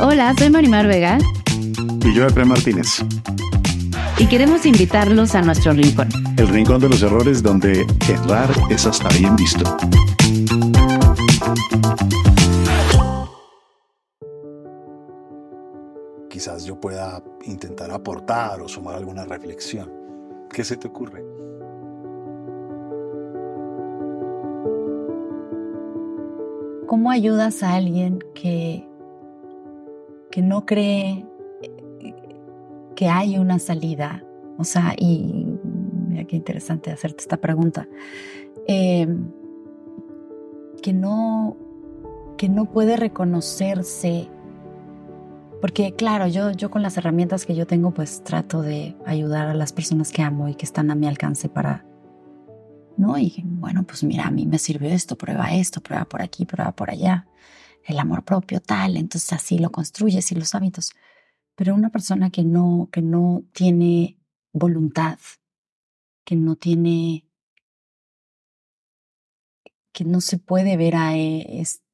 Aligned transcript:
Hola, 0.00 0.34
soy 0.36 0.50
Marimar 0.50 0.88
Vega. 0.88 1.18
Y 2.04 2.14
yo, 2.14 2.26
Efraín 2.26 2.48
Martínez. 2.48 2.98
Y 4.18 4.26
queremos 4.26 4.66
invitarlos 4.66 5.36
a 5.36 5.42
nuestro 5.42 5.72
rincón. 5.72 6.08
El 6.36 6.48
rincón 6.48 6.80
de 6.80 6.88
los 6.88 7.00
errores 7.02 7.42
donde 7.42 7.86
errar 8.08 8.50
es 8.70 8.86
hasta 8.86 9.08
bien 9.10 9.36
visto. 9.36 9.76
Quizás 16.28 16.64
yo 16.64 16.80
pueda 16.80 17.22
intentar 17.44 17.92
aportar 17.92 18.60
o 18.62 18.68
sumar 18.68 18.96
alguna 18.96 19.24
reflexión. 19.24 19.92
¿Qué 20.52 20.64
se 20.64 20.76
te 20.76 20.88
ocurre? 20.88 21.24
¿Cómo 26.88 27.12
ayudas 27.12 27.62
a 27.62 27.74
alguien 27.74 28.18
que 28.34 28.88
que 30.34 30.42
no 30.42 30.66
cree 30.66 31.24
que 32.96 33.08
hay 33.08 33.38
una 33.38 33.60
salida. 33.60 34.24
O 34.58 34.64
sea, 34.64 34.92
y 34.98 35.46
mira 36.08 36.24
qué 36.24 36.34
interesante 36.34 36.90
hacerte 36.90 37.20
esta 37.20 37.36
pregunta. 37.36 37.86
Em, 38.66 39.30
que 40.82 40.92
no 40.92 41.56
que 42.36 42.48
no 42.48 42.64
puede 42.64 42.96
reconocerse 42.96 44.28
porque 45.60 45.94
claro, 45.94 46.26
yo, 46.26 46.50
yo 46.50 46.68
con 46.68 46.82
las 46.82 46.96
herramientas 46.96 47.46
que 47.46 47.54
yo 47.54 47.64
tengo, 47.68 47.92
pues 47.92 48.24
trato 48.24 48.60
de 48.60 48.96
ayudar 49.06 49.46
a 49.46 49.54
las 49.54 49.72
personas 49.72 50.10
que 50.10 50.22
amo 50.22 50.48
y 50.48 50.56
que 50.56 50.66
están 50.66 50.90
a 50.90 50.96
mi 50.96 51.06
alcance 51.06 51.48
para, 51.48 51.86
¿no? 52.96 53.16
Y 53.18 53.40
bueno, 53.44 53.84
pues 53.84 54.02
mira, 54.02 54.26
a 54.26 54.32
mí 54.32 54.46
me 54.46 54.58
sirvió 54.58 54.88
esto, 54.90 55.16
prueba 55.16 55.54
esto, 55.54 55.80
prueba 55.80 56.04
por 56.06 56.22
aquí, 56.22 56.44
prueba 56.44 56.72
por 56.72 56.90
allá 56.90 57.28
el 57.86 57.98
amor 57.98 58.24
propio 58.24 58.60
tal, 58.60 58.96
entonces 58.96 59.32
así 59.32 59.58
lo 59.58 59.70
construyes 59.70 60.32
y 60.32 60.34
los 60.34 60.54
hábitos. 60.54 60.92
Pero 61.54 61.74
una 61.74 61.90
persona 61.90 62.30
que 62.30 62.44
no, 62.44 62.88
que 62.92 63.02
no 63.02 63.44
tiene 63.52 64.18
voluntad, 64.52 65.18
que 66.24 66.36
no 66.36 66.56
tiene, 66.56 67.26
que 69.92 70.04
no 70.04 70.20
se 70.20 70.38
puede 70.38 70.76
ver 70.76 70.94
a, 70.96 71.12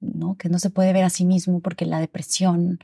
¿no? 0.00 0.36
que 0.36 0.48
no 0.48 0.58
se 0.58 0.70
puede 0.70 0.92
ver 0.92 1.04
a 1.04 1.10
sí 1.10 1.24
mismo 1.24 1.60
porque 1.60 1.86
la 1.86 2.00
depresión 2.00 2.78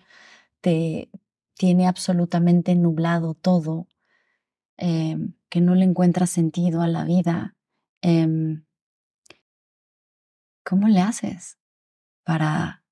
te 0.60 1.10
tiene 1.54 1.86
absolutamente 1.86 2.74
nublado 2.74 3.34
todo, 3.34 3.86
em, 4.76 5.34
que 5.48 5.60
no 5.60 5.74
le 5.74 5.84
encuentra 5.84 6.26
sentido 6.26 6.82
a 6.82 6.88
la 6.88 7.04
vida. 7.04 7.56
Em, 8.02 8.64
¿Cómo 10.64 10.88
le 10.88 11.00
haces 11.00 11.58
para 12.24 12.82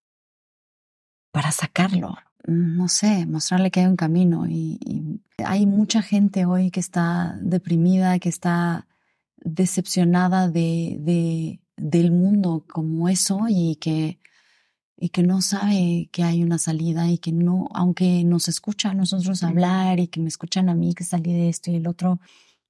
para 1.34 1.50
sacarlo. 1.50 2.16
No 2.46 2.86
sé, 2.86 3.26
mostrarle 3.26 3.72
que 3.72 3.80
hay 3.80 3.86
un 3.86 3.96
camino. 3.96 4.46
Y, 4.48 5.20
hay 5.44 5.66
mucha 5.66 6.00
gente 6.00 6.46
hoy 6.46 6.70
que 6.70 6.78
está 6.78 7.36
deprimida, 7.42 8.20
que 8.20 8.28
está 8.28 8.86
decepcionada 9.38 10.48
de, 10.48 10.96
de, 11.00 11.60
del 11.76 12.12
mundo 12.12 12.64
como 12.68 13.08
eso 13.08 13.40
y 13.48 13.74
que, 13.76 14.20
y 14.96 15.08
que 15.08 15.24
no 15.24 15.42
sabe 15.42 16.08
que 16.12 16.22
hay 16.22 16.44
una 16.44 16.58
salida 16.58 17.10
y 17.10 17.18
que 17.18 17.32
no, 17.32 17.68
aunque 17.74 18.22
nos 18.22 18.46
escucha 18.46 18.90
a 18.90 18.94
nosotros 18.94 19.42
hablar 19.42 19.98
y 19.98 20.06
que 20.06 20.20
me 20.20 20.28
escuchan 20.28 20.68
a 20.68 20.74
mí 20.74 20.94
que 20.94 21.02
salí 21.02 21.32
de 21.32 21.48
esto 21.48 21.72
y 21.72 21.76
el 21.76 21.88
otro, 21.88 22.20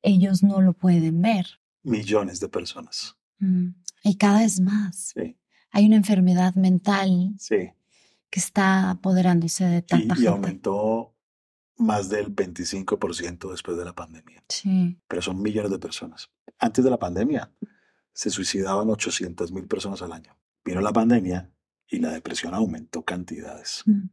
ellos 0.00 0.42
no 0.42 0.62
lo 0.62 0.72
pueden 0.72 1.20
ver. 1.20 1.60
Millones 1.82 2.40
de 2.40 2.48
personas. 2.48 3.14
Mm, 3.40 3.74
y 4.04 4.16
cada 4.16 4.38
vez 4.38 4.58
más. 4.58 5.12
Sí. 5.14 5.36
Hay 5.70 5.84
una 5.84 5.96
enfermedad 5.96 6.54
mental. 6.54 7.34
Sí 7.38 7.72
que 8.34 8.40
está 8.40 8.90
apoderándose 8.90 9.64
de 9.64 9.80
tanta 9.80 10.16
y, 10.18 10.24
y 10.24 10.26
aumentó 10.26 11.14
más 11.76 12.08
del 12.08 12.34
25% 12.34 13.48
después 13.48 13.76
de 13.76 13.84
la 13.84 13.94
pandemia. 13.94 14.42
Sí. 14.48 15.00
Pero 15.06 15.22
son 15.22 15.40
millones 15.40 15.70
de 15.70 15.78
personas. 15.78 16.32
Antes 16.58 16.82
de 16.82 16.90
la 16.90 16.98
pandemia 16.98 17.52
se 18.12 18.30
suicidaban 18.30 18.90
800 18.90 19.52
mil 19.52 19.68
personas 19.68 20.02
al 20.02 20.10
año. 20.10 20.36
Vino 20.64 20.80
la 20.80 20.92
pandemia 20.92 21.48
y 21.86 22.00
la 22.00 22.10
depresión 22.10 22.54
aumentó 22.54 23.04
cantidades. 23.04 23.84
Mm. 23.86 24.06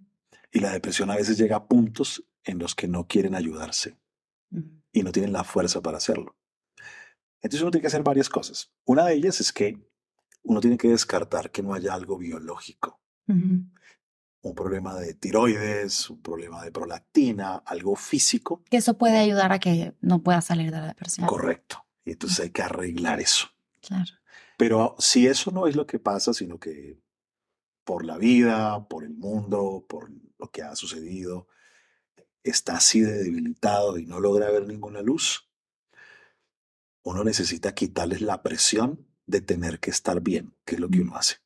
Y 0.51 0.59
la 0.59 0.71
depresión 0.71 1.09
a 1.09 1.15
veces 1.15 1.39
llega 1.39 1.55
a 1.55 1.65
puntos 1.65 2.23
en 2.43 2.59
los 2.59 2.75
que 2.75 2.87
no 2.87 3.07
quieren 3.07 3.33
ayudarse 3.33 3.97
mm. 4.51 4.81
y 4.91 5.01
no 5.01 5.11
tienen 5.11 5.33
la 5.33 5.43
fuerza 5.43 5.81
para 5.81 5.97
hacerlo. 5.97 6.37
Entonces 7.41 7.63
uno 7.63 7.71
tiene 7.71 7.81
que 7.81 7.87
hacer 7.87 8.03
varias 8.03 8.29
cosas. 8.29 8.71
Una 8.85 9.03
de 9.03 9.15
ellas 9.15 9.41
es 9.41 9.51
que 9.51 9.83
uno 10.43 10.59
tiene 10.59 10.77
que 10.77 10.89
descartar 10.89 11.49
que 11.49 11.63
no 11.63 11.73
haya 11.73 11.95
algo 11.95 12.19
biológico 12.19 13.01
un 14.41 14.55
problema 14.55 14.95
de 14.95 15.13
tiroides, 15.13 16.09
un 16.09 16.21
problema 16.21 16.63
de 16.63 16.71
prolactina, 16.71 17.57
algo 17.57 17.95
físico. 17.95 18.63
Que 18.69 18.77
eso 18.77 18.97
puede 18.97 19.19
ayudar 19.19 19.51
a 19.51 19.59
que 19.59 19.93
no 20.01 20.23
pueda 20.23 20.41
salir 20.41 20.71
de 20.71 20.79
la 20.79 20.87
depresión. 20.87 21.27
Correcto. 21.27 21.85
Y 22.05 22.11
entonces 22.11 22.39
hay 22.39 22.49
que 22.49 22.63
arreglar 22.63 23.19
eso. 23.19 23.47
Claro. 23.81 24.11
Pero 24.57 24.95
si 24.99 25.27
eso 25.27 25.51
no 25.51 25.67
es 25.67 25.75
lo 25.75 25.85
que 25.85 25.99
pasa, 25.99 26.33
sino 26.33 26.59
que 26.59 26.99
por 27.83 28.05
la 28.05 28.17
vida, 28.17 28.87
por 28.87 29.03
el 29.03 29.13
mundo, 29.13 29.85
por 29.87 30.11
lo 30.37 30.51
que 30.51 30.63
ha 30.63 30.75
sucedido, 30.75 31.47
está 32.43 32.77
así 32.77 33.01
de 33.01 33.23
debilitado 33.23 33.97
y 33.97 34.05
no 34.05 34.19
logra 34.19 34.49
ver 34.49 34.67
ninguna 34.67 35.01
luz, 35.01 35.49
uno 37.03 37.23
necesita 37.23 37.73
quitarles 37.73 38.21
la 38.21 38.43
presión 38.43 39.07
de 39.25 39.41
tener 39.41 39.79
que 39.79 39.91
estar 39.91 40.21
bien, 40.21 40.55
que 40.65 40.75
es 40.75 40.81
lo 40.81 40.89
que 40.89 41.01
uno 41.01 41.15
hace. 41.15 41.37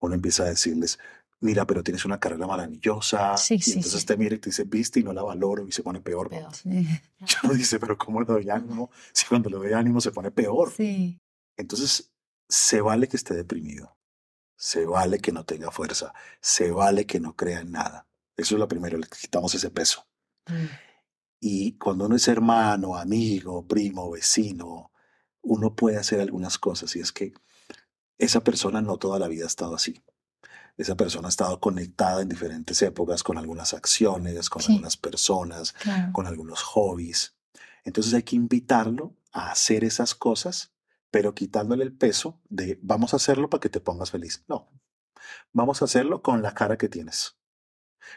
Uno 0.00 0.14
empieza 0.14 0.44
a 0.44 0.48
decirles, 0.48 0.98
mira, 1.44 1.66
pero 1.66 1.82
tienes 1.82 2.04
una 2.04 2.18
carrera 2.18 2.46
maravillosa. 2.46 3.36
Sí, 3.36 3.60
y 3.64 3.72
entonces 3.72 4.04
te 4.06 4.16
mira 4.16 4.34
y 4.34 4.38
te 4.38 4.48
dice, 4.48 4.64
viste, 4.64 5.00
y 5.00 5.04
no 5.04 5.12
la 5.12 5.22
valoro 5.22 5.68
y 5.68 5.72
se 5.72 5.82
pone 5.82 6.00
peor. 6.00 6.30
peor 6.30 6.50
Yo 6.64 7.48
dice, 7.50 7.78
pero 7.78 7.98
¿cómo 7.98 8.20
le 8.20 8.26
doy 8.26 8.50
ánimo? 8.50 8.90
Si 9.12 9.26
cuando 9.26 9.50
le 9.50 9.56
doy 9.56 9.72
ánimo 9.74 10.00
se 10.00 10.10
pone 10.10 10.30
peor. 10.30 10.72
Sí. 10.72 11.20
Entonces, 11.56 12.12
se 12.48 12.80
vale 12.80 13.08
que 13.08 13.16
esté 13.16 13.34
deprimido. 13.34 13.96
Se 14.56 14.86
vale 14.86 15.18
que 15.18 15.32
no 15.32 15.44
tenga 15.44 15.70
fuerza. 15.70 16.14
Se 16.40 16.70
vale 16.70 17.06
que 17.06 17.20
no 17.20 17.36
crea 17.36 17.60
en 17.60 17.72
nada. 17.72 18.08
Eso 18.36 18.54
es 18.54 18.58
lo 18.58 18.66
primero, 18.66 18.96
le 18.98 19.06
quitamos 19.06 19.54
ese 19.54 19.70
peso. 19.70 20.06
Mm. 20.46 20.66
Y 21.40 21.72
cuando 21.76 22.06
uno 22.06 22.16
es 22.16 22.26
hermano, 22.26 22.96
amigo, 22.96 23.66
primo, 23.66 24.10
vecino, 24.10 24.90
uno 25.42 25.76
puede 25.76 25.98
hacer 25.98 26.20
algunas 26.20 26.58
cosas. 26.58 26.96
Y 26.96 27.00
es 27.00 27.12
que 27.12 27.34
esa 28.16 28.42
persona 28.42 28.80
no 28.80 28.96
toda 28.96 29.18
la 29.18 29.28
vida 29.28 29.44
ha 29.44 29.48
estado 29.48 29.74
así 29.74 30.02
esa 30.76 30.96
persona 30.96 31.28
ha 31.28 31.30
estado 31.30 31.60
conectada 31.60 32.22
en 32.22 32.28
diferentes 32.28 32.80
épocas 32.82 33.22
con 33.22 33.38
algunas 33.38 33.74
acciones, 33.74 34.50
con 34.50 34.62
algunas 34.62 34.96
personas, 34.96 35.74
con 36.12 36.26
algunos 36.26 36.62
hobbies. 36.62 37.36
Entonces 37.84 38.14
hay 38.14 38.22
que 38.22 38.36
invitarlo 38.36 39.14
a 39.32 39.50
hacer 39.50 39.84
esas 39.84 40.14
cosas, 40.14 40.72
pero 41.10 41.34
quitándole 41.34 41.84
el 41.84 41.92
peso 41.92 42.40
de 42.48 42.78
vamos 42.82 43.12
a 43.12 43.16
hacerlo 43.16 43.48
para 43.50 43.60
que 43.60 43.68
te 43.68 43.80
pongas 43.80 44.10
feliz. 44.10 44.44
No, 44.48 44.68
vamos 45.52 45.82
a 45.82 45.84
hacerlo 45.84 46.22
con 46.22 46.42
la 46.42 46.54
cara 46.54 46.76
que 46.76 46.88
tienes. 46.88 47.36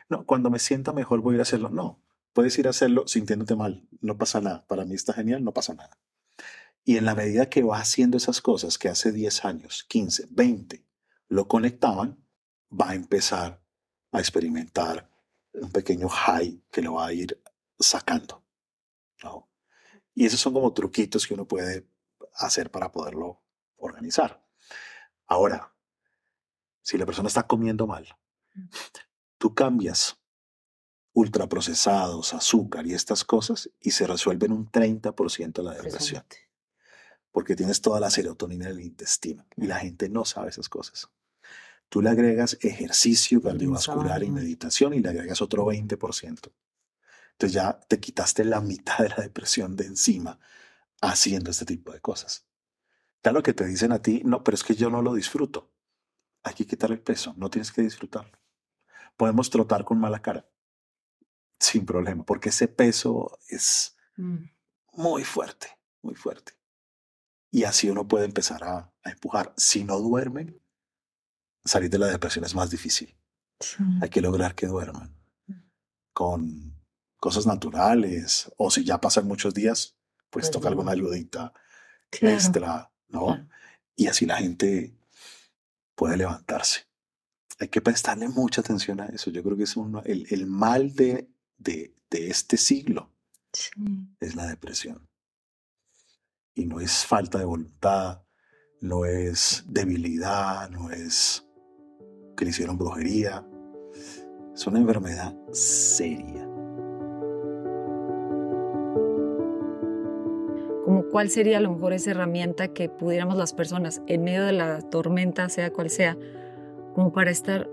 No, 0.09 0.25
cuando 0.25 0.49
me 0.49 0.59
sienta 0.59 0.93
mejor 0.93 1.21
voy 1.21 1.33
a 1.33 1.35
ir 1.35 1.39
a 1.41 1.43
hacerlo. 1.43 1.69
No, 1.69 2.01
puedes 2.33 2.57
ir 2.57 2.67
a 2.67 2.71
hacerlo 2.71 3.07
sintiéndote 3.07 3.55
mal. 3.55 3.87
No 4.01 4.17
pasa 4.17 4.41
nada. 4.41 4.65
Para 4.67 4.85
mí 4.85 4.95
está 4.95 5.13
genial, 5.13 5.43
no 5.43 5.53
pasa 5.53 5.73
nada. 5.73 5.99
Y 6.83 6.97
en 6.97 7.05
la 7.05 7.15
medida 7.15 7.49
que 7.49 7.63
va 7.63 7.79
haciendo 7.79 8.15
esas 8.15 8.41
cosas 8.41 8.77
que 8.77 8.89
hace 8.89 9.11
10 9.11 9.45
años, 9.45 9.85
15, 9.89 10.27
20, 10.29 10.85
lo 11.27 11.47
conectaban, 11.47 12.17
va 12.69 12.89
a 12.89 12.95
empezar 12.95 13.61
a 14.11 14.19
experimentar 14.19 15.09
un 15.53 15.71
pequeño 15.71 16.07
high 16.09 16.61
que 16.71 16.81
lo 16.81 16.95
va 16.95 17.07
a 17.07 17.13
ir 17.13 17.41
sacando. 17.79 18.43
¿no? 19.23 19.49
Y 20.13 20.25
esos 20.25 20.39
son 20.39 20.53
como 20.53 20.73
truquitos 20.73 21.27
que 21.27 21.33
uno 21.33 21.47
puede 21.47 21.87
hacer 22.33 22.71
para 22.71 22.91
poderlo 22.91 23.41
organizar. 23.77 24.43
Ahora, 25.25 25.73
Si 26.81 26.97
la 26.97 27.05
persona 27.05 27.27
está 27.27 27.45
comiendo 27.45 27.85
mal, 27.85 28.07
tú 29.37 29.53
cambias 29.53 30.17
ultraprocesados, 31.11 32.33
azúcar 32.33 32.87
y 32.87 32.93
estas 32.93 33.25
cosas 33.25 33.69
y 33.81 33.91
se 33.91 34.07
resuelven 34.07 34.53
un 34.53 34.71
30% 34.71 35.63
la 35.63 35.73
depresión. 35.73 36.23
Porque 37.33 37.57
tienes 37.57 37.81
toda 37.81 37.99
la 37.99 38.09
serotonina 38.09 38.69
en 38.69 38.71
el 38.71 38.79
intestino 38.79 39.45
y 39.57 39.67
la 39.67 39.79
gente 39.79 40.07
no 40.07 40.23
sabe 40.23 40.49
esas 40.49 40.69
cosas. 40.69 41.09
Tú 41.89 42.01
le 42.01 42.09
agregas 42.09 42.57
ejercicio 42.61 43.41
cardiovascular 43.41 44.23
y 44.23 44.31
meditación 44.31 44.93
y 44.93 44.99
le 44.99 45.09
agregas 45.09 45.41
otro 45.41 45.65
20%. 45.65 46.51
Entonces 47.31 47.53
ya 47.53 47.79
te 47.79 47.99
quitaste 47.99 48.43
la 48.43 48.61
mitad 48.61 48.97
de 48.99 49.09
la 49.09 49.17
depresión 49.17 49.75
de 49.75 49.85
encima 49.85 50.39
haciendo 51.01 51.51
este 51.51 51.65
tipo 51.65 51.93
de 51.93 52.01
cosas. 52.01 52.47
Claro 53.21 53.43
que 53.43 53.53
te 53.53 53.65
dicen 53.65 53.91
a 53.91 54.01
ti, 54.01 54.21
no, 54.25 54.43
pero 54.43 54.55
es 54.55 54.63
que 54.63 54.75
yo 54.75 54.89
no 54.89 55.01
lo 55.01 55.13
disfruto. 55.13 55.71
Hay 56.43 56.53
que 56.53 56.65
quitar 56.65 56.91
el 56.91 57.01
peso, 57.01 57.33
no 57.37 57.49
tienes 57.49 57.71
que 57.71 57.81
disfrutarlo. 57.81 58.37
Podemos 59.15 59.49
trotar 59.49 59.83
con 59.83 59.99
mala 59.99 60.21
cara, 60.21 60.49
sin 61.59 61.85
problema, 61.85 62.23
porque 62.23 62.49
ese 62.49 62.67
peso 62.67 63.37
es 63.49 63.95
mm. 64.15 64.45
muy 64.93 65.23
fuerte, 65.23 65.67
muy 66.01 66.15
fuerte. 66.15 66.53
Y 67.51 67.63
así 67.63 67.89
uno 67.89 68.07
puede 68.07 68.25
empezar 68.25 68.63
a, 68.63 68.93
empujar. 69.03 69.53
Si 69.57 69.83
no 69.83 69.99
duermen, 69.99 70.61
salir 71.67 71.89
de 71.89 71.99
la 71.99 72.07
depresión 72.07 72.45
es 72.45 72.55
más 72.55 72.69
difícil. 72.69 73.15
Hay 74.01 74.09
que 74.09 74.21
lograr 74.21 74.55
que 74.55 74.67
duerman 74.67 75.15
mm. 75.47 75.53
con 76.13 76.77
cosas 77.19 77.47
naturales 77.47 78.51
o 78.57 78.69
si 78.69 78.83
ya 78.83 79.01
pasan 79.01 79.27
muchos 79.27 79.53
días, 79.53 79.95
pues 80.29 80.51
toca 80.51 80.67
alguna 80.67 80.91
ayudita 80.91 81.53
extra, 82.11 82.91
¿no? 83.09 83.47
Y 83.95 84.07
así 84.07 84.25
la 84.25 84.37
gente 84.37 84.95
puede 85.95 86.17
levantarse. 86.17 86.85
Hay 87.59 87.69
que 87.69 87.81
prestarle 87.81 88.29
mucha 88.29 88.61
atención 88.61 89.01
a 89.01 89.07
eso. 89.07 89.31
Yo 89.31 89.43
creo 89.43 89.57
que 89.57 89.63
es 89.63 89.75
el, 90.05 90.27
el, 90.29 90.45
mal 90.45 90.93
de, 90.93 91.27
de, 91.57 91.95
de 92.11 92.29
este 92.29 92.57
siglo. 92.57 93.11
Es 94.19 94.35
la 94.35 94.45
depresión. 94.45 95.09
Y 96.53 96.65
no 96.65 96.79
es 96.79 97.03
falta 97.05 97.39
de 97.39 97.45
voluntad, 97.45 98.23
no 98.79 99.05
es 99.05 99.63
debilidad, 99.65 100.69
no 100.69 100.91
es 100.91 101.46
que 102.37 102.45
le 102.45 102.51
hicieron 102.51 102.77
brujería. 102.77 103.45
Es 104.53 104.65
una 104.65 104.79
enfermedad 104.79 105.35
seria. 105.51 106.47
como 110.87 111.03
cuál 111.09 111.29
sería 111.29 111.57
a 111.57 111.59
lo 111.59 111.73
mejor 111.73 111.91
esa 111.91 112.11
herramienta 112.11 112.69
que 112.69 112.87
pudiéramos 112.87 113.35
las 113.35 113.51
personas 113.51 114.01
en 114.07 114.23
medio 114.23 114.45
de 114.45 114.53
la 114.53 114.81
tormenta, 114.81 115.49
sea 115.49 115.73
cual 115.73 115.89
sea, 115.89 116.17
como 116.95 117.11
para 117.11 117.29
estar 117.29 117.69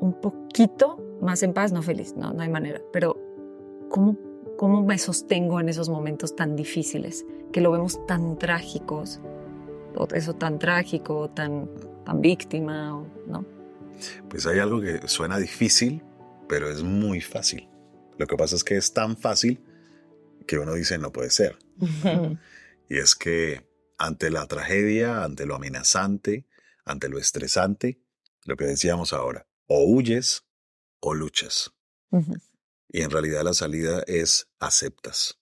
un 0.00 0.12
poquito 0.12 0.96
más 1.20 1.42
en 1.42 1.52
paz, 1.52 1.72
no 1.72 1.82
feliz, 1.82 2.14
no, 2.16 2.32
no 2.32 2.42
hay 2.42 2.48
manera, 2.48 2.80
pero 2.92 3.16
¿cómo, 3.88 4.16
cómo 4.56 4.84
me 4.84 4.96
sostengo 4.96 5.58
en 5.58 5.68
esos 5.68 5.88
momentos 5.88 6.36
tan 6.36 6.54
difíciles, 6.54 7.26
que 7.50 7.60
lo 7.60 7.72
vemos 7.72 8.06
tan 8.06 8.38
trágicos, 8.38 9.20
eso 10.14 10.34
tan 10.34 10.60
trágico, 10.60 11.28
tan, 11.30 11.68
tan 12.04 12.20
víctima, 12.20 13.04
¿no? 13.26 13.55
Pues 14.28 14.46
hay 14.46 14.58
algo 14.58 14.80
que 14.80 15.06
suena 15.08 15.38
difícil, 15.38 16.02
pero 16.48 16.70
es 16.70 16.82
muy 16.82 17.20
fácil. 17.20 17.68
Lo 18.18 18.26
que 18.26 18.36
pasa 18.36 18.56
es 18.56 18.64
que 18.64 18.76
es 18.76 18.92
tan 18.92 19.16
fácil 19.16 19.62
que 20.46 20.58
uno 20.58 20.74
dice 20.74 20.98
no 20.98 21.12
puede 21.12 21.30
ser. 21.30 21.58
y 22.88 22.98
es 22.98 23.14
que 23.14 23.66
ante 23.98 24.30
la 24.30 24.46
tragedia, 24.46 25.24
ante 25.24 25.46
lo 25.46 25.54
amenazante, 25.54 26.46
ante 26.84 27.08
lo 27.08 27.18
estresante, 27.18 28.00
lo 28.44 28.56
que 28.56 28.64
decíamos 28.64 29.12
ahora, 29.12 29.46
o 29.66 29.84
huyes 29.84 30.44
o 31.00 31.14
luchas. 31.14 31.72
Y 32.88 33.02
en 33.02 33.10
realidad 33.10 33.42
la 33.42 33.52
salida 33.52 34.02
es 34.06 34.48
aceptas, 34.58 35.38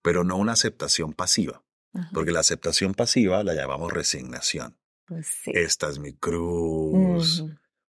pero 0.00 0.24
no 0.24 0.36
una 0.36 0.52
aceptación 0.52 1.12
pasiva, 1.12 1.64
porque 2.12 2.30
la 2.30 2.40
aceptación 2.40 2.94
pasiva 2.94 3.42
la 3.42 3.54
llamamos 3.54 3.92
resignación. 3.92 4.78
Pues 5.06 5.40
Esta 5.46 5.88
es 5.88 5.98
mi 5.98 6.12
cruz. 6.12 7.44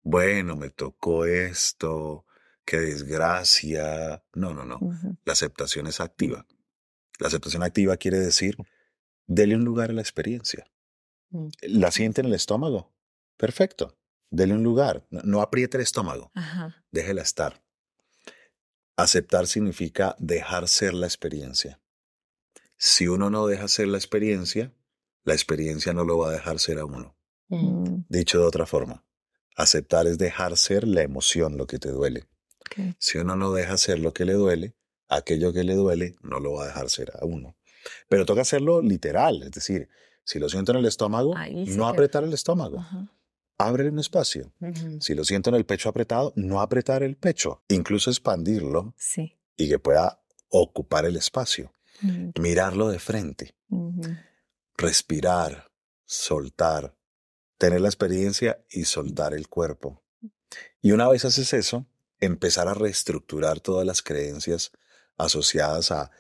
Bueno, 0.03 0.55
me 0.55 0.69
tocó 0.69 1.25
esto 1.25 2.25
qué 2.67 2.79
desgracia. 2.79 4.23
No, 4.33 4.53
no, 4.53 4.65
no. 4.65 4.79
La 5.25 5.33
aceptación 5.33 5.87
es 5.87 6.01
activa. 6.01 6.45
La 7.19 7.27
aceptación 7.27 7.63
activa 7.63 7.97
quiere 7.97 8.19
decir, 8.19 8.57
dele 9.25 9.55
un 9.55 9.63
lugar 9.63 9.89
a 9.89 9.93
la 9.93 10.01
experiencia. 10.01 10.69
Mm. 11.29 11.47
¿La 11.61 11.91
siente 11.91 12.21
en 12.21 12.27
el 12.27 12.33
estómago? 12.33 12.93
Perfecto. 13.37 13.97
Dele 14.29 14.53
un 14.53 14.63
lugar. 14.63 15.07
No, 15.09 15.41
apriete 15.41 15.77
el 15.77 15.83
estómago. 15.83 16.31
Déjela 16.91 17.21
estar. 17.21 17.63
Aceptar 18.97 19.47
significa 19.47 20.15
dejar 20.19 20.67
ser 20.67 20.93
la 20.93 21.05
experiencia. 21.05 21.79
Si 22.77 23.07
uno 23.07 23.29
no 23.29 23.47
deja 23.47 23.67
ser 23.67 23.87
la 23.87 23.97
experiencia, 23.97 24.73
la 25.23 25.33
experiencia 25.33 25.93
no 25.93 26.03
lo 26.03 26.17
va 26.17 26.29
a 26.29 26.31
dejar 26.33 26.59
ser 26.59 26.79
a 26.79 26.85
uno. 26.85 27.15
Mm. 27.47 28.01
Dicho 28.09 28.39
de 28.39 28.45
otra 28.45 28.65
forma, 28.65 29.05
aceptar 29.57 30.07
es 30.07 30.17
dejar 30.17 30.55
ser 30.55 30.87
la 30.87 31.01
emoción, 31.01 31.57
lo 31.57 31.67
que 31.67 31.79
te 31.79 31.89
duele. 31.89 32.25
Si 32.99 33.17
uno 33.17 33.35
no 33.35 33.51
deja 33.51 33.73
hacer 33.73 33.99
lo 33.99 34.13
que 34.13 34.23
le 34.23 34.33
duele, 34.33 34.75
aquello 35.09 35.51
que 35.51 35.63
le 35.63 35.73
duele 35.73 36.15
no 36.21 36.39
lo 36.39 36.53
va 36.53 36.63
a 36.63 36.67
dejar 36.67 36.89
ser 36.89 37.11
a 37.19 37.25
uno. 37.25 37.57
Pero 38.07 38.25
toca 38.25 38.41
hacerlo 38.41 38.81
literal, 38.81 39.43
es 39.43 39.51
decir, 39.51 39.89
si 40.23 40.39
lo 40.39 40.49
siento 40.49 40.73
en 40.73 40.79
el 40.79 40.85
estómago, 40.85 41.33
no 41.67 41.87
apretar 41.87 42.23
el 42.23 42.33
estómago. 42.33 42.85
Abre 43.57 43.89
un 43.89 43.97
espacio. 43.97 44.53
Si 44.99 45.15
lo 45.15 45.23
siento 45.23 45.49
en 45.49 45.55
el 45.55 45.65
pecho 45.65 45.89
apretado, 45.89 46.33
no 46.35 46.61
apretar 46.61 47.01
el 47.01 47.15
pecho, 47.15 47.63
incluso 47.69 48.11
expandirlo 48.11 48.93
y 49.55 49.69
que 49.69 49.79
pueda 49.79 50.21
ocupar 50.49 51.05
el 51.05 51.15
espacio. 51.15 51.73
Mirarlo 52.39 52.89
de 52.89 52.99
frente. 52.99 53.55
Respirar, 54.77 55.71
soltar, 56.05 56.96
tener 57.57 57.81
la 57.81 57.89
experiencia 57.89 58.63
y 58.69 58.85
soltar 58.85 59.33
el 59.33 59.47
cuerpo. 59.47 60.03
Y 60.81 60.91
una 60.91 61.07
vez 61.07 61.25
haces 61.25 61.53
eso, 61.53 61.87
empezar 62.19 62.67
a 62.67 62.73
reestructurar 62.73 63.59
todas 63.59 63.85
las 63.85 64.01
creencias 64.01 64.71
asociadas 65.17 65.91
a 65.91 66.11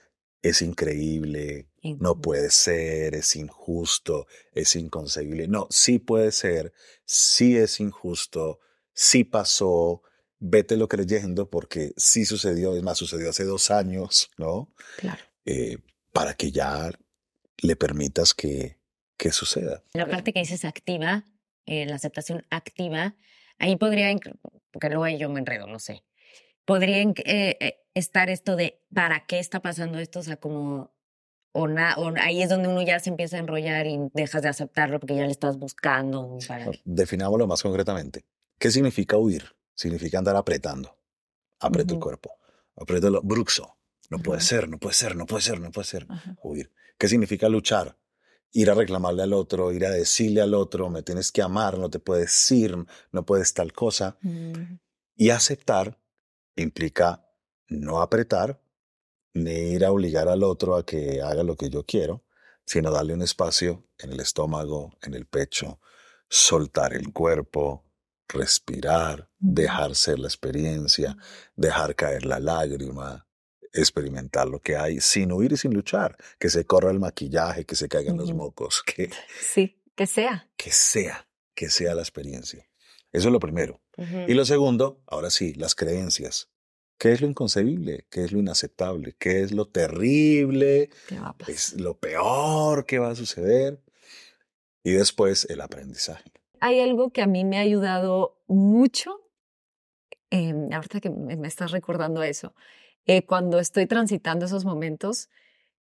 es 0.41 0.61
increíble, 0.61 1.69
no 1.99 2.21
puede 2.21 2.51
ser, 2.51 3.15
es 3.15 3.35
injusto, 3.35 4.27
es 4.53 4.75
inconcebible. 4.75 5.47
No, 5.47 5.67
sí 5.69 5.99
puede 5.99 6.31
ser, 6.31 6.73
sí 7.05 7.57
es 7.57 7.79
injusto, 7.79 8.59
sí 8.93 9.23
pasó, 9.23 10.03
vete 10.39 10.77
lo 10.77 10.87
creyendo 10.87 11.49
porque 11.49 11.93
sí 11.97 12.25
sucedió, 12.25 12.75
es 12.75 12.83
más, 12.83 12.97
sucedió 12.97 13.29
hace 13.29 13.45
dos 13.45 13.71
años, 13.71 14.29
¿no? 14.37 14.73
Claro. 14.97 15.23
Eh, 15.45 15.79
para 16.13 16.35
que 16.35 16.51
ya 16.51 16.91
le 17.57 17.75
permitas 17.75 18.33
que, 18.33 18.76
que 19.17 19.31
suceda. 19.31 19.83
La 19.93 20.07
parte 20.07 20.31
que 20.31 20.39
dices 20.39 20.63
activa, 20.63 21.25
eh, 21.65 21.85
la 21.85 21.95
aceptación 21.95 22.45
activa, 22.49 23.15
ahí 23.59 23.75
podría 23.75 24.15
porque 24.71 24.89
luego 24.89 25.03
ahí 25.03 25.17
yo 25.17 25.29
me 25.29 25.39
enredo, 25.39 25.67
no 25.67 25.79
sé. 25.79 26.03
Podría 26.65 27.01
eh, 27.01 27.15
eh, 27.25 27.79
estar 27.93 28.29
esto 28.29 28.55
de 28.55 28.81
¿para 28.93 29.25
qué 29.25 29.39
está 29.39 29.61
pasando 29.61 29.99
esto? 29.99 30.19
O 30.19 30.23
sea, 30.23 30.37
como, 30.37 30.93
o, 31.53 31.63
o 31.63 32.13
ahí 32.21 32.41
es 32.41 32.49
donde 32.49 32.67
uno 32.67 32.81
ya 32.81 32.99
se 32.99 33.09
empieza 33.09 33.37
a 33.37 33.39
enrollar 33.39 33.87
y 33.87 33.97
dejas 34.13 34.43
de 34.43 34.49
aceptarlo 34.49 34.99
porque 34.99 35.15
ya 35.15 35.25
le 35.25 35.31
estás 35.31 35.57
buscando. 35.57 36.37
Para... 36.47 36.69
Definámoslo 36.83 37.47
más 37.47 37.63
concretamente. 37.63 38.25
¿Qué 38.59 38.69
significa 38.69 39.17
huir? 39.17 39.55
Significa 39.73 40.19
andar 40.19 40.35
apretando. 40.35 40.97
Aprieto 41.59 41.95
el 41.95 41.99
cuerpo. 41.99 42.37
Aprieto 42.75 43.07
el 43.07 43.19
bruxo. 43.23 43.77
No 44.09 44.19
puede 44.19 44.41
ser, 44.41 44.69
no 44.69 44.77
puede 44.77 44.93
ser, 44.93 45.15
no 45.15 45.25
puede 45.25 45.41
ser, 45.41 45.59
no 45.59 45.71
puede 45.71 45.87
ser. 45.87 46.07
Huir. 46.41 46.71
¿Qué 46.97 47.07
significa 47.07 47.49
luchar? 47.49 47.97
Ir 48.51 48.69
a 48.69 48.73
reclamarle 48.73 49.23
al 49.23 49.33
otro, 49.33 49.71
ir 49.71 49.85
a 49.85 49.91
decirle 49.91 50.41
al 50.41 50.53
otro, 50.53 50.89
me 50.89 51.03
tienes 51.03 51.31
que 51.31 51.41
amar, 51.41 51.77
no 51.77 51.89
te 51.89 51.99
puedes 51.99 52.51
ir, 52.51 52.75
no 53.11 53.25
puedes 53.25 53.53
tal 53.53 53.73
cosa. 53.73 54.17
Mm. 54.21 54.79
Y 55.15 55.29
aceptar 55.29 55.99
implica 56.55 57.27
no 57.69 58.01
apretar, 58.01 58.61
ni 59.33 59.51
ir 59.51 59.85
a 59.85 59.91
obligar 59.91 60.27
al 60.27 60.43
otro 60.43 60.75
a 60.75 60.85
que 60.85 61.21
haga 61.21 61.43
lo 61.43 61.55
que 61.55 61.69
yo 61.69 61.83
quiero, 61.83 62.23
sino 62.65 62.91
darle 62.91 63.13
un 63.13 63.21
espacio 63.21 63.87
en 63.97 64.11
el 64.11 64.19
estómago, 64.19 64.97
en 65.01 65.13
el 65.13 65.25
pecho, 65.25 65.79
soltar 66.29 66.93
el 66.93 67.13
cuerpo, 67.13 67.85
respirar, 68.27 69.29
dejar 69.39 69.95
ser 69.95 70.19
la 70.19 70.27
experiencia, 70.27 71.17
dejar 71.55 71.95
caer 71.95 72.25
la 72.25 72.39
lágrima, 72.39 73.26
experimentar 73.81 74.47
lo 74.47 74.59
que 74.59 74.75
hay 74.75 74.99
sin 74.99 75.31
huir 75.31 75.53
y 75.53 75.57
sin 75.57 75.73
luchar, 75.73 76.17
que 76.39 76.49
se 76.49 76.65
corra 76.65 76.91
el 76.91 76.99
maquillaje, 76.99 77.65
que 77.65 77.75
se 77.75 77.87
caigan 77.87 78.17
los 78.17 78.33
mocos, 78.33 78.83
que... 78.83 79.09
Sí, 79.39 79.81
que 79.95 80.07
sea. 80.07 80.49
Que 80.57 80.71
sea, 80.71 81.27
que 81.55 81.69
sea 81.69 81.95
la 81.95 82.01
experiencia. 82.01 82.67
Eso 83.11 83.29
es 83.29 83.31
lo 83.31 83.39
primero. 83.39 83.81
Y 84.27 84.35
lo 84.35 84.45
segundo, 84.45 85.01
ahora 85.07 85.31
sí, 85.31 85.53
las 85.55 85.73
creencias. 85.73 86.49
¿Qué 86.99 87.11
es 87.11 87.21
lo 87.21 87.27
inconcebible? 87.27 88.05
¿Qué 88.09 88.23
es 88.23 88.31
lo 88.31 88.39
inaceptable? 88.39 89.15
¿Qué 89.17 89.41
es 89.41 89.51
lo 89.51 89.67
terrible? 89.67 90.89
¿Qué 91.07 91.51
es 91.51 91.73
lo 91.73 91.97
peor 91.97 92.85
que 92.85 92.99
va 92.99 93.09
a 93.09 93.15
suceder? 93.15 93.81
Y 94.83 94.91
después 94.91 95.45
el 95.49 95.61
aprendizaje. 95.61 96.31
Hay 96.59 96.79
algo 96.79 97.11
que 97.11 97.21
a 97.21 97.27
mí 97.27 97.43
me 97.43 97.57
ha 97.57 97.61
ayudado 97.61 98.39
mucho, 98.47 99.19
eh, 100.31 100.53
ahorita 100.71 100.99
que 100.99 101.09
me 101.09 101.47
estás 101.47 101.71
recordando 101.71 102.23
eso, 102.23 102.53
eh, 103.07 103.25
cuando 103.25 103.59
estoy 103.59 103.87
transitando 103.87 104.45
esos 104.45 104.65
momentos, 104.65 105.29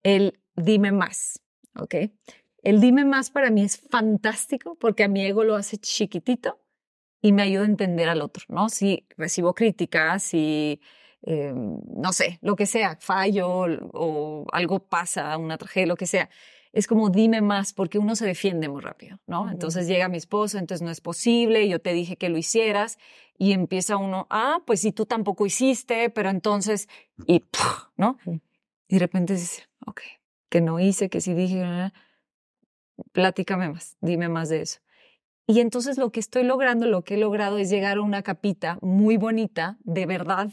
el 0.02 0.40
dime 0.56 0.92
más, 0.92 1.40
¿ok? 1.78 1.94
El 2.62 2.80
dime 2.80 3.04
más 3.04 3.30
para 3.30 3.50
mí 3.50 3.62
es 3.62 3.78
fantástico 3.78 4.76
porque 4.78 5.04
a 5.04 5.08
mi 5.08 5.24
ego 5.24 5.44
lo 5.44 5.56
hace 5.56 5.78
chiquitito 5.78 6.60
y 7.20 7.32
me 7.32 7.42
ayuda 7.42 7.62
a 7.62 7.66
entender 7.66 8.08
al 8.08 8.20
otro, 8.22 8.44
¿no? 8.48 8.68
Si 8.68 9.06
recibo 9.16 9.54
críticas, 9.54 10.24
si, 10.24 10.80
eh, 11.22 11.52
no 11.54 12.12
sé, 12.12 12.38
lo 12.42 12.56
que 12.56 12.66
sea, 12.66 12.98
fallo 13.00 13.48
o 13.92 14.46
algo 14.52 14.88
pasa, 14.88 15.36
una 15.38 15.58
tragedia, 15.58 15.86
lo 15.86 15.96
que 15.96 16.06
sea, 16.06 16.28
es 16.72 16.86
como 16.86 17.10
dime 17.10 17.40
más 17.40 17.72
porque 17.72 17.98
uno 17.98 18.16
se 18.16 18.26
defiende 18.26 18.68
muy 18.68 18.80
rápido, 18.80 19.18
¿no? 19.26 19.50
Entonces 19.50 19.86
llega 19.86 20.08
mi 20.08 20.16
esposo, 20.16 20.58
entonces 20.58 20.82
no 20.82 20.90
es 20.90 21.00
posible, 21.00 21.68
yo 21.68 21.80
te 21.80 21.92
dije 21.92 22.16
que 22.16 22.28
lo 22.28 22.38
hicieras 22.38 22.98
y 23.38 23.52
empieza 23.52 23.96
uno, 23.96 24.26
ah, 24.30 24.60
pues 24.66 24.80
si 24.80 24.92
tú 24.92 25.04
tampoco 25.04 25.46
hiciste, 25.46 26.08
pero 26.10 26.30
entonces, 26.30 26.88
y, 27.26 27.40
¡puf! 27.40 27.88
¿no? 27.96 28.18
Y 28.88 28.94
de 28.94 28.98
repente 28.98 29.34
dice, 29.34 29.64
ok, 29.86 30.00
que 30.48 30.60
no 30.60 30.80
hice, 30.80 31.08
que 31.08 31.20
sí 31.20 31.34
dije, 31.34 31.92
platícame 33.12 33.68
más, 33.68 33.96
dime 34.00 34.28
más 34.28 34.48
de 34.48 34.62
eso. 34.62 34.80
Y 35.46 35.60
entonces 35.60 35.98
lo 35.98 36.10
que 36.12 36.20
estoy 36.20 36.44
logrando, 36.44 36.86
lo 36.86 37.02
que 37.02 37.14
he 37.14 37.18
logrado 37.18 37.58
es 37.58 37.68
llegar 37.68 37.98
a 37.98 38.02
una 38.02 38.22
capita 38.22 38.78
muy 38.80 39.16
bonita, 39.16 39.76
de 39.82 40.06
verdad. 40.06 40.50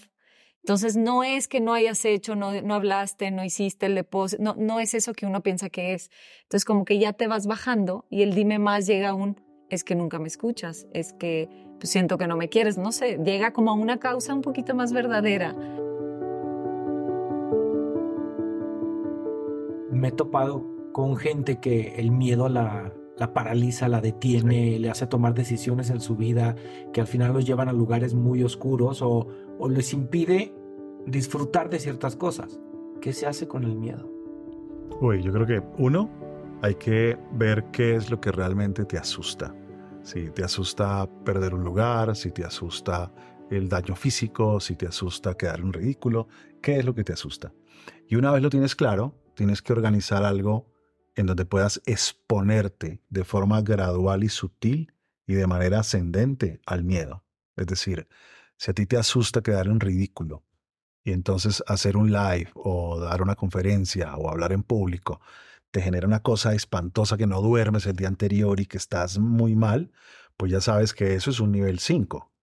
Entonces 0.63 0.97
no 0.97 1.23
es 1.23 1.47
que 1.47 1.61
no 1.61 1.73
hayas 1.73 2.03
hecho, 2.05 2.35
no, 2.35 2.61
no 2.61 2.73
hablaste, 2.73 3.31
no 3.31 3.43
hiciste 3.43 3.85
el 3.85 3.95
depósito, 3.95 4.43
no, 4.43 4.55
no 4.57 4.79
es 4.79 4.93
eso 4.93 5.13
que 5.13 5.25
uno 5.25 5.41
piensa 5.41 5.69
que 5.69 5.93
es. 5.93 6.11
Entonces 6.43 6.65
como 6.65 6.85
que 6.85 6.99
ya 6.99 7.13
te 7.13 7.27
vas 7.27 7.47
bajando 7.47 8.05
y 8.09 8.23
el 8.23 8.35
dime 8.35 8.59
más 8.59 8.85
llega 8.85 9.09
a 9.09 9.13
un, 9.13 9.41
es 9.69 9.83
que 9.83 9.95
nunca 9.95 10.19
me 10.19 10.27
escuchas, 10.27 10.87
es 10.93 11.13
que 11.13 11.49
pues, 11.79 11.89
siento 11.89 12.17
que 12.17 12.27
no 12.27 12.35
me 12.35 12.49
quieres, 12.49 12.77
no 12.77 12.91
sé, 12.91 13.19
llega 13.23 13.53
como 13.53 13.71
a 13.71 13.73
una 13.73 13.99
causa 13.99 14.33
un 14.33 14.41
poquito 14.41 14.75
más 14.75 14.91
verdadera. 14.91 15.55
Me 19.91 20.09
he 20.09 20.11
topado 20.11 20.65
con 20.91 21.15
gente 21.15 21.59
que 21.59 21.95
el 21.97 22.11
miedo 22.11 22.49
la, 22.49 22.93
la 23.17 23.33
paraliza, 23.33 23.87
la 23.87 24.01
detiene, 24.01 24.77
le 24.77 24.89
hace 24.89 25.07
tomar 25.07 25.33
decisiones 25.33 25.89
en 25.89 26.01
su 26.01 26.15
vida 26.15 26.55
que 26.93 27.01
al 27.01 27.07
final 27.07 27.33
los 27.33 27.45
llevan 27.45 27.69
a 27.69 27.73
lugares 27.73 28.13
muy 28.13 28.43
oscuros 28.43 29.01
o, 29.01 29.27
o 29.59 29.69
les 29.69 29.93
impide 29.93 30.53
disfrutar 31.05 31.69
de 31.69 31.79
ciertas 31.79 32.15
cosas. 32.15 32.59
¿Qué 33.01 33.13
se 33.13 33.27
hace 33.27 33.47
con 33.47 33.63
el 33.63 33.75
miedo? 33.75 34.09
Uy, 34.99 35.21
yo 35.21 35.31
creo 35.31 35.45
que 35.45 35.61
uno, 35.77 36.09
hay 36.61 36.75
que 36.75 37.17
ver 37.33 37.65
qué 37.71 37.95
es 37.95 38.09
lo 38.09 38.19
que 38.19 38.31
realmente 38.31 38.85
te 38.85 38.97
asusta. 38.97 39.55
Si 40.01 40.31
te 40.31 40.43
asusta 40.43 41.07
perder 41.23 41.53
un 41.53 41.63
lugar, 41.63 42.15
si 42.15 42.31
te 42.31 42.43
asusta 42.43 43.11
el 43.49 43.69
daño 43.69 43.95
físico, 43.95 44.59
si 44.59 44.75
te 44.75 44.87
asusta 44.87 45.35
quedar 45.35 45.59
en 45.59 45.73
ridículo, 45.73 46.27
qué 46.61 46.77
es 46.77 46.85
lo 46.85 46.95
que 46.95 47.03
te 47.03 47.13
asusta. 47.13 47.53
Y 48.07 48.15
una 48.15 48.31
vez 48.31 48.41
lo 48.41 48.49
tienes 48.49 48.75
claro, 48.75 49.15
tienes 49.35 49.61
que 49.61 49.73
organizar 49.73 50.23
algo 50.23 50.71
en 51.15 51.25
donde 51.25 51.45
puedas 51.45 51.81
exponerte 51.85 53.01
de 53.09 53.23
forma 53.23 53.61
gradual 53.61 54.23
y 54.23 54.29
sutil 54.29 54.93
y 55.27 55.33
de 55.33 55.47
manera 55.47 55.79
ascendente 55.79 56.61
al 56.65 56.83
miedo. 56.83 57.23
Es 57.55 57.67
decir, 57.67 58.07
si 58.59 58.71
a 58.71 58.73
ti 58.73 58.85
te 58.85 58.97
asusta 58.97 59.41
quedar 59.41 59.67
en 59.67 59.79
ridículo 59.79 60.43
y 61.05 61.13
entonces 61.13 61.63
hacer 61.65 61.95
un 61.95 62.11
live 62.11 62.51
o 62.55 62.99
dar 62.99 63.21
una 63.21 63.35
conferencia 63.35 64.17
o 64.17 64.29
hablar 64.29 64.51
en 64.51 64.63
público 64.63 65.21
te 65.71 65.81
genera 65.81 66.05
una 66.05 66.21
cosa 66.21 66.53
espantosa 66.53 67.15
que 67.15 67.25
no 67.25 67.41
duermes 67.41 67.85
el 67.85 67.95
día 67.95 68.09
anterior 68.09 68.59
y 68.59 68.65
que 68.65 68.77
estás 68.77 69.17
muy 69.17 69.55
mal, 69.55 69.91
pues 70.35 70.51
ya 70.51 70.59
sabes 70.59 70.93
que 70.93 71.13
eso 71.13 71.29
es 71.29 71.39
un 71.39 71.53
nivel 71.53 71.79
5. 71.79 72.33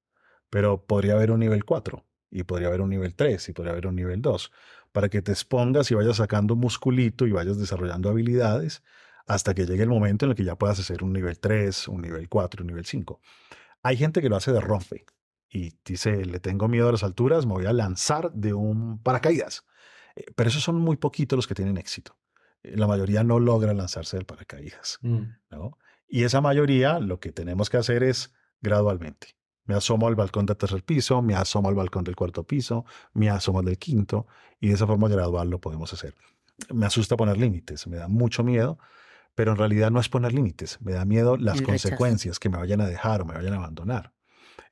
Pero 0.49 0.87
podría 0.87 1.15
haber 1.15 1.33
un 1.33 1.41
nivel 1.41 1.65
4 1.65 2.03
y 2.31 2.45
podría 2.45 2.69
haber 2.69 2.81
un 2.81 2.91
nivel 2.91 3.15
3 3.15 3.51
y 3.51 3.53
podría 3.53 3.73
haber 3.73 3.87
un 3.87 3.97
nivel 3.97 4.23
2 4.23 4.53
para 4.93 5.11
que 5.11 5.21
te 5.21 5.33
expongas 5.33 5.91
y 5.91 5.95
vayas 5.97 6.17
sacando 6.17 6.57
musculito 6.57 7.27
y 7.27 7.33
vayas 7.33 7.59
desarrollando 7.59 8.09
habilidades 8.09 8.83
hasta 9.27 9.53
que 9.53 9.67
llegue 9.67 9.83
el 9.83 9.91
momento 9.91 10.25
en 10.25 10.31
el 10.31 10.37
que 10.37 10.45
ya 10.45 10.57
puedas 10.57 10.79
hacer 10.79 11.03
un 11.05 11.13
nivel 11.13 11.39
3, 11.39 11.89
un 11.89 12.01
nivel 12.01 12.29
4, 12.31 12.63
un 12.63 12.69
nivel 12.69 12.87
5. 12.87 13.21
Hay 13.83 13.99
gente 13.99 14.23
que 14.23 14.31
lo 14.31 14.37
hace 14.37 14.53
de 14.53 14.61
rompe 14.61 15.05
y 15.51 15.75
dice, 15.85 16.25
le 16.25 16.41
tengo 16.41 16.69
miedo 16.69 16.89
a 16.89 16.93
las 16.93 17.03
alturas, 17.05 17.47
me 17.47 17.53
voy 17.55 17.67
a 17.67 17.73
lanzar 17.73 18.33
de 18.33 18.53
un 18.55 18.99
paracaídas. 19.03 19.65
Eh, 20.17 20.25
Pero 20.35 20.49
esos 20.51 20.63
son 20.63 20.77
muy 20.77 20.97
poquitos 20.97 21.37
los 21.37 21.47
que 21.47 21.55
tienen 21.55 21.77
éxito. 21.77 22.17
Eh, 22.63 22.77
La 22.77 22.87
mayoría 22.87 23.23
no 23.25 23.39
logra 23.39 23.73
lanzarse 23.75 24.17
del 24.17 24.27
paracaídas. 24.27 24.99
¿no? 25.03 25.79
Y 26.09 26.25
esa 26.25 26.41
mayoría 26.41 26.99
lo 26.99 27.21
que 27.21 27.33
tenemos 27.33 27.71
que 27.71 27.77
hacer 27.77 28.03
es 28.03 28.33
gradualmente. 28.61 29.37
Me 29.65 29.75
asomo 29.75 30.07
al 30.07 30.15
balcón 30.15 30.47
del 30.47 30.57
tercer 30.57 30.85
piso, 30.85 31.23
me 31.23 31.35
asomo 31.35 31.69
al 31.69 31.75
balcón 31.75 32.05
del 32.05 32.15
cuarto 32.15 32.45
piso, 32.45 32.85
me 33.15 33.29
asomo 33.31 33.59
al 33.61 33.65
del 33.65 33.79
quinto, 33.79 34.27
y 34.61 34.69
de 34.69 34.75
esa 34.75 34.87
forma 34.87 35.09
gradual 35.09 35.51
lo 35.51 35.61
podemos 35.61 35.93
hacer. 35.93 36.15
Me 36.73 36.87
asusta 36.87 37.17
poner 37.17 37.37
límites, 37.37 37.87
me 37.89 37.97
da 37.97 38.07
mucho 38.09 38.45
miedo, 38.45 38.79
pero 39.35 39.51
en 39.53 39.59
realidad 39.59 39.91
no 39.91 39.99
es 40.01 40.09
poner 40.09 40.33
límites, 40.33 40.81
me 40.81 40.93
da 40.93 41.05
miedo 41.05 41.37
las 41.37 41.57
El 41.59 41.67
rechazo. 41.67 41.67
consecuencias 41.67 42.39
que 42.39 42.49
me 42.49 42.59
vayan 42.59 42.81
a 42.81 42.87
dejar 42.87 43.23
o 43.23 43.25
me 43.27 43.35
vayan 43.35 43.55
a 43.55 43.57
abandonar. 43.57 44.13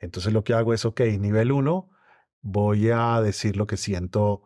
Entonces 0.00 0.32
lo 0.32 0.44
que 0.44 0.54
hago 0.54 0.74
es, 0.74 0.84
ok, 0.84 1.00
nivel 1.18 1.52
uno, 1.52 1.90
voy 2.40 2.90
a 2.90 3.20
decir 3.20 3.56
lo 3.56 3.66
que 3.66 3.76
siento 3.76 4.42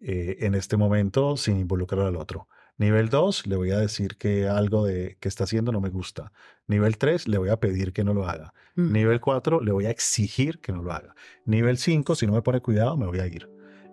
eh, 0.00 0.38
en 0.40 0.54
este 0.54 0.76
momento 0.76 1.36
sin 1.36 1.58
involucrar 1.58 2.06
al 2.06 2.16
otro. 2.16 2.48
Nivel 2.78 3.10
2, 3.10 3.46
le 3.46 3.56
voy 3.56 3.70
a 3.70 3.78
decir 3.78 4.16
que 4.16 4.48
algo 4.48 4.84
de 4.84 5.16
que 5.20 5.28
está 5.28 5.44
haciendo 5.44 5.70
no 5.70 5.80
me 5.80 5.90
gusta. 5.90 6.32
Nivel 6.66 6.98
3, 6.98 7.28
le 7.28 7.38
voy 7.38 7.50
a 7.50 7.60
pedir 7.60 7.92
que 7.92 8.02
no 8.02 8.14
lo 8.14 8.26
haga. 8.26 8.54
Mm. 8.74 8.92
Nivel 8.92 9.20
4, 9.20 9.60
le 9.60 9.72
voy 9.72 9.86
a 9.86 9.90
exigir 9.90 10.58
que 10.60 10.72
no 10.72 10.82
lo 10.82 10.92
haga. 10.92 11.14
Nivel 11.44 11.76
5, 11.76 12.14
si 12.14 12.26
no 12.26 12.32
me 12.32 12.42
pone 12.42 12.60
cuidado, 12.60 12.96
me 12.96 13.06
voy 13.06 13.20
a 13.20 13.26
ir. 13.26 13.48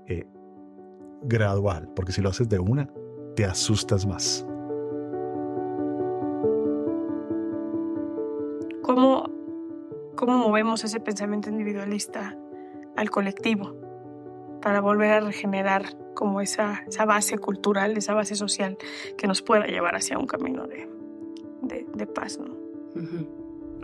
Eh, 0.08 0.26
gradual, 1.24 1.92
porque 1.96 2.12
si 2.12 2.22
lo 2.22 2.30
haces 2.30 2.48
de 2.50 2.60
una, 2.60 2.90
te 3.36 3.46
asustas 3.46 4.06
más. 4.06 4.46
¿Cómo, 8.82 9.26
¿Cómo 10.20 10.38
movemos 10.38 10.84
ese 10.84 11.00
pensamiento 11.00 11.48
individualista 11.50 12.36
al 12.98 13.10
colectivo 13.10 13.74
para 14.62 14.82
volver 14.82 15.12
a 15.12 15.20
regenerar 15.22 15.96
como 16.14 16.42
esa, 16.42 16.84
esa 16.90 17.06
base 17.06 17.38
cultural, 17.38 17.96
esa 17.96 18.14
base 18.14 18.36
social 18.36 18.78
que 19.18 19.28
nos 19.28 19.42
pueda 19.42 19.66
llevar 19.68 19.96
hacia 19.96 20.18
un 20.18 20.28
camino 20.28 20.68
de, 20.68 20.90
de, 21.62 21.88
de 21.96 22.06
paz? 22.06 22.38
¿no? 22.38 22.54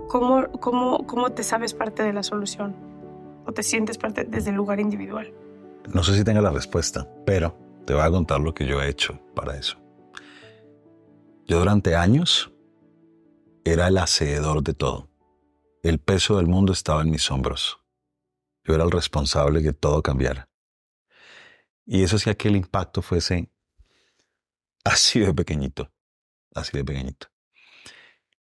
¿Cómo, 0.10 0.52
cómo, 0.60 1.08
¿Cómo 1.08 1.32
te 1.32 1.42
sabes 1.42 1.74
parte 1.74 2.04
de 2.04 2.12
la 2.12 2.22
solución? 2.22 2.76
¿O 3.46 3.54
te 3.54 3.64
sientes 3.64 3.98
parte 3.98 4.26
desde 4.26 4.50
el 4.50 4.58
lugar 4.58 4.82
individual? 4.82 5.34
No 5.94 6.04
sé 6.04 6.18
si 6.18 6.26
tenga 6.26 6.42
la 6.42 6.52
respuesta, 6.52 7.08
pero 7.26 7.56
te 7.86 7.94
voy 7.94 8.04
a 8.04 8.12
contar 8.12 8.42
lo 8.42 8.54
que 8.54 8.66
yo 8.66 8.82
he 8.82 8.90
hecho 8.90 9.22
para 9.36 9.56
eso. 9.58 9.78
Yo 11.46 11.60
durante 11.60 11.96
años 11.96 12.52
era 13.64 13.88
el 13.88 13.98
hacedor 13.98 14.64
de 14.64 14.74
todo. 14.74 15.15
El 15.86 16.00
peso 16.00 16.38
del 16.38 16.48
mundo 16.48 16.74
estaba 16.74 17.04
en 17.04 17.12
mis 17.12 17.30
hombros. 17.30 17.80
Yo 18.64 18.74
era 18.74 18.86
el 18.86 18.90
responsable 18.90 19.60
de 19.60 19.66
que 19.66 19.74
todo 19.74 20.02
cambiara. 20.02 20.50
Y 21.86 22.02
eso 22.02 22.16
hacía 22.16 22.34
que 22.34 22.48
el 22.48 22.56
impacto 22.56 23.04
fuese 23.04 23.52
así 24.84 25.20
de 25.20 25.32
pequeñito, 25.32 25.92
así 26.56 26.76
de 26.76 26.84
pequeñito. 26.84 27.28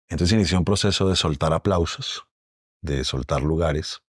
Entonces 0.08 0.36
inicié 0.36 0.56
un 0.56 0.64
proceso 0.64 1.08
de 1.08 1.16
soltar 1.16 1.52
aplausos, 1.52 2.28
de 2.80 3.02
soltar 3.02 3.42
lugares 3.42 4.04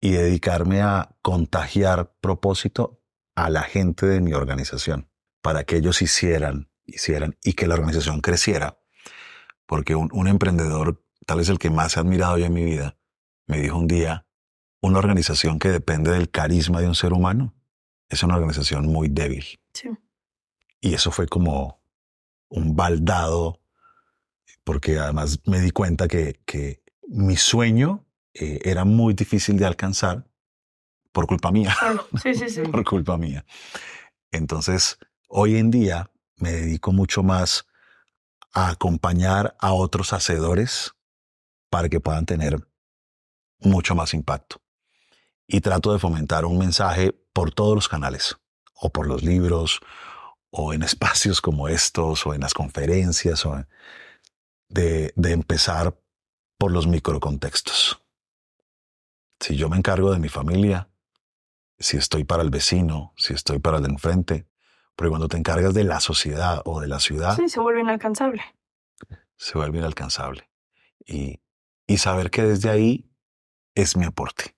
y 0.00 0.12
dedicarme 0.12 0.80
a 0.80 1.14
contagiar 1.20 2.14
propósito 2.18 3.02
a 3.34 3.50
la 3.50 3.60
gente 3.60 4.06
de 4.06 4.22
mi 4.22 4.32
organización 4.32 5.10
para 5.42 5.64
que 5.64 5.76
ellos 5.76 6.00
hicieran, 6.00 6.70
hicieran 6.86 7.36
y 7.44 7.52
que 7.52 7.66
la 7.66 7.74
organización 7.74 8.22
creciera. 8.22 8.80
Porque 9.66 9.94
un 9.94 10.28
emprendedor, 10.28 11.04
tal 11.28 11.36
vez 11.36 11.50
el 11.50 11.58
que 11.58 11.68
más 11.68 11.94
he 11.94 12.00
admirado 12.00 12.38
yo 12.38 12.46
en 12.46 12.54
mi 12.54 12.64
vida, 12.64 12.96
me 13.46 13.60
dijo 13.60 13.76
un 13.76 13.86
día, 13.86 14.24
una 14.80 14.98
organización 14.98 15.58
que 15.58 15.68
depende 15.68 16.10
del 16.10 16.30
carisma 16.30 16.80
de 16.80 16.88
un 16.88 16.94
ser 16.94 17.12
humano 17.12 17.54
es 18.08 18.22
una 18.22 18.36
organización 18.36 18.86
muy 18.86 19.10
débil. 19.10 19.44
Sí. 19.74 19.90
Y 20.80 20.94
eso 20.94 21.10
fue 21.10 21.28
como 21.28 21.82
un 22.48 22.74
baldado, 22.74 23.60
porque 24.64 24.98
además 24.98 25.40
me 25.44 25.60
di 25.60 25.70
cuenta 25.70 26.08
que, 26.08 26.40
que 26.46 26.82
mi 27.06 27.36
sueño 27.36 28.06
eh, 28.32 28.60
era 28.64 28.86
muy 28.86 29.12
difícil 29.12 29.58
de 29.58 29.66
alcanzar 29.66 30.26
por 31.12 31.26
culpa 31.26 31.52
mía. 31.52 31.76
Sí, 32.22 32.32
sí, 32.32 32.48
sí. 32.48 32.62
por 32.72 32.86
culpa 32.86 33.18
mía. 33.18 33.44
Entonces, 34.30 34.98
hoy 35.28 35.58
en 35.58 35.70
día 35.70 36.10
me 36.36 36.52
dedico 36.52 36.90
mucho 36.92 37.22
más 37.22 37.66
a 38.54 38.70
acompañar 38.70 39.54
a 39.60 39.74
otros 39.74 40.14
hacedores 40.14 40.94
para 41.70 41.88
que 41.88 42.00
puedan 42.00 42.26
tener 42.26 42.56
mucho 43.60 43.94
más 43.94 44.14
impacto. 44.14 44.60
Y 45.46 45.60
trato 45.60 45.92
de 45.92 45.98
fomentar 45.98 46.44
un 46.44 46.58
mensaje 46.58 47.12
por 47.32 47.52
todos 47.52 47.74
los 47.74 47.88
canales, 47.88 48.36
o 48.74 48.90
por 48.90 49.06
los 49.06 49.22
libros, 49.22 49.80
o 50.50 50.72
en 50.72 50.82
espacios 50.90 51.40
como 51.40 51.68
estos, 51.68 52.26
o 52.26 52.34
en 52.34 52.40
las 52.42 52.54
conferencias, 52.54 53.44
o 53.46 53.64
de 54.68 55.12
empezar 55.16 55.98
por 56.58 56.72
los 56.72 56.86
microcontextos. 56.86 58.02
Si 59.40 59.56
yo 59.56 59.68
me 59.68 59.76
encargo 59.76 60.12
de 60.12 60.18
mi 60.18 60.28
familia, 60.28 60.90
si 61.78 61.96
estoy 61.96 62.24
para 62.24 62.42
el 62.42 62.50
vecino, 62.50 63.14
si 63.16 63.32
estoy 63.34 63.60
para 63.60 63.76
el 63.76 63.84
de 63.84 63.90
enfrente, 63.90 64.48
pero 64.96 65.10
cuando 65.10 65.28
te 65.28 65.36
encargas 65.36 65.74
de 65.74 65.84
la 65.84 66.00
sociedad 66.00 66.60
o 66.64 66.80
de 66.80 66.88
la 66.88 66.98
ciudad, 66.98 67.36
Sí, 67.36 67.48
se 67.48 67.60
vuelve 67.60 67.80
inalcanzable. 67.80 68.42
se 69.36 69.56
vuelve 69.56 69.78
inalcanzable. 69.78 70.50
Y, 71.06 71.40
y 71.88 71.96
saber 71.96 72.30
que 72.30 72.44
desde 72.44 72.70
ahí 72.70 73.10
es 73.74 73.96
mi 73.96 74.04
aporte 74.04 74.54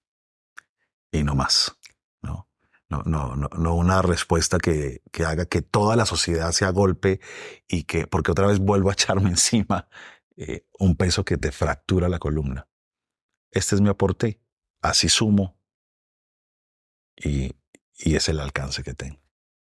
y 1.12 1.22
no 1.22 1.34
más. 1.34 1.78
No, 2.20 2.48
no, 2.88 3.02
no, 3.04 3.36
no, 3.36 3.48
no 3.56 3.74
una 3.74 4.02
respuesta 4.02 4.58
que, 4.58 5.02
que 5.12 5.24
haga 5.24 5.46
que 5.46 5.62
toda 5.62 5.96
la 5.96 6.04
sociedad 6.04 6.52
se 6.52 6.66
agolpe 6.66 7.20
y 7.68 7.84
que, 7.84 8.06
porque 8.06 8.32
otra 8.32 8.48
vez 8.48 8.58
vuelvo 8.58 8.90
a 8.90 8.92
echarme 8.92 9.30
encima 9.30 9.88
eh, 10.36 10.66
un 10.78 10.96
peso 10.96 11.24
que 11.24 11.38
te 11.38 11.52
fractura 11.52 12.08
la 12.08 12.18
columna. 12.18 12.68
Este 13.52 13.76
es 13.76 13.80
mi 13.80 13.88
aporte, 13.88 14.40
así 14.82 15.08
sumo 15.08 15.56
y, 17.16 17.54
y 17.96 18.16
es 18.16 18.28
el 18.28 18.40
alcance 18.40 18.82
que 18.82 18.94
tengo. 18.94 19.20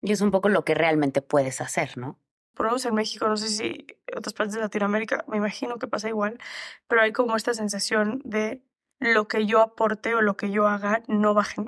Y 0.02 0.12
es 0.12 0.22
un 0.22 0.32
poco 0.32 0.50
lo 0.50 0.66
que 0.66 0.76
realmente 0.76 1.22
puedes 1.22 1.62
hacer, 1.62 1.98
¿no? 1.98 2.20
Por 2.56 2.66
lo 2.66 2.72
menos 2.72 2.86
en 2.86 2.96
México, 2.96 3.28
no 3.28 3.38
sé 3.38 3.50
si 3.50 3.88
otras 4.16 4.34
partes 4.34 4.56
de 4.56 4.62
Latinoamérica, 4.62 5.26
me 5.28 5.38
imagino 5.38 5.78
que 5.78 5.88
pasa 5.88 6.10
igual, 6.10 6.40
pero 6.88 7.02
hay 7.02 7.12
como 7.12 7.36
esta 7.36 7.54
sensación 7.54 8.22
de 8.24 8.64
lo 9.00 9.28
que 9.28 9.46
yo 9.46 9.62
aporte 9.62 10.16
o 10.16 10.22
lo 10.22 10.38
que 10.38 10.52
yo 10.52 10.68
haga 10.68 11.04
no 11.08 11.34
bajen. 11.34 11.68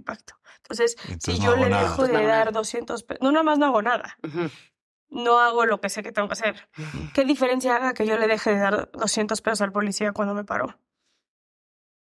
Impacto. 0.00 0.34
Entonces, 0.58 0.96
Entonces 1.04 1.34
si 1.34 1.40
no 1.40 1.46
yo 1.46 1.50
hago 1.52 1.62
le 1.64 1.70
nada. 1.70 1.82
dejo 1.82 2.06
de 2.06 2.26
dar 2.26 2.52
200 2.52 3.02
pesos, 3.04 3.22
no, 3.22 3.32
nada 3.32 3.42
más 3.44 3.58
no 3.58 3.66
hago 3.66 3.82
nada. 3.82 4.16
No 5.08 5.38
hago 5.40 5.66
lo 5.66 5.80
que 5.80 5.88
sé 5.88 6.02
que 6.02 6.12
tengo 6.12 6.28
que 6.28 6.34
hacer. 6.34 6.68
¿Qué 7.14 7.24
diferencia 7.24 7.76
haga 7.76 7.94
que 7.94 8.06
yo 8.06 8.16
le 8.16 8.26
deje 8.28 8.50
de 8.54 8.60
dar 8.60 8.90
200 8.92 9.40
pesos 9.42 9.60
al 9.62 9.72
policía 9.72 10.12
cuando 10.12 10.34
me 10.34 10.44
paró? 10.44 10.78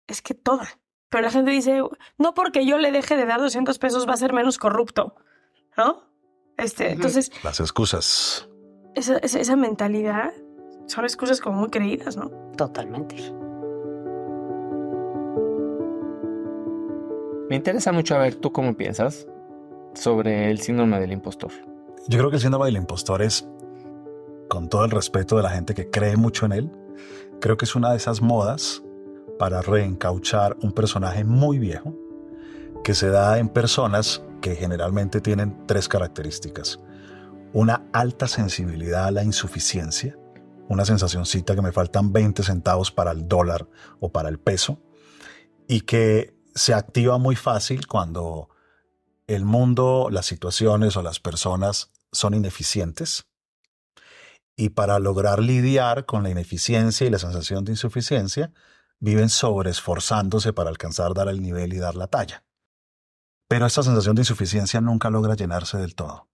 Es 0.08 0.22
que 0.22 0.34
toda. 0.34 0.68
Pero 1.10 1.24
la 1.24 1.32
gente 1.32 1.52
dice, 1.52 1.82
no 2.18 2.34
porque 2.34 2.66
yo 2.66 2.78
le 2.78 2.92
deje 2.92 3.18
de 3.18 3.26
dar 3.26 3.40
200 3.40 3.78
pesos 3.80 4.08
va 4.08 4.14
a 4.14 4.18
ser 4.18 4.34
menos 4.34 4.58
corrupto, 4.58 5.16
¿no? 5.78 6.10
Este, 6.58 6.92
entonces, 6.92 7.32
Las 7.44 7.60
excusas. 7.60 8.48
esa, 8.96 9.18
esa, 9.18 9.40
esa 9.40 9.56
mentalidad 9.56 10.32
son 10.88 11.04
excusas 11.04 11.42
como 11.42 11.60
muy 11.60 11.70
creídas, 11.70 12.16
¿no? 12.18 12.30
Totalmente. 12.58 13.16
Me 17.50 17.58
interesa 17.58 17.92
mucho 17.92 18.16
a 18.16 18.20
ver 18.20 18.36
tú 18.36 18.52
cómo 18.52 18.76
piensas 18.76 19.28
sobre 19.94 20.50
el 20.50 20.60
síndrome 20.60 21.00
del 21.00 21.12
impostor. 21.12 21.52
Yo 22.08 22.18
creo 22.18 22.30
que 22.30 22.38
el 22.38 22.42
síndrome 22.42 22.66
del 22.66 22.78
impostor 22.78 23.22
es, 23.22 23.48
con 24.50 24.70
todo 24.70 24.86
el 24.86 24.92
respeto 24.92 25.36
de 25.36 25.44
la 25.44 25.50
gente 25.50 25.74
que 25.74 25.90
cree 25.90 26.16
mucho 26.16 26.46
en 26.46 26.54
él, 26.54 26.72
creo 27.42 27.58
que 27.58 27.66
es 27.66 27.76
una 27.76 27.92
de 27.92 27.98
esas 27.98 28.22
modas 28.22 28.82
para 29.38 29.62
reencauchar 29.62 30.56
un 30.62 30.72
personaje 30.72 31.26
muy 31.26 31.60
viejo 31.60 31.94
que 32.84 32.94
se 32.94 33.10
da 33.10 33.40
en 33.40 33.50
personas 33.50 34.24
que 34.42 34.56
generalmente 34.56 35.20
tienen 35.20 35.66
tres 35.68 35.88
características. 35.90 36.80
Una 37.52 37.86
alta 37.92 38.28
sensibilidad 38.28 39.06
a 39.06 39.12
la 39.12 39.24
insuficiencia, 39.24 40.18
una 40.70 40.86
sensacióncita 40.86 41.56
que 41.56 41.62
me 41.62 41.72
faltan 41.72 42.14
20 42.14 42.42
centavos 42.44 42.92
para 42.92 43.12
el 43.12 43.28
dólar 43.28 43.68
o 44.00 44.10
para 44.10 44.30
el 44.30 44.40
peso, 44.40 44.80
y 45.68 45.82
que 45.82 46.33
se 46.56 46.74
activa 46.74 47.18
muy 47.18 47.36
fácil 47.36 47.88
cuando 47.88 48.50
el 49.28 49.46
mundo, 49.46 50.10
las 50.12 50.26
situaciones 50.26 50.96
o 50.98 51.02
las 51.02 51.20
personas 51.20 51.92
son 52.12 52.34
ineficientes. 52.34 53.26
Y 54.56 54.70
para 54.70 55.00
lograr 55.00 55.40
lidiar 55.40 56.06
con 56.06 56.24
la 56.24 56.30
ineficiencia 56.30 57.08
y 57.08 57.10
la 57.10 57.20
sensación 57.20 57.66
de 57.66 57.72
insuficiencia, 57.72 58.54
viven 59.00 59.30
sobreesforzándose 59.30 60.54
para 60.54 60.70
alcanzar 60.70 61.14
dar 61.14 61.28
el 61.28 61.42
nivel 61.42 61.74
y 61.74 61.80
dar 61.80 61.96
la 61.96 62.08
talla. 62.08 62.44
Pero 63.48 63.66
esta 63.66 63.84
sensación 63.84 64.16
de 64.16 64.22
insuficiencia 64.22 64.80
nunca 64.80 65.10
logra 65.10 65.36
llenarse 65.36 65.78
del 65.78 65.96
todo, 65.96 66.30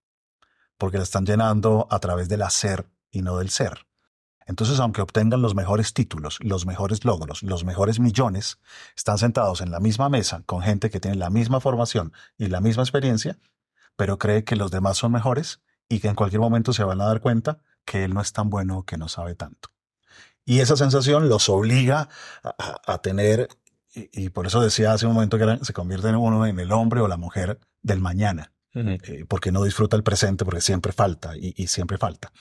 porque 0.77 0.97
la 0.97 1.03
están 1.03 1.25
llenando 1.25 1.88
a 1.89 1.99
través 1.99 2.29
del 2.29 2.41
hacer 2.43 2.89
y 3.10 3.21
no 3.21 3.38
del 3.38 3.49
ser. 3.49 3.88
Entonces, 4.50 4.80
aunque 4.80 5.04
obtengan 5.04 5.44
los 5.44 5.54
mejores 5.54 5.94
títulos, 5.94 6.40
los 6.42 6.66
mejores 6.66 7.06
logros, 7.06 7.44
los 7.44 7.64
mejores 7.64 8.00
millones, 8.00 8.58
están 8.98 9.20
sentados 9.20 9.62
en 9.62 9.70
la 9.70 9.80
misma 9.80 10.10
mesa 10.10 10.42
con 10.48 10.64
gente 10.64 10.90
que 10.90 11.00
tiene 11.00 11.18
la 11.18 11.30
misma 11.30 11.60
formación 11.60 12.14
y 12.36 12.48
la 12.48 12.60
misma 12.60 12.82
experiencia, 12.82 13.38
pero 13.96 14.18
cree 14.18 14.44
que 14.44 14.56
los 14.56 14.72
demás 14.72 14.98
son 14.98 15.12
mejores 15.12 15.62
y 15.88 16.00
que 16.00 16.08
en 16.08 16.16
cualquier 16.16 16.42
momento 16.42 16.74
se 16.74 16.84
van 16.84 17.00
a 17.00 17.06
dar 17.06 17.22
cuenta 17.22 17.60
que 17.86 18.04
él 18.04 18.16
no 18.16 18.22
es 18.22 18.34
tan 18.34 18.50
bueno 18.50 18.80
o 18.80 18.84
que 18.84 18.98
no 18.98 19.08
sabe 19.08 19.36
tanto. 19.36 19.70
Y 20.46 20.62
esa 20.62 20.76
sensación 20.76 21.30
los 21.30 21.48
obliga 21.48 22.10
a, 22.42 22.98
tener, 23.04 23.50
y, 23.94 24.10
y 24.14 24.30
por 24.30 24.48
eso 24.48 24.62
decía 24.62 24.94
hace 24.94 25.06
un 25.06 25.14
momento 25.14 25.38
que 25.38 25.60
se 25.62 25.74
convierte 25.74 26.10
en 26.10 26.16
uno 26.16 26.48
en 26.48 26.60
el 26.60 26.72
hombre 26.72 27.02
o 27.02 27.08
la 27.08 27.18
mujer 27.18 27.60
del 27.84 28.00
mañana 28.00 28.52
eh, 28.74 29.26
porque 29.28 29.52
no 29.52 29.64
disfruta 29.64 29.98
el 29.98 30.04
presente, 30.04 30.46
porque 30.46 30.62
siempre 30.62 30.92
falta 30.92 31.36
y, 31.36 31.54
y 31.58 31.68
siempre 31.68 31.98
falta. 31.98 32.32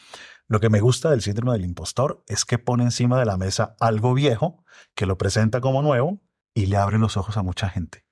Lo 0.48 0.60
que 0.60 0.70
me 0.70 0.80
gusta 0.80 1.10
del 1.10 1.20
síndrome 1.22 1.52
del 1.52 1.64
impostor 1.64 2.24
es 2.26 2.44
que 2.44 2.58
pone 2.58 2.84
encima 2.84 3.18
de 3.18 3.26
la 3.26 3.36
mesa 3.36 3.76
algo 3.80 4.14
viejo, 4.14 4.64
que 4.94 5.06
lo 5.06 5.18
presenta 5.18 5.60
como 5.60 5.82
nuevo 5.82 6.20
y 6.54 6.66
le 6.66 6.76
abre 6.78 6.98
los 6.98 7.16
ojos 7.16 7.36
a 7.36 7.42
mucha 7.42 7.68
gente. 7.68 8.04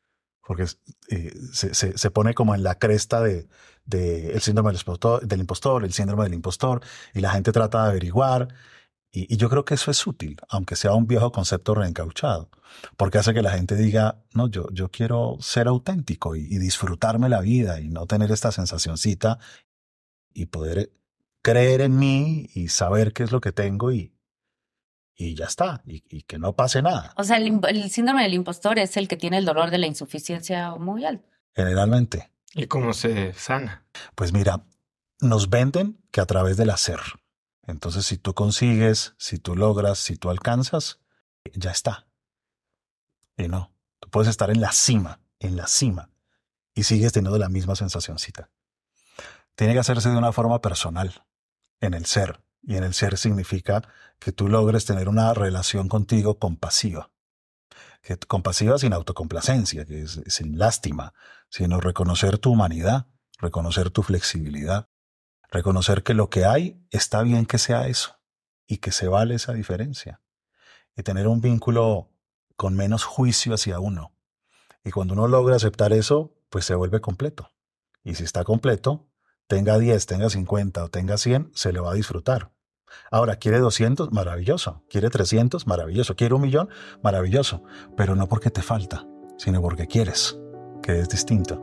Porque 0.46 0.66
eh, 1.08 1.32
se, 1.52 1.74
se- 1.74 1.96
se 1.98 2.10
pone 2.10 2.34
como 2.34 2.54
en 2.54 2.62
la 2.62 2.78
cresta 2.78 3.20
de, 3.20 3.48
de 3.84 4.38
síndrome 4.40 4.70
del 4.70 4.78
impostor, 4.80 5.26
del 5.26 5.40
impostor, 5.40 5.84
el 5.84 5.92
síndrome 5.92 6.24
del 6.24 6.34
impostor, 6.34 6.82
y 7.14 7.20
la 7.20 7.30
gente 7.30 7.52
trata 7.52 7.82
de 7.82 7.88
averiguar. 7.90 8.48
Y, 9.10 9.32
y 9.32 9.38
yo 9.38 9.48
creo 9.48 9.64
que 9.64 9.74
eso 9.74 9.90
es 9.90 10.06
útil, 10.06 10.36
aunque 10.50 10.76
sea 10.76 10.92
un 10.92 11.06
viejo 11.06 11.32
concepto 11.32 11.74
reencauchado, 11.74 12.50
porque 12.98 13.18
hace 13.18 13.32
que 13.32 13.40
la 13.42 13.52
gente 13.52 13.74
diga, 13.76 14.22
no, 14.34 14.48
yo, 14.48 14.66
yo 14.72 14.90
quiero 14.90 15.36
ser 15.40 15.68
auténtico 15.68 16.36
y, 16.36 16.40
y 16.42 16.58
disfrutarme 16.58 17.28
la 17.30 17.40
vida 17.40 17.80
y 17.80 17.88
no 17.88 18.06
tener 18.06 18.30
esta 18.30 18.52
sensacioncita 18.52 19.38
y 20.34 20.46
poder 20.46 20.92
creer 21.46 21.80
en 21.80 21.96
mí 21.96 22.50
y 22.54 22.66
saber 22.70 23.12
qué 23.12 23.22
es 23.22 23.30
lo 23.30 23.40
que 23.40 23.52
tengo 23.52 23.92
y, 23.92 24.12
y 25.14 25.36
ya 25.36 25.44
está, 25.44 25.80
y, 25.86 26.02
y 26.08 26.22
que 26.22 26.40
no 26.40 26.56
pase 26.56 26.82
nada. 26.82 27.14
O 27.16 27.22
sea, 27.22 27.36
el, 27.36 27.88
síndrome 27.88 28.24
del 28.24 28.34
impostor 28.34 28.80
es 28.80 28.96
el 28.96 29.06
que 29.06 29.16
tiene 29.16 29.38
el 29.38 29.44
dolor 29.44 29.70
de 29.70 29.78
la 29.78 29.86
insuficiencia 29.86 30.74
muy 30.74 31.04
alto. 31.04 31.30
Generalmente, 31.54 32.32
¿Y 32.52 32.66
cómo 32.66 32.92
se 32.92 33.32
sana? 33.34 33.86
pues 34.16 34.32
mira, 34.32 34.66
nos 35.20 35.48
venden 35.48 36.02
que 36.10 36.20
a 36.20 36.26
través 36.26 36.56
del 36.56 36.70
hacer. 36.70 36.98
Entonces, 37.62 38.04
si 38.06 38.18
tú 38.18 38.34
consigues, 38.34 39.14
si 39.16 39.38
tú 39.38 39.54
logras, 39.54 40.00
si 40.00 40.16
tú 40.16 40.30
alcanzas, 40.30 40.98
ya 41.54 41.70
está. 41.70 42.08
Y 43.36 43.46
no, 43.46 43.72
tú 44.00 44.10
puedes 44.10 44.28
estar 44.28 44.50
en 44.50 44.60
la 44.60 44.72
cima, 44.72 45.20
en 45.38 45.54
la 45.54 45.68
cima, 45.68 46.10
y 46.74 46.82
sigues 46.82 47.12
teniendo 47.12 47.38
la 47.38 47.48
misma 47.48 47.76
sensacióncita. 47.76 48.50
Tiene 49.54 49.74
que 49.74 49.78
hacerse 49.78 50.10
de 50.10 50.18
una 50.18 50.32
forma 50.32 50.60
personal, 50.60 51.25
en 51.80 51.94
el 51.94 52.06
ser. 52.06 52.40
Y 52.62 52.76
en 52.76 52.84
el 52.84 52.94
ser 52.94 53.16
significa 53.16 53.82
que 54.18 54.32
tú 54.32 54.48
logres 54.48 54.84
tener 54.84 55.08
una 55.08 55.32
relación 55.34 55.88
contigo 55.88 56.38
compasiva. 56.38 57.10
Que, 58.02 58.16
compasiva 58.18 58.78
sin 58.78 58.92
autocomplacencia, 58.92 59.84
que 59.84 60.02
es 60.02 60.20
sin 60.26 60.58
lástima, 60.58 61.12
sino 61.48 61.80
reconocer 61.80 62.38
tu 62.38 62.52
humanidad, 62.52 63.06
reconocer 63.38 63.90
tu 63.90 64.02
flexibilidad, 64.02 64.88
reconocer 65.50 66.02
que 66.02 66.14
lo 66.14 66.30
que 66.30 66.44
hay 66.44 66.84
está 66.90 67.22
bien 67.22 67.46
que 67.46 67.58
sea 67.58 67.86
eso 67.86 68.18
y 68.66 68.78
que 68.78 68.90
se 68.90 69.08
vale 69.08 69.34
esa 69.34 69.52
diferencia. 69.52 70.20
Y 70.96 71.02
tener 71.02 71.28
un 71.28 71.40
vínculo 71.40 72.10
con 72.56 72.74
menos 72.74 73.04
juicio 73.04 73.54
hacia 73.54 73.80
uno. 73.80 74.12
Y 74.82 74.90
cuando 74.90 75.14
uno 75.14 75.28
logra 75.28 75.56
aceptar 75.56 75.92
eso, 75.92 76.34
pues 76.48 76.64
se 76.64 76.74
vuelve 76.74 77.00
completo. 77.00 77.52
Y 78.02 78.14
si 78.14 78.24
está 78.24 78.44
completo, 78.44 79.08
tenga 79.46 79.78
10, 79.78 80.06
tenga 80.06 80.30
50 80.30 80.84
o 80.84 80.88
tenga 80.88 81.18
100, 81.18 81.50
se 81.54 81.72
le 81.72 81.80
va 81.80 81.92
a 81.92 81.94
disfrutar. 81.94 82.52
Ahora, 83.10 83.36
¿quiere 83.36 83.58
200? 83.58 84.12
Maravilloso. 84.12 84.82
¿Quiere 84.88 85.10
300? 85.10 85.66
Maravilloso. 85.66 86.16
¿Quiere 86.16 86.34
un 86.34 86.42
millón? 86.42 86.68
Maravilloso. 87.02 87.62
Pero 87.96 88.16
no 88.16 88.28
porque 88.28 88.50
te 88.50 88.62
falta, 88.62 89.06
sino 89.36 89.60
porque 89.60 89.86
quieres, 89.86 90.38
que 90.82 91.00
es 91.00 91.08
distinto. 91.08 91.60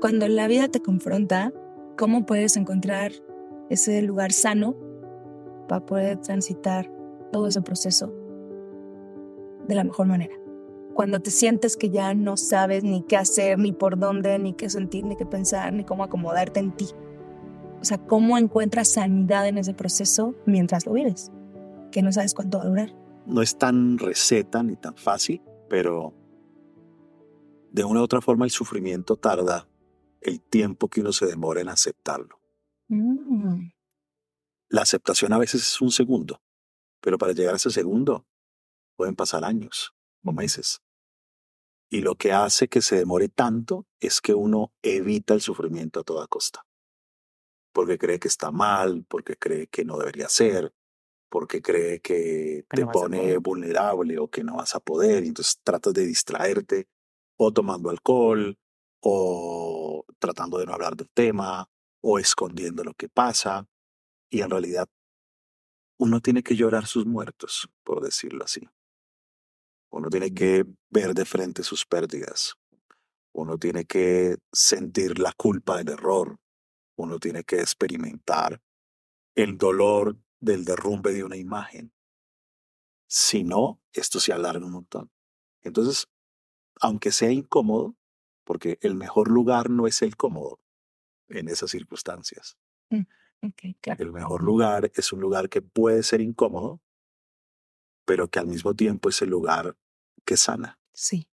Cuando 0.00 0.26
la 0.28 0.48
vida 0.48 0.68
te 0.68 0.80
confronta, 0.82 1.52
¿cómo 1.96 2.26
puedes 2.26 2.56
encontrar 2.56 3.12
ese 3.72 4.02
lugar 4.02 4.32
sano 4.32 4.76
para 5.68 5.84
poder 5.86 6.18
transitar 6.18 6.90
todo 7.32 7.46
ese 7.46 7.62
proceso 7.62 8.12
de 9.66 9.74
la 9.74 9.84
mejor 9.84 10.06
manera. 10.06 10.34
Cuando 10.94 11.20
te 11.20 11.30
sientes 11.30 11.76
que 11.76 11.90
ya 11.90 12.14
no 12.14 12.36
sabes 12.36 12.84
ni 12.84 13.02
qué 13.02 13.16
hacer, 13.16 13.58
ni 13.58 13.72
por 13.72 13.98
dónde, 13.98 14.38
ni 14.38 14.52
qué 14.52 14.68
sentir, 14.68 15.04
ni 15.04 15.16
qué 15.16 15.24
pensar, 15.24 15.72
ni 15.72 15.84
cómo 15.84 16.04
acomodarte 16.04 16.60
en 16.60 16.76
ti. 16.76 16.88
O 17.80 17.84
sea, 17.84 17.98
cómo 17.98 18.36
encuentras 18.36 18.92
sanidad 18.92 19.48
en 19.48 19.58
ese 19.58 19.74
proceso 19.74 20.34
mientras 20.46 20.86
lo 20.86 20.92
vives, 20.92 21.32
que 21.90 22.02
no 22.02 22.12
sabes 22.12 22.34
cuánto 22.34 22.58
va 22.58 22.64
a 22.64 22.68
durar. 22.68 22.94
No 23.26 23.40
es 23.42 23.56
tan 23.56 23.98
receta 23.98 24.62
ni 24.62 24.76
tan 24.76 24.94
fácil, 24.96 25.42
pero 25.68 26.12
de 27.70 27.84
una 27.84 28.00
u 28.00 28.04
otra 28.04 28.20
forma 28.20 28.44
el 28.44 28.50
sufrimiento 28.50 29.16
tarda 29.16 29.66
el 30.20 30.40
tiempo 30.40 30.88
que 30.88 31.00
uno 31.00 31.12
se 31.12 31.26
demora 31.26 31.60
en 31.60 31.68
aceptarlo. 31.68 32.38
Mm. 32.88 33.70
La 34.68 34.82
aceptación 34.82 35.32
a 35.32 35.38
veces 35.38 35.62
es 35.62 35.80
un 35.80 35.90
segundo, 35.90 36.40
pero 37.00 37.18
para 37.18 37.32
llegar 37.32 37.54
a 37.54 37.56
ese 37.56 37.70
segundo 37.70 38.26
pueden 38.96 39.16
pasar 39.16 39.44
años 39.44 39.94
o 40.24 40.32
meses. 40.32 40.82
Y 41.90 42.00
lo 42.00 42.14
que 42.14 42.32
hace 42.32 42.68
que 42.68 42.80
se 42.80 42.96
demore 42.96 43.28
tanto 43.28 43.86
es 44.00 44.20
que 44.20 44.34
uno 44.34 44.72
evita 44.82 45.34
el 45.34 45.42
sufrimiento 45.42 46.00
a 46.00 46.04
toda 46.04 46.26
costa. 46.26 46.64
Porque 47.72 47.98
cree 47.98 48.18
que 48.18 48.28
está 48.28 48.50
mal, 48.50 49.04
porque 49.08 49.36
cree 49.36 49.66
que 49.66 49.84
no 49.84 49.98
debería 49.98 50.28
ser, 50.28 50.74
porque 51.28 51.60
cree 51.60 52.00
que 52.00 52.64
Que 52.68 52.76
te 52.76 52.84
no 52.84 52.92
pone 52.92 53.36
vulnerable 53.38 54.18
o 54.18 54.28
que 54.28 54.44
no 54.44 54.56
vas 54.56 54.74
a 54.74 54.80
poder. 54.80 55.24
Y 55.24 55.28
entonces 55.28 55.60
tratas 55.62 55.92
de 55.92 56.06
distraerte 56.06 56.88
o 57.36 57.52
tomando 57.52 57.90
alcohol 57.90 58.58
o 59.00 60.04
tratando 60.18 60.58
de 60.58 60.66
no 60.66 60.72
hablar 60.72 60.96
del 60.96 61.10
tema 61.10 61.68
o 62.00 62.18
escondiendo 62.18 62.84
lo 62.84 62.94
que 62.94 63.08
pasa. 63.08 63.68
Y 64.30 64.40
en 64.40 64.50
realidad 64.50 64.88
uno 65.98 66.20
tiene 66.20 66.42
que 66.42 66.56
llorar 66.56 66.86
sus 66.86 67.06
muertos, 67.06 67.68
por 67.84 68.02
decirlo 68.02 68.44
así. 68.44 68.68
Uno 69.92 70.08
tiene 70.08 70.32
que 70.32 70.64
ver 70.88 71.12
de 71.12 71.26
frente 71.26 71.62
sus 71.62 71.84
pérdidas. 71.84 72.56
Uno 73.32 73.58
tiene 73.58 73.84
que 73.84 74.38
sentir 74.50 75.18
la 75.18 75.32
culpa 75.34 75.76
del 75.76 75.90
error. 75.90 76.38
Uno 76.96 77.18
tiene 77.18 77.44
que 77.44 77.56
experimentar 77.60 78.62
el 79.34 79.58
dolor 79.58 80.16
del 80.40 80.64
derrumbe 80.64 81.12
de 81.12 81.24
una 81.24 81.36
imagen. 81.36 81.92
Si 83.06 83.44
no, 83.44 83.82
esto 83.92 84.18
se 84.18 84.32
alarga 84.32 84.64
un 84.64 84.72
montón. 84.72 85.10
Entonces, 85.60 86.08
aunque 86.80 87.12
sea 87.12 87.30
incómodo, 87.30 87.94
porque 88.44 88.78
el 88.80 88.94
mejor 88.94 89.30
lugar 89.30 89.68
no 89.68 89.86
es 89.86 90.00
el 90.00 90.16
cómodo 90.16 90.58
en 91.28 91.48
esas 91.48 91.70
circunstancias. 91.70 92.56
Ok, 93.42 93.76
claro. 93.82 94.02
El 94.02 94.12
mejor 94.12 94.42
lugar 94.42 94.90
es 94.94 95.12
un 95.12 95.20
lugar 95.20 95.50
que 95.50 95.60
puede 95.60 96.02
ser 96.02 96.22
incómodo, 96.22 96.80
pero 98.06 98.28
que 98.28 98.38
al 98.38 98.46
mismo 98.46 98.74
tiempo 98.74 99.10
es 99.10 99.20
el 99.20 99.28
lugar 99.28 99.76
que 100.24 100.36
sana, 100.36 100.78
Sí. 100.92 101.28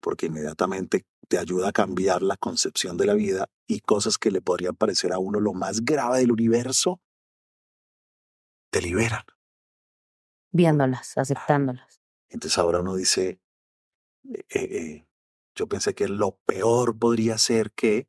porque 0.00 0.26
inmediatamente 0.26 1.06
te 1.28 1.38
ayuda 1.38 1.70
a 1.70 1.72
cambiar 1.72 2.22
la 2.22 2.36
concepción 2.36 2.96
de 2.98 3.06
la 3.06 3.14
vida 3.14 3.48
y 3.66 3.80
cosas 3.80 4.18
que 4.18 4.30
le 4.30 4.42
podrían 4.42 4.76
parecer 4.76 5.12
a 5.12 5.18
uno 5.18 5.40
lo 5.40 5.54
más 5.54 5.84
grave 5.84 6.18
del 6.18 6.32
universo, 6.32 7.00
te 8.70 8.82
liberan. 8.82 9.24
Viéndolas, 10.52 11.16
aceptándolas. 11.16 12.00
Entonces 12.28 12.58
ahora 12.58 12.80
uno 12.80 12.94
dice, 12.96 13.40
eh, 14.24 14.44
eh, 14.50 14.68
eh, 14.78 15.06
yo 15.54 15.66
pensé 15.68 15.94
que 15.94 16.08
lo 16.08 16.36
peor 16.44 16.98
podría 16.98 17.38
ser 17.38 17.72
que, 17.72 18.08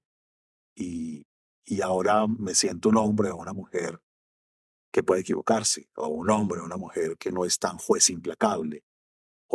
y, 0.76 1.26
y 1.64 1.82
ahora 1.82 2.28
me 2.28 2.54
siento 2.56 2.90
un 2.90 2.98
hombre 2.98 3.30
o 3.32 3.38
una 3.38 3.54
mujer 3.54 4.02
que 4.92 5.04
puede 5.04 5.22
equivocarse, 5.22 5.90
o 5.96 6.08
un 6.08 6.30
hombre 6.30 6.60
o 6.60 6.66
una 6.66 6.78
mujer 6.78 7.18
que 7.18 7.32
no 7.32 7.46
es 7.46 7.60
tan 7.60 7.78
juez 7.78 8.10
implacable, 8.10 8.84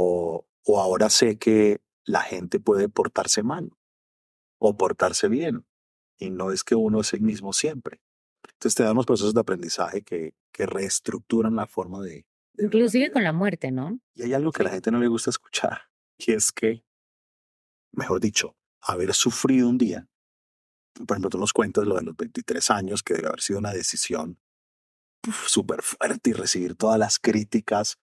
o, 0.00 0.46
o 0.64 0.80
ahora 0.80 1.10
sé 1.10 1.38
que 1.38 1.80
la 2.04 2.22
gente 2.22 2.58
puede 2.60 2.88
portarse 2.88 3.42
mal 3.42 3.70
o 4.58 4.76
portarse 4.76 5.28
bien, 5.28 5.66
y 6.18 6.30
no 6.30 6.50
es 6.50 6.64
que 6.64 6.74
uno 6.74 7.00
es 7.00 7.14
el 7.14 7.22
mismo 7.22 7.52
siempre. 7.52 8.02
Entonces 8.44 8.74
te 8.74 8.82
dan 8.82 8.92
unos 8.92 9.06
procesos 9.06 9.32
de 9.32 9.40
aprendizaje 9.40 10.02
que, 10.02 10.34
que 10.52 10.66
reestructuran 10.66 11.56
la 11.56 11.66
forma 11.66 12.02
de, 12.02 12.26
Inclusive 12.58 13.10
con 13.10 13.24
la 13.24 13.32
muerte, 13.32 13.70
¿no? 13.70 14.00
y 14.14 14.22
hay 14.22 14.34
algo 14.34 14.52
que 14.52 14.62
a 14.62 14.66
la 14.66 14.70
gente 14.70 14.90
no 14.90 14.98
le 14.98 15.08
gusta 15.08 15.30
escuchar, 15.30 15.82
y 16.18 16.32
es 16.32 16.52
que, 16.52 16.84
mejor 17.92 18.20
dicho, 18.20 18.56
haber 18.82 19.14
sufrido 19.14 19.68
un 19.68 19.78
día, 19.78 20.08
por 21.06 21.16
ejemplo, 21.16 21.30
tú 21.30 21.38
nos 21.38 21.52
cuentas 21.52 21.86
lo 21.86 21.96
de 21.96 22.02
los 22.02 22.16
23 22.16 22.70
años, 22.70 23.02
que 23.02 23.14
debe 23.14 23.28
haber 23.28 23.40
sido 23.40 23.58
una 23.58 23.72
decisión 23.72 24.38
súper 25.46 25.82
fuerte 25.82 26.30
y 26.30 26.32
recibir 26.32 26.74
todas 26.74 26.98
las 26.98 27.18
críticas, 27.18 27.98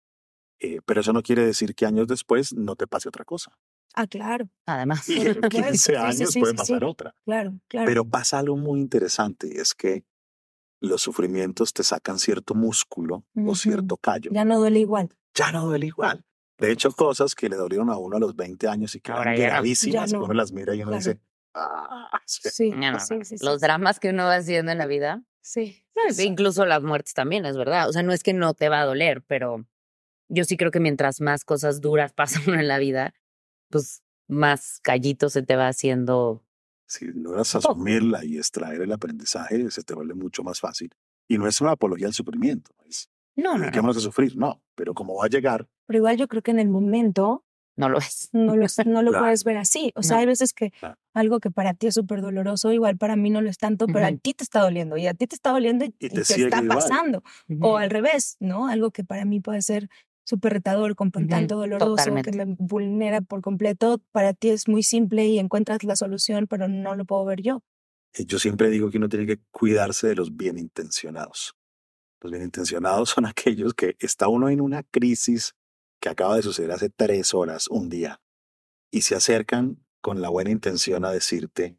eh, 0.64 0.80
pero 0.84 1.00
eso 1.02 1.12
no 1.12 1.22
quiere 1.22 1.44
decir 1.44 1.74
que 1.74 1.86
años 1.86 2.06
después 2.08 2.52
no 2.54 2.76
te 2.76 2.86
pase 2.86 3.08
otra 3.08 3.24
cosa. 3.24 3.56
Ah, 3.94 4.06
claro. 4.06 4.48
Además. 4.66 5.08
Y 5.08 5.20
en 5.20 5.34
supuesto. 5.34 5.48
15 5.48 5.72
Sí, 5.76 5.78
sí, 5.92 5.94
años 5.94 6.30
sí, 6.30 6.40
puede 6.40 6.52
sí, 6.52 6.56
pasar 6.56 6.78
sí. 6.80 6.84
otra. 6.84 7.14
Claro, 7.24 7.52
claro. 7.68 7.86
Pero 7.86 8.04
pasa 8.04 8.38
algo 8.38 8.56
muy 8.56 8.80
interesante, 8.80 9.48
y 9.52 9.58
es 9.58 9.74
que 9.74 10.04
los 10.80 11.00
sufrimientos 11.02 11.72
te 11.72 11.82
sacan 11.82 12.18
cierto 12.18 12.54
músculo 12.54 13.24
o 13.36 13.40
Ujú. 13.40 13.54
cierto 13.54 13.96
callo. 13.96 14.30
ya 14.32 14.44
no 14.44 14.58
duele 14.58 14.80
igual. 14.80 15.08
ya 15.34 15.50
no 15.52 15.64
duele 15.66 15.86
igual. 15.86 16.24
De 16.58 16.70
hecho, 16.70 16.92
cosas 16.92 17.34
que 17.34 17.48
le 17.48 17.56
dolieron 17.56 17.90
a 17.90 17.96
uno 17.96 18.16
a 18.16 18.20
los 18.20 18.36
20 18.36 18.68
años 18.68 18.94
y 18.94 19.00
que 19.00 19.10
Ahora 19.12 19.30
eran 19.32 19.36
ya 19.38 19.46
no. 19.46 19.52
gravísimas, 19.54 20.10
Ya 20.10 20.18
no. 20.18 20.24
uno 20.24 20.34
las 20.34 20.52
mira 20.52 20.74
y 20.74 20.82
uno 20.82 20.90
Claro. 20.90 20.98
dice, 20.98 21.20
ah, 21.54 22.10
sí". 22.26 22.48
Sí, 22.50 22.70
No, 22.70 22.92
no, 22.92 23.00
sí, 23.00 23.16
no. 23.18 23.24
sí, 23.24 23.38
sí. 23.38 23.44
Los 23.44 23.60
dramas 23.60 23.98
que 24.00 24.10
uno 24.10 24.24
va 24.24 24.36
haciendo 24.36 24.70
en 24.72 24.78
la 24.78 24.86
vida. 24.86 25.22
Sí. 25.40 25.84
No, 25.96 26.02
es- 26.08 26.18
incluso 26.20 26.64
las 26.66 26.82
muertes 26.82 27.14
también, 27.14 27.44
es 27.46 27.56
verdad. 27.56 27.88
O 27.88 27.92
sea, 27.92 28.02
no 28.02 28.12
es 28.12 28.22
que 28.22 28.32
no 28.34 28.54
te 28.54 28.68
va 28.68 28.80
a 28.80 28.84
doler, 28.84 29.22
pero 29.26 29.64
yo 30.34 30.44
sí 30.44 30.56
creo 30.56 30.70
que 30.70 30.80
mientras 30.80 31.20
más 31.20 31.44
cosas 31.44 31.80
duras 31.80 32.12
pasan 32.16 32.54
en 32.54 32.68
la 32.68 32.78
vida, 32.78 33.14
pues 33.70 34.02
más 34.28 34.80
callito 34.82 35.28
se 35.30 35.42
te 35.42 35.56
va 35.56 35.68
haciendo. 35.68 36.42
Si 36.86 37.06
logras 37.06 37.54
asumirla 37.54 38.24
y 38.24 38.36
extraer 38.36 38.82
el 38.82 38.92
aprendizaje, 38.92 39.70
se 39.70 39.82
te 39.82 39.94
vuelve 39.94 40.14
mucho 40.14 40.42
más 40.42 40.60
fácil. 40.60 40.90
Y 41.28 41.38
no 41.38 41.48
es 41.48 41.60
una 41.60 41.72
apología 41.72 42.06
al 42.08 42.12
sufrimiento, 42.14 42.72
es 42.86 43.08
No, 43.36 43.52
no, 43.52 43.54
no, 43.54 43.60
dediquémonos 43.62 43.96
a 43.96 44.00
sufrir, 44.00 44.36
no, 44.36 44.62
pero 44.74 44.92
como 44.94 45.16
va 45.16 45.24
a 45.24 45.28
llegar, 45.28 45.66
Pero 45.86 45.98
igual 45.98 46.16
yo 46.18 46.28
creo 46.28 46.42
que 46.42 46.50
en 46.50 46.58
el 46.58 46.68
momento 46.68 47.44
no 47.76 47.88
lo 47.88 47.98
es. 47.98 48.28
no 48.32 48.54
lo, 48.56 48.66
no 48.86 49.02
lo 49.02 49.10
Claro. 49.10 49.24
puedes 49.24 49.42
ver 49.44 49.56
así. 49.56 49.92
O 49.96 50.02
sea, 50.02 50.16
No. 50.16 50.20
hay 50.20 50.26
veces 50.26 50.52
que 50.52 50.70
Claro. 50.72 50.96
algo 51.14 51.40
que 51.40 51.50
para 51.50 51.74
ti 51.74 51.86
es 51.88 51.94
súper 51.94 52.20
doloroso, 52.20 52.72
igual 52.72 52.96
para 52.98 53.16
mí 53.16 53.30
no 53.30 53.40
lo 53.40 53.48
es 53.50 53.58
tanto, 53.58 53.86
pero 53.86 54.06
a 54.06 54.12
ti 54.12 54.34
te 54.34 54.44
está 54.44 54.60
doliendo 54.60 54.96
y 54.98 55.06
a 55.06 55.14
ti 55.14 55.26
te 55.26 55.34
está 55.34 55.50
doliendo 55.50 55.84
y, 55.86 55.88
Y 55.98 56.06
y 56.06 56.08
te 56.10 56.20
está 56.20 56.36
igual. 56.42 56.68
pasando. 56.68 57.22
O 57.60 57.76
al 57.78 57.90
revés, 57.90 58.36
¿no? 58.40 58.68
Algo 58.68 58.90
que 58.92 59.02
para 59.04 59.24
mí 59.24 59.40
puede 59.40 59.62
ser 59.62 59.88
súper 60.24 60.52
retador, 60.54 60.94
con 60.96 61.08
Ujú, 61.08 61.26
tanto 61.28 61.56
doloroso, 61.56 61.96
totalmente. 61.96 62.30
que 62.30 62.36
me 62.46 62.56
vulnera 62.58 63.20
por 63.20 63.40
completo, 63.42 64.00
para 64.12 64.32
ti 64.34 64.50
es 64.50 64.68
muy 64.68 64.82
simple 64.82 65.26
y 65.26 65.38
encuentras 65.38 65.84
la 65.84 65.96
solución, 65.96 66.46
pero 66.48 66.68
no 66.68 66.94
lo 66.96 67.04
puedo 67.04 67.24
ver 67.24 67.42
yo. 67.42 67.62
eh, 68.14 68.24
yo 68.26 68.38
siempre 68.38 68.70
digo 68.70 68.90
que 68.90 68.98
uno 68.98 69.08
tiene 69.08 69.26
que 69.26 69.40
cuidarse 69.50 70.06
de 70.08 70.14
los 70.16 70.36
bien 70.36 70.58
intencionados. 70.58 71.54
Los 72.20 72.32
bien 72.32 72.44
intencionados 72.44 73.10
son 73.14 73.26
aquellos 73.26 73.74
que 73.74 73.96
está 73.98 74.28
uno 74.28 74.48
en 74.48 74.60
una 74.60 74.82
crisis 74.82 75.54
que 76.00 76.08
acaba 76.08 76.36
de 76.36 76.42
suceder 76.42 76.70
hace 76.72 76.90
tres 76.90 77.34
horas, 77.34 77.68
un 77.68 77.88
día, 77.88 78.20
y 78.90 79.02
se 79.02 79.14
acercan 79.14 79.84
con 80.00 80.20
la 80.20 80.28
buena 80.28 80.50
intención 80.50 81.04
a 81.04 81.10
decirte, 81.10 81.78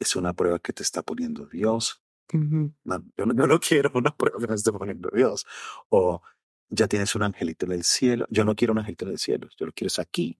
es 0.00 0.16
una 0.16 0.32
prueba 0.32 0.58
que 0.58 0.72
te 0.72 0.82
está 0.82 1.02
poniendo 1.02 1.46
Dios. 1.46 2.02
Ujú. 2.32 2.72
No, 2.84 3.04
yo, 3.16 3.26
no, 3.26 3.34
yo 3.34 3.46
no 3.46 3.60
quiero 3.60 3.90
una 3.94 4.16
prueba 4.16 4.38
que 4.38 4.46
me 4.48 4.54
esté 4.54 4.72
poniendo 4.72 5.10
Dios. 5.14 5.46
O 5.90 6.22
ya 6.68 6.88
tienes 6.88 7.14
un 7.14 7.22
angelito 7.22 7.66
en 7.66 7.72
el 7.72 7.84
cielo. 7.84 8.26
Yo 8.30 8.44
no 8.44 8.54
quiero 8.54 8.72
un 8.72 8.78
angelito 8.78 9.04
en 9.04 9.12
el 9.12 9.18
cielo, 9.18 9.48
yo 9.58 9.66
lo 9.66 9.72
quiero 9.72 9.88
es 9.88 9.98
aquí. 9.98 10.38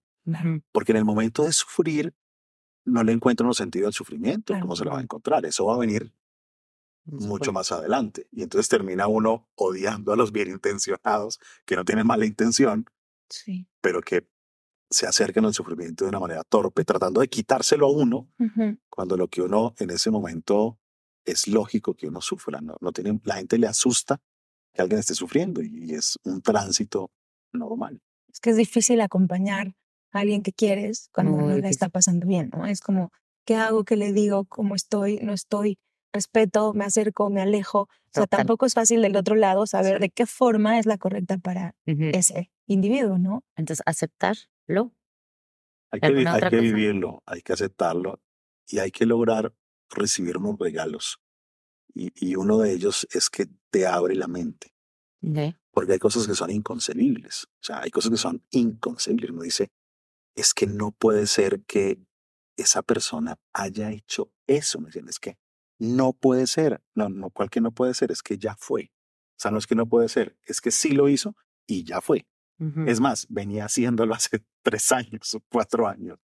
Porque 0.72 0.92
en 0.92 0.96
el 0.98 1.04
momento 1.04 1.44
de 1.44 1.52
sufrir, 1.52 2.14
no 2.86 3.02
le 3.04 3.12
encuentro 3.12 3.46
un 3.46 3.54
sentido 3.54 3.86
al 3.86 3.92
sufrimiento. 3.92 4.54
¿cómo 4.60 4.74
se 4.76 4.84
lo 4.84 4.90
va 4.92 4.98
a 4.98 5.02
encontrar? 5.02 5.44
Eso 5.46 5.66
va 5.66 5.74
a 5.74 5.78
venir 5.78 6.12
mucho 7.04 7.52
más 7.52 7.70
adelante. 7.72 8.26
Y 8.32 8.42
entonces 8.42 8.68
termina 8.68 9.06
uno 9.06 9.48
odiando 9.54 10.12
a 10.12 10.16
los 10.16 10.32
bien 10.32 10.50
intencionados, 10.50 11.38
que 11.66 11.76
no 11.76 11.84
tienen 11.84 12.06
mala 12.06 12.24
intención, 12.26 12.86
Sí. 13.28 13.66
pero 13.80 14.00
que 14.00 14.26
se 14.90 15.06
acercan 15.06 15.44
al 15.44 15.54
sufrimiento 15.54 16.04
de 16.04 16.10
una 16.10 16.20
manera 16.20 16.44
torpe, 16.44 16.84
tratando 16.84 17.20
de 17.20 17.28
quitárselo 17.28 17.86
a 17.86 17.90
uno, 17.90 18.30
cuando 18.88 19.16
lo 19.16 19.28
que 19.28 19.42
uno 19.42 19.74
en 19.78 19.90
ese 19.90 20.10
momento 20.10 20.78
es 21.24 21.48
lógico 21.48 21.94
que 21.94 22.06
uno 22.06 22.20
sufra. 22.20 22.60
No, 22.60 22.76
no 22.80 22.92
tiene, 22.92 23.18
la 23.24 23.36
gente 23.36 23.58
le 23.58 23.66
asusta 23.66 24.20
que 24.74 24.82
alguien 24.82 24.98
esté 24.98 25.14
sufriendo 25.14 25.62
y 25.62 25.94
es 25.94 26.18
un 26.24 26.42
tránsito 26.42 27.10
normal. 27.52 28.00
Es 28.32 28.40
que 28.40 28.50
es 28.50 28.56
difícil 28.56 29.00
acompañar 29.00 29.74
a 30.12 30.20
alguien 30.20 30.42
que 30.42 30.52
quieres 30.52 31.08
cuando 31.12 31.36
no 31.36 31.56
la 31.56 31.68
está 31.68 31.88
pasando 31.88 32.26
bien, 32.26 32.50
¿no? 32.52 32.66
Es 32.66 32.80
como, 32.80 33.10
¿qué 33.46 33.54
hago? 33.54 33.84
¿Qué 33.84 33.96
le 33.96 34.12
digo? 34.12 34.44
¿Cómo 34.46 34.74
estoy? 34.74 35.18
¿No 35.22 35.32
estoy? 35.32 35.78
Respeto, 36.12 36.74
me 36.74 36.84
acerco, 36.84 37.30
me 37.30 37.40
alejo. 37.40 37.82
O 37.82 37.88
sea, 38.12 38.24
Total. 38.24 38.38
tampoco 38.38 38.66
es 38.66 38.74
fácil 38.74 39.02
del 39.02 39.16
otro 39.16 39.34
lado 39.36 39.66
saber 39.66 40.00
de 40.00 40.10
qué 40.10 40.26
forma 40.26 40.78
es 40.78 40.86
la 40.86 40.98
correcta 40.98 41.38
para 41.38 41.74
ese 41.86 42.50
individuo, 42.66 43.18
¿no? 43.18 43.42
Entonces, 43.56 43.82
aceptarlo. 43.86 44.92
Hay 45.90 46.00
que, 46.00 46.60
vivirlo, 46.60 47.22
hay 47.26 47.42
que 47.42 47.52
aceptarlo 47.52 48.20
y 48.66 48.78
hay 48.80 48.90
que 48.90 49.06
lograr 49.06 49.54
recibir 49.90 50.38
unos 50.38 50.58
regalos. 50.58 51.20
Y, 51.94 52.12
y 52.16 52.36
uno 52.36 52.58
de 52.58 52.72
ellos 52.72 53.06
es 53.12 53.30
que 53.30 53.48
te 53.70 53.86
abre 53.86 54.14
la 54.14 54.26
mente. 54.28 54.74
Porque 55.70 55.92
hay 55.92 55.98
cosas 55.98 56.26
que 56.26 56.34
son 56.34 56.50
inconcebibles. 56.50 57.44
O 57.44 57.62
sea, 57.62 57.80
hay 57.80 57.90
cosas 57.90 58.10
que 58.10 58.16
son 58.16 58.44
inconcebibles. 58.50 59.30
Uno 59.30 59.42
dice, 59.42 59.70
es 60.34 60.54
que 60.54 60.66
no 60.66 60.92
puede 60.92 61.26
ser 61.26 61.62
que 61.64 61.98
esa 62.56 62.82
persona 62.82 63.36
haya 63.52 63.90
hecho 63.90 64.32
eso. 64.46 64.80
¿Me 64.80 64.88
entiendes? 64.88 65.18
Que 65.18 65.38
no 65.78 66.12
puede 66.12 66.46
ser. 66.46 66.82
No, 66.94 67.08
no, 67.08 67.30
¿cuál 67.30 67.50
que 67.50 67.60
no 67.60 67.72
puede 67.72 67.94
ser? 67.94 68.12
Es 68.12 68.22
que 68.22 68.38
ya 68.38 68.54
fue. 68.56 68.92
O 69.36 69.40
sea, 69.40 69.50
no 69.50 69.58
es 69.58 69.66
que 69.66 69.74
no 69.74 69.86
puede 69.86 70.08
ser, 70.08 70.36
es 70.44 70.60
que 70.60 70.70
sí 70.70 70.92
lo 70.92 71.08
hizo 71.08 71.36
y 71.66 71.84
ya 71.84 72.00
fue. 72.00 72.26
Es 72.86 73.00
más, 73.00 73.26
venía 73.28 73.66
haciéndolo 73.66 74.14
hace 74.14 74.42
tres 74.62 74.90
años 74.92 75.34
o 75.34 75.40
cuatro 75.50 75.88
años. 75.88 76.18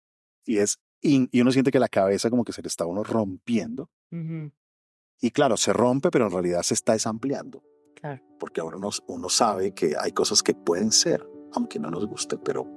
Y 0.46 0.58
es, 0.58 0.78
y 1.02 1.42
uno 1.42 1.52
siente 1.52 1.72
que 1.72 1.80
la 1.80 1.88
cabeza 1.88 2.30
como 2.30 2.44
que 2.44 2.52
se 2.52 2.62
le 2.62 2.68
está 2.68 2.86
uno 2.86 3.04
rompiendo. 3.04 3.90
Ujú. 4.12 4.52
Y 5.22 5.32
claro, 5.32 5.58
se 5.58 5.74
rompe, 5.74 6.10
pero 6.12 6.26
en 6.26 6.32
realidad 6.32 6.62
se 6.62 6.74
está 6.76 6.94
desampliando. 6.94 7.64
Claro. 7.96 8.22
Porque 8.40 8.62
ahora 8.62 8.78
uno, 8.78 8.90
uno 9.08 9.30
sabe 9.30 9.74
que 9.74 9.96
hay 10.00 10.12
cosas 10.12 10.44
que 10.44 10.54
pueden 10.54 10.92
ser, 10.92 11.28
aunque 11.54 11.80
no 11.80 11.90
nos 11.90 12.06
guste, 12.06 12.38
pero 12.38 12.68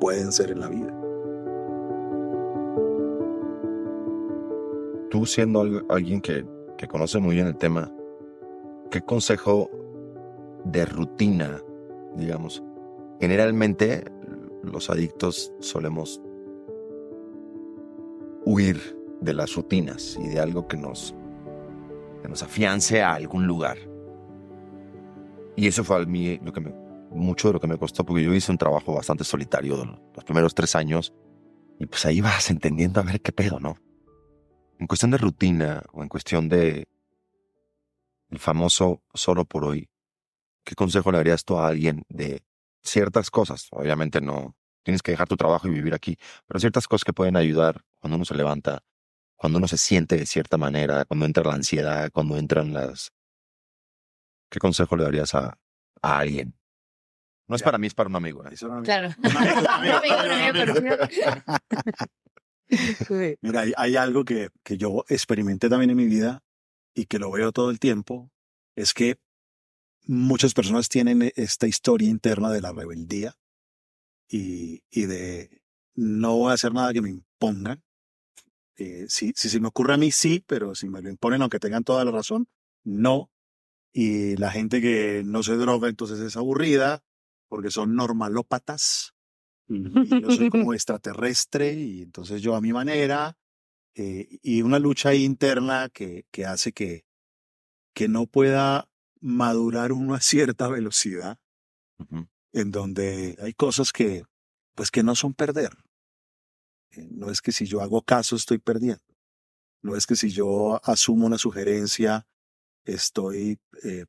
pueden 0.00 0.32
ser 0.32 0.50
en 0.52 0.60
la 0.60 0.68
vida. 0.68 0.96
Tú 5.10 5.26
siendo 5.26 5.60
al- 5.60 5.84
alguien 5.90 6.20
que, 6.20 6.46
que 6.78 6.86
conoce 6.88 7.18
muy 7.18 7.34
bien 7.34 7.46
el 7.48 7.56
tema, 7.56 7.92
¿qué 8.90 9.02
consejo 9.02 9.68
de 10.64 10.84
rutina, 10.86 11.60
digamos? 12.16 12.62
Generalmente 13.20 14.04
los 14.62 14.88
adictos 14.88 15.52
solemos 15.58 16.22
huir 18.46 18.78
de 19.20 19.34
las 19.34 19.54
rutinas 19.54 20.16
y 20.22 20.28
de 20.28 20.40
algo 20.40 20.66
que 20.66 20.76
nos, 20.78 21.14
que 22.20 22.28
nos 22.28 22.42
afiance 22.42 23.02
a 23.02 23.14
algún 23.14 23.46
lugar. 23.46 23.78
Y 25.56 25.66
eso 25.66 25.84
fue 25.84 26.02
a 26.02 26.06
mí 26.06 26.38
lo 26.42 26.52
que 26.52 26.60
me, 26.60 26.72
mucho 27.10 27.48
de 27.48 27.54
lo 27.54 27.60
que 27.60 27.66
me 27.66 27.78
costó, 27.78 28.04
porque 28.04 28.22
yo 28.22 28.34
hice 28.34 28.52
un 28.52 28.58
trabajo 28.58 28.94
bastante 28.94 29.24
solitario 29.24 29.98
los 30.14 30.24
primeros 30.24 30.54
tres 30.54 30.74
años 30.76 31.12
y 31.78 31.86
pues 31.86 32.04
ahí 32.06 32.20
vas 32.20 32.50
entendiendo 32.50 33.00
a 33.00 33.04
ver 33.04 33.20
qué 33.20 33.32
pedo, 33.32 33.58
¿no? 33.58 33.76
En 34.78 34.86
cuestión 34.86 35.10
de 35.10 35.18
rutina 35.18 35.82
o 35.92 36.02
en 36.02 36.08
cuestión 36.08 36.48
de 36.48 36.88
el 38.30 38.38
famoso 38.38 39.02
solo 39.12 39.44
por 39.44 39.64
hoy, 39.64 39.88
¿qué 40.64 40.74
consejo 40.74 41.10
le 41.10 41.18
darías 41.18 41.44
tú 41.44 41.58
a 41.58 41.68
alguien 41.68 42.04
de 42.08 42.42
ciertas 42.82 43.30
cosas? 43.30 43.68
Obviamente 43.72 44.20
no 44.20 44.54
tienes 44.82 45.02
que 45.02 45.12
dejar 45.12 45.28
tu 45.28 45.36
trabajo 45.36 45.68
y 45.68 45.72
vivir 45.72 45.94
aquí, 45.94 46.16
pero 46.46 46.60
ciertas 46.60 46.86
cosas 46.86 47.04
que 47.04 47.12
pueden 47.12 47.36
ayudar 47.36 47.82
cuando 47.98 48.16
uno 48.16 48.24
se 48.24 48.34
levanta, 48.34 48.82
cuando 49.40 49.56
uno 49.56 49.66
se 49.66 49.78
siente 49.78 50.18
de 50.18 50.26
cierta 50.26 50.58
manera, 50.58 51.06
cuando 51.06 51.24
entra 51.24 51.42
la 51.42 51.54
ansiedad, 51.54 52.10
cuando 52.12 52.36
entran 52.36 52.74
las... 52.74 53.10
¿Qué 54.50 54.58
consejo 54.58 54.96
le 54.96 55.04
darías 55.04 55.34
a, 55.34 55.58
a 56.02 56.18
alguien? 56.18 56.52
No 57.48 57.56
es 57.56 57.62
para 57.62 57.78
mí, 57.78 57.86
es 57.86 57.94
para 57.94 58.10
un 58.10 58.16
amigo. 58.16 58.44
¿eh? 58.46 58.54
Claro. 58.84 59.08
Mira, 63.40 63.60
hay, 63.62 63.72
hay 63.78 63.96
algo 63.96 64.26
que, 64.26 64.50
que 64.62 64.76
yo 64.76 65.06
experimenté 65.08 65.70
también 65.70 65.88
en 65.88 65.96
mi 65.96 66.04
vida 66.04 66.42
y 66.94 67.06
que 67.06 67.18
lo 67.18 67.30
veo 67.30 67.50
todo 67.50 67.70
el 67.70 67.80
tiempo, 67.80 68.30
es 68.76 68.92
que 68.92 69.18
muchas 70.04 70.52
personas 70.52 70.90
tienen 70.90 71.32
esta 71.34 71.66
historia 71.66 72.10
interna 72.10 72.50
de 72.50 72.60
la 72.60 72.72
rebeldía 72.72 73.38
y, 74.28 74.82
y 74.90 75.06
de 75.06 75.62
no 75.94 76.36
voy 76.36 76.50
a 76.50 76.54
hacer 76.54 76.74
nada 76.74 76.92
que 76.92 77.00
me 77.00 77.08
impongan. 77.08 77.82
Eh, 78.76 79.06
si, 79.08 79.32
si 79.36 79.48
se 79.48 79.60
me 79.60 79.68
ocurre 79.68 79.94
a 79.94 79.98
mí, 79.98 80.10
sí, 80.10 80.42
pero 80.46 80.74
si 80.74 80.88
me 80.88 81.02
lo 81.02 81.10
imponen, 81.10 81.42
aunque 81.42 81.58
tengan 81.58 81.84
toda 81.84 82.04
la 82.04 82.10
razón, 82.10 82.48
no. 82.84 83.30
Y 83.92 84.36
la 84.36 84.50
gente 84.50 84.80
que 84.80 85.22
no 85.24 85.42
se 85.42 85.56
droga, 85.56 85.88
entonces 85.88 86.20
es 86.20 86.36
aburrida, 86.36 87.02
porque 87.48 87.70
son 87.70 87.94
normalópatas. 87.94 89.14
Y 89.68 90.22
yo 90.22 90.30
soy 90.30 90.50
como 90.50 90.74
extraterrestre, 90.74 91.74
y 91.74 92.02
entonces 92.02 92.42
yo 92.42 92.54
a 92.54 92.60
mi 92.60 92.72
manera, 92.72 93.36
eh, 93.94 94.38
y 94.42 94.62
una 94.62 94.78
lucha 94.78 95.14
interna 95.14 95.88
que, 95.92 96.26
que 96.30 96.46
hace 96.46 96.72
que, 96.72 97.04
que 97.94 98.08
no 98.08 98.26
pueda 98.26 98.88
madurar 99.20 99.92
uno 99.92 100.14
a 100.14 100.20
cierta 100.20 100.68
velocidad, 100.68 101.38
en 102.52 102.70
donde 102.70 103.36
hay 103.40 103.52
cosas 103.52 103.92
que, 103.92 104.24
pues 104.74 104.90
que 104.90 105.02
no 105.02 105.14
son 105.14 105.34
perder. 105.34 105.70
Eh, 106.92 107.08
No 107.10 107.30
es 107.30 107.40
que 107.40 107.52
si 107.52 107.66
yo 107.66 107.80
hago 107.80 108.02
caso 108.02 108.36
estoy 108.36 108.58
perdiendo. 108.58 109.02
No 109.82 109.96
es 109.96 110.06
que 110.06 110.16
si 110.16 110.30
yo 110.30 110.80
asumo 110.84 111.26
una 111.26 111.38
sugerencia 111.38 112.26
estoy 112.84 113.60
eh, 113.82 114.06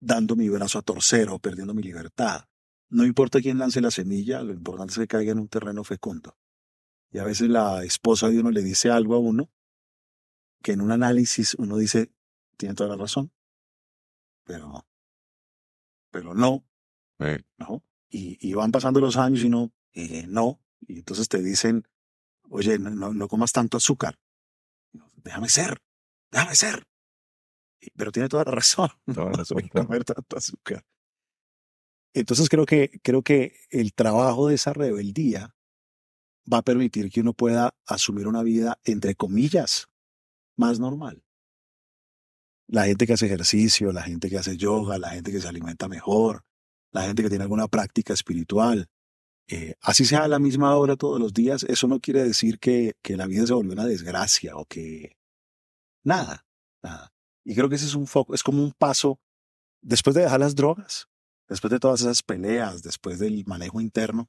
dando 0.00 0.36
mi 0.36 0.48
brazo 0.48 0.78
a 0.78 0.82
torcer 0.82 1.28
o 1.30 1.38
perdiendo 1.38 1.74
mi 1.74 1.82
libertad. 1.82 2.44
No 2.90 3.04
importa 3.04 3.40
quién 3.40 3.58
lance 3.58 3.80
la 3.80 3.90
semilla, 3.90 4.42
lo 4.42 4.52
importante 4.52 4.92
es 4.92 4.98
que 4.98 5.06
caiga 5.06 5.32
en 5.32 5.38
un 5.38 5.48
terreno 5.48 5.84
fecundo. 5.84 6.36
Y 7.10 7.18
a 7.18 7.24
veces 7.24 7.48
la 7.48 7.84
esposa 7.84 8.28
de 8.28 8.40
uno 8.40 8.50
le 8.50 8.62
dice 8.62 8.90
algo 8.90 9.14
a 9.14 9.18
uno 9.18 9.50
que 10.62 10.72
en 10.72 10.80
un 10.80 10.90
análisis 10.92 11.54
uno 11.54 11.76
dice, 11.76 12.12
tiene 12.56 12.74
toda 12.74 12.90
la 12.90 12.96
razón, 12.96 13.32
pero, 14.44 14.86
pero 16.10 16.34
no, 16.34 16.64
¿no? 17.58 17.84
Y, 18.10 18.38
y 18.40 18.54
van 18.54 18.72
pasando 18.72 19.00
los 19.00 19.16
años 19.16 19.42
y 19.42 19.48
no, 19.48 19.72
eh, 19.92 20.26
no. 20.26 20.60
Y 20.86 20.98
entonces 20.98 21.28
te 21.28 21.42
dicen, 21.42 21.86
oye, 22.48 22.78
no, 22.78 22.90
no, 22.90 23.12
no 23.12 23.28
comas 23.28 23.52
tanto 23.52 23.76
azúcar. 23.76 24.18
Déjame 25.16 25.48
ser, 25.48 25.78
déjame 26.30 26.54
ser. 26.54 26.84
Pero 27.96 28.12
tiene 28.12 28.28
toda 28.28 28.44
la 28.44 28.52
razón. 28.52 28.90
Toda 29.14 29.30
la 29.30 29.36
razón, 29.38 29.68
comer 29.68 30.04
tanto 30.04 30.36
azúcar. 30.36 30.84
Entonces 32.14 32.48
creo 32.48 32.66
que, 32.66 33.00
creo 33.02 33.22
que 33.22 33.54
el 33.70 33.92
trabajo 33.92 34.48
de 34.48 34.54
esa 34.54 34.72
rebeldía 34.72 35.54
va 36.52 36.58
a 36.58 36.62
permitir 36.62 37.10
que 37.10 37.20
uno 37.20 37.34
pueda 37.34 37.74
asumir 37.86 38.26
una 38.26 38.42
vida, 38.42 38.78
entre 38.84 39.14
comillas, 39.14 39.88
más 40.56 40.80
normal. 40.80 41.22
La 42.66 42.84
gente 42.84 43.06
que 43.06 43.12
hace 43.12 43.26
ejercicio, 43.26 43.92
la 43.92 44.02
gente 44.02 44.28
que 44.28 44.38
hace 44.38 44.56
yoga, 44.56 44.98
la 44.98 45.10
gente 45.10 45.30
que 45.30 45.40
se 45.40 45.48
alimenta 45.48 45.88
mejor, 45.88 46.44
la 46.90 47.02
gente 47.02 47.22
que 47.22 47.28
tiene 47.28 47.44
alguna 47.44 47.68
práctica 47.68 48.12
espiritual, 48.12 48.88
eh, 49.48 49.76
así 49.80 50.04
sea 50.04 50.24
a 50.24 50.28
la 50.28 50.38
misma 50.38 50.76
hora 50.76 50.96
todos 50.96 51.18
los 51.18 51.32
días, 51.32 51.62
eso 51.64 51.88
no 51.88 52.00
quiere 52.00 52.22
decir 52.22 52.58
que, 52.58 52.94
la 53.04 53.26
vida 53.26 53.46
se 53.46 53.54
volvió 53.54 53.72
una 53.72 53.86
desgracia 53.86 54.56
o 54.56 54.66
que 54.66 55.16
nada, 56.04 56.46
nada. 56.82 57.12
Y 57.44 57.54
creo 57.54 57.68
que 57.70 57.76
ese 57.76 57.86
es 57.86 57.94
un 57.94 58.06
foco, 58.06 58.34
es 58.34 58.42
como 58.42 58.62
un 58.62 58.72
paso 58.72 59.18
después 59.80 60.14
de 60.14 60.22
dejar 60.22 60.40
las 60.40 60.54
drogas, 60.54 61.08
después 61.48 61.70
de 61.70 61.80
todas 61.80 62.02
esas 62.02 62.22
peleas, 62.22 62.82
después 62.82 63.18
del 63.18 63.44
manejo 63.46 63.80
interno, 63.80 64.28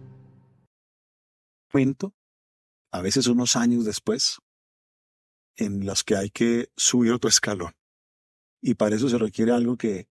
Momento, 1.73 2.13
a 2.91 3.01
veces 3.01 3.27
unos 3.27 3.55
años 3.55 3.85
después, 3.85 4.39
en 5.55 5.85
los 5.85 6.03
que 6.03 6.15
hay 6.15 6.29
que 6.29 6.71
subir 6.75 7.11
otro 7.11 7.29
escalón. 7.29 7.73
Y 8.61 8.75
para 8.75 8.95
eso 8.95 9.09
se 9.09 9.17
requiere 9.17 9.51
algo 9.51 9.77
que, 9.77 10.07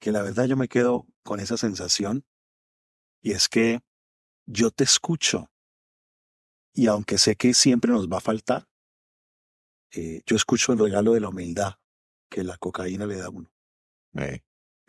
que 0.00 0.12
la 0.12 0.22
verdad 0.22 0.46
yo 0.46 0.56
me 0.56 0.68
quedo 0.68 1.06
con 1.22 1.40
esa 1.40 1.56
sensación, 1.56 2.24
y 3.22 3.32
es 3.32 3.48
que 3.48 3.80
yo 4.46 4.70
te 4.70 4.84
escucho. 4.84 5.50
Y 6.72 6.86
aunque 6.86 7.18
sé 7.18 7.36
que 7.36 7.52
siempre 7.52 7.90
nos 7.90 8.08
va 8.08 8.18
a 8.18 8.22
faltar, 8.22 8.68
eh, 9.92 10.22
yo 10.24 10.36
escucho 10.36 10.72
el 10.72 10.78
regalo 10.78 11.12
de 11.12 11.20
la 11.20 11.28
humildad 11.28 11.74
que 12.30 12.44
la 12.44 12.56
cocaína 12.56 13.06
le 13.06 13.16
da 13.16 13.26
a 13.26 13.30
uno. 13.30 13.52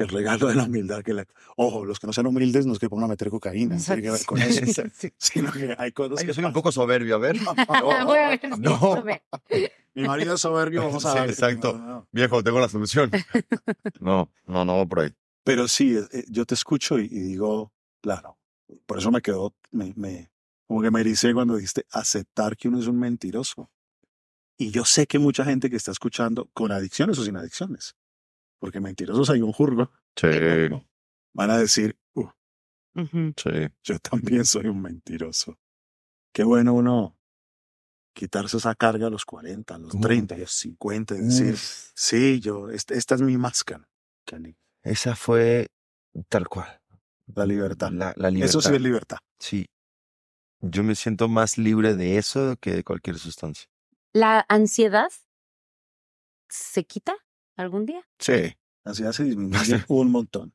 El 0.02 0.10
regalo 0.10 0.48
de 0.48 0.56
la 0.56 0.64
humildad 0.64 1.02
que 1.04 1.14
la... 1.14 1.26
Ojo, 1.58 1.86
los 1.86 2.00
que 2.00 2.08
no 2.08 2.14
sean 2.14 2.28
humildes 2.28 2.66
no 2.66 2.74
es 2.74 2.80
que 2.80 2.90
pongan 2.90 3.06
a 3.06 3.08
meter 3.10 3.30
cocaína, 3.30 3.76
no 3.76 3.82
tiene 3.84 4.02
que 4.02 4.12
ver 4.12 4.26
con 4.26 4.42
eso. 4.42 4.84
Sino 5.18 5.52
que 5.52 5.76
hay 5.78 5.92
cosas 5.92 6.20
Ay, 6.20 6.26
que 6.26 6.28
yo 6.30 6.34
soy 6.34 6.46
un 6.46 6.54
poco 6.54 6.72
soberbio, 6.72 7.16
a 7.16 7.20
ver. 7.20 7.38
Voy 8.06 8.18
a 8.18 8.30
ver 8.30 8.40
si 8.42 8.48
No. 8.60 9.04
Mi 9.94 10.04
marido 10.04 10.36
es 10.36 10.42
soberbio, 10.42 10.84
vamos 10.86 11.06
a 11.06 11.12
Sí, 11.14 11.20
ver. 11.20 11.30
exacto. 11.30 11.74
No, 11.78 11.86
no. 11.88 12.08
Viejo, 12.12 12.42
tengo 12.44 12.60
la 12.62 12.70
solución. 12.70 13.12
No, 14.00 14.32
no, 14.48 14.64
no, 14.64 14.88
por 14.88 15.02
ahí. 15.02 15.14
Pero 15.44 15.68
sí, 15.68 15.98
eh, 15.98 16.24
yo 16.30 16.46
te 16.46 16.54
escucho 16.54 16.98
y, 17.00 17.06
y 17.06 17.20
digo, 17.20 17.74
claro, 18.02 18.38
por 18.86 19.00
eso 19.00 19.12
me 19.12 19.22
quedó, 19.22 19.54
me, 19.72 19.92
me, 19.98 20.32
como 20.66 20.82
que 20.82 20.92
me 20.92 21.02
ericé 21.02 21.34
cuando 21.34 21.56
dijiste 21.56 21.86
aceptar 21.92 22.56
que 22.56 22.70
uno 22.70 22.80
es 22.80 22.88
un 22.88 23.00
mentiroso. 23.00 23.70
Y 24.58 24.70
yo 24.72 24.86
sé 24.86 25.08
que 25.08 25.20
mucha 25.20 25.44
gente 25.44 25.70
que 25.70 25.76
está 25.76 25.92
escuchando 25.92 26.50
con 26.54 26.72
adicciones 26.72 27.18
o 27.18 27.26
sin 27.26 27.36
adicciones, 27.36 27.96
porque 28.62 28.80
mentirosos 28.80 29.30
hay 29.32 29.42
un 29.42 29.52
jurgo, 29.52 29.92
Sí, 30.16 30.28
van 31.34 31.50
a 31.50 31.58
decir, 31.58 31.98
"Uh, 32.14 32.28
sí. 33.36 33.50
yo 33.84 33.98
también 34.00 34.46
soy 34.46 34.68
un 34.68 34.82
mentiroso. 34.82 35.58
Qué 36.34 36.44
bueno 36.44 36.74
uno 36.74 37.18
quitarse 38.14 38.58
esa 38.58 38.76
carga 38.76 39.08
a 39.08 39.10
los 39.10 39.26
40, 39.26 39.76
a 39.76 39.78
los 39.80 40.00
30, 40.00 40.36
a 40.36 40.38
los 40.38 40.52
50 40.52 41.16
y 41.16 41.20
decir, 41.22 41.54
Uf, 41.54 41.92
sí, 41.96 42.40
yo, 42.40 42.70
esta, 42.70 42.94
esta 42.94 43.16
es 43.16 43.22
mi 43.22 43.38
máscara, 43.38 43.90
esa 44.84 45.16
fue 45.16 45.68
tal 46.30 46.48
cual. 46.48 46.80
la 47.34 47.46
libertad. 47.46 47.90
La, 47.92 48.14
la 48.18 48.30
libertad. 48.30 48.50
Eso 48.50 48.62
sí 48.62 48.76
es 48.76 48.82
libertad. 48.82 49.18
Sí. 49.40 49.66
Yo 50.60 50.84
me 50.84 50.94
siento 50.96 51.28
más 51.28 51.58
libre 51.58 51.96
de 51.96 52.18
eso 52.18 52.56
que 52.62 52.72
de 52.76 52.84
cualquier 52.84 53.18
sustancia. 53.18 53.68
¿La 54.14 54.46
ansiedad 54.50 55.10
se 56.50 56.84
quita 56.84 57.16
algún 57.62 57.86
día? 57.86 58.02
Sí. 58.20 58.54
La 58.84 58.90
ansiedad 58.92 59.12
se 59.12 59.24
disminuye 59.24 59.84
un 59.88 60.12
montón. 60.12 60.54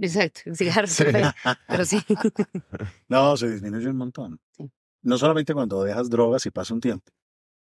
Exacto, 0.00 0.40
el 0.46 0.56
cigarro 0.56 0.86
Sí. 0.88 0.94
se 1.04 1.12
ve, 1.12 1.24
pero 1.68 1.84
sí. 1.84 1.98
No, 3.08 3.36
se 3.36 3.50
disminuye 3.50 3.88
un 3.88 3.96
montón. 3.96 4.40
Sí. 4.56 4.70
No 5.02 5.18
solamente 5.18 5.54
cuando 5.54 5.82
dejas 5.84 6.08
drogas 6.10 6.44
y 6.46 6.50
pasa 6.50 6.74
un 6.74 6.80
tiempo, 6.80 7.12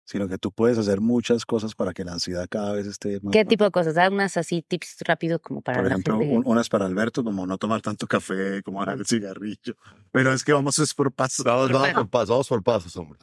sino 0.05 0.27
que 0.29 0.38
tú 0.38 0.51
puedes 0.53 0.77
hacer 0.77 1.01
muchas 1.01 1.46
cosas 1.46 1.74
para 1.74 1.92
que 1.94 2.05
la 2.05 2.12
ansiedad 2.14 2.46
cada 2.51 2.72
vez 2.72 2.87
esté 2.87 3.20
más 3.20 3.33
¿Qué 3.33 3.44
tipo 3.44 3.64
de 3.64 3.70
cosas? 3.70 3.94
Da 3.94 4.09
unas 4.11 4.37
así 4.37 4.62
tips 4.62 4.96
rápido 5.07 5.38
como 5.38 5.61
para 5.62 5.79
Por 5.79 5.87
ejemplo, 5.87 6.18
un- 6.18 6.42
unas 6.46 6.68
para 6.68 6.87
Alberto, 6.87 7.22
como 7.22 7.46
no 7.46 7.57
tomar 7.59 7.81
tanto 7.81 8.07
café, 8.07 8.62
como 8.62 8.81
dejar 8.81 8.98
el 8.98 9.07
cigarrillo. 9.07 9.77
Pero 10.11 10.33
es 10.33 10.42
que 10.44 10.53
vamos 10.53 10.79
es 10.81 10.92
por 10.94 11.12
pasos. 11.12 11.44
Vamos, 11.44 11.70
vamos 11.70 11.92
por 11.92 12.09
pasos, 12.11 12.29
vamos 12.31 12.48
por 12.48 12.62
pasos, 12.62 12.96
hombre. 12.96 13.20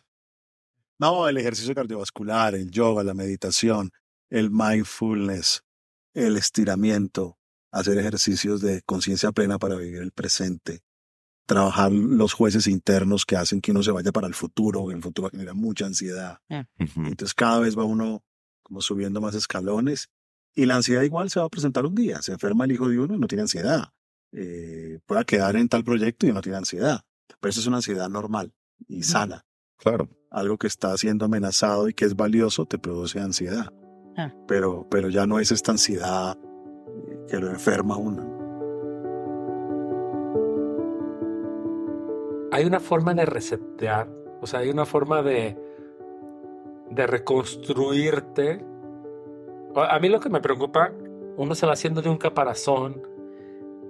No, 0.97 1.27
el 1.27 1.37
ejercicio 1.37 1.75
cardiovascular, 1.75 2.55
el 2.55 2.71
yoga, 2.71 3.03
la 3.03 3.13
meditación, 3.13 3.91
el 4.29 4.51
mindfulness, 4.51 5.63
el 6.13 6.37
estiramiento, 6.37 7.37
hacer 7.71 7.97
ejercicios 7.97 8.61
de 8.61 8.81
conciencia 8.83 9.31
plena 9.31 9.59
para 9.59 9.75
vivir 9.75 10.01
el 10.01 10.11
presente, 10.11 10.83
trabajar 11.45 11.91
los 11.91 12.33
jueces 12.33 12.67
internos 12.67 13.25
que 13.25 13.35
hacen 13.35 13.61
que 13.61 13.71
uno 13.71 13.83
se 13.83 13.91
vaya 13.91 14.11
para 14.11 14.27
el 14.27 14.33
futuro, 14.33 14.91
el 14.91 15.01
futuro 15.01 15.29
genera 15.29 15.53
mucha 15.53 15.85
ansiedad. 15.85 16.39
Entonces 16.77 17.33
cada 17.33 17.59
vez 17.59 17.77
va 17.77 17.83
uno 17.83 18.23
como 18.63 18.81
subiendo 18.81 19.21
más 19.21 19.35
escalones 19.35 20.09
y 20.55 20.65
la 20.65 20.77
ansiedad 20.77 21.03
igual 21.03 21.29
se 21.29 21.39
va 21.39 21.45
a 21.45 21.49
presentar 21.49 21.85
un 21.85 21.95
día. 21.95 22.21
Se 22.21 22.31
enferma 22.31 22.65
el 22.65 22.71
hijo 22.71 22.87
de 22.87 22.99
uno 22.99 23.15
y 23.15 23.19
no 23.19 23.27
tiene 23.27 23.43
ansiedad. 23.43 23.89
Eh, 24.31 24.99
pueda 25.05 25.23
quedar 25.23 25.55
en 25.55 25.69
tal 25.69 25.83
proyecto 25.83 26.25
y 26.25 26.33
no 26.33 26.41
tiene 26.41 26.57
ansiedad. 26.57 27.01
Pero 27.39 27.49
eso 27.49 27.59
es 27.59 27.67
una 27.67 27.77
ansiedad 27.77 28.09
normal 28.09 28.53
y 28.87 29.03
sana. 29.03 29.45
Claro. 29.77 30.09
Algo 30.31 30.57
que 30.57 30.67
está 30.67 30.97
siendo 30.97 31.25
amenazado 31.25 31.89
y 31.89 31.93
que 31.93 32.05
es 32.05 32.15
valioso 32.15 32.65
te 32.65 32.79
produce 32.79 33.19
ansiedad. 33.19 33.71
Ah. 34.17 34.31
Pero, 34.47 34.85
pero 34.89 35.09
ya 35.09 35.25
no 35.25 35.39
es 35.39 35.51
esta 35.51 35.71
ansiedad 35.71 36.37
que 37.27 37.37
lo 37.37 37.49
enferma 37.49 37.95
a 37.95 37.97
uno. 37.97 38.35
hay 42.55 42.63
una 42.63 42.79
forma 42.79 43.13
de 43.13 43.25
resetear, 43.25 44.07
o 44.39 44.47
sea, 44.47 44.61
hay 44.61 44.69
una 44.69 44.85
forma 44.85 45.21
de, 45.21 45.57
de 46.89 47.05
reconstruirte. 47.05 48.63
A 49.75 49.95
a 49.95 49.99
mí 49.99 50.07
lo 50.07 50.21
que 50.21 50.29
me 50.29 50.39
preocupa, 50.39 50.93
uno 51.35 51.53
se 51.53 51.65
va 51.65 51.73
haciendo 51.73 52.01
de 52.01 52.07
un 52.07 52.17
caparazón 52.17 53.01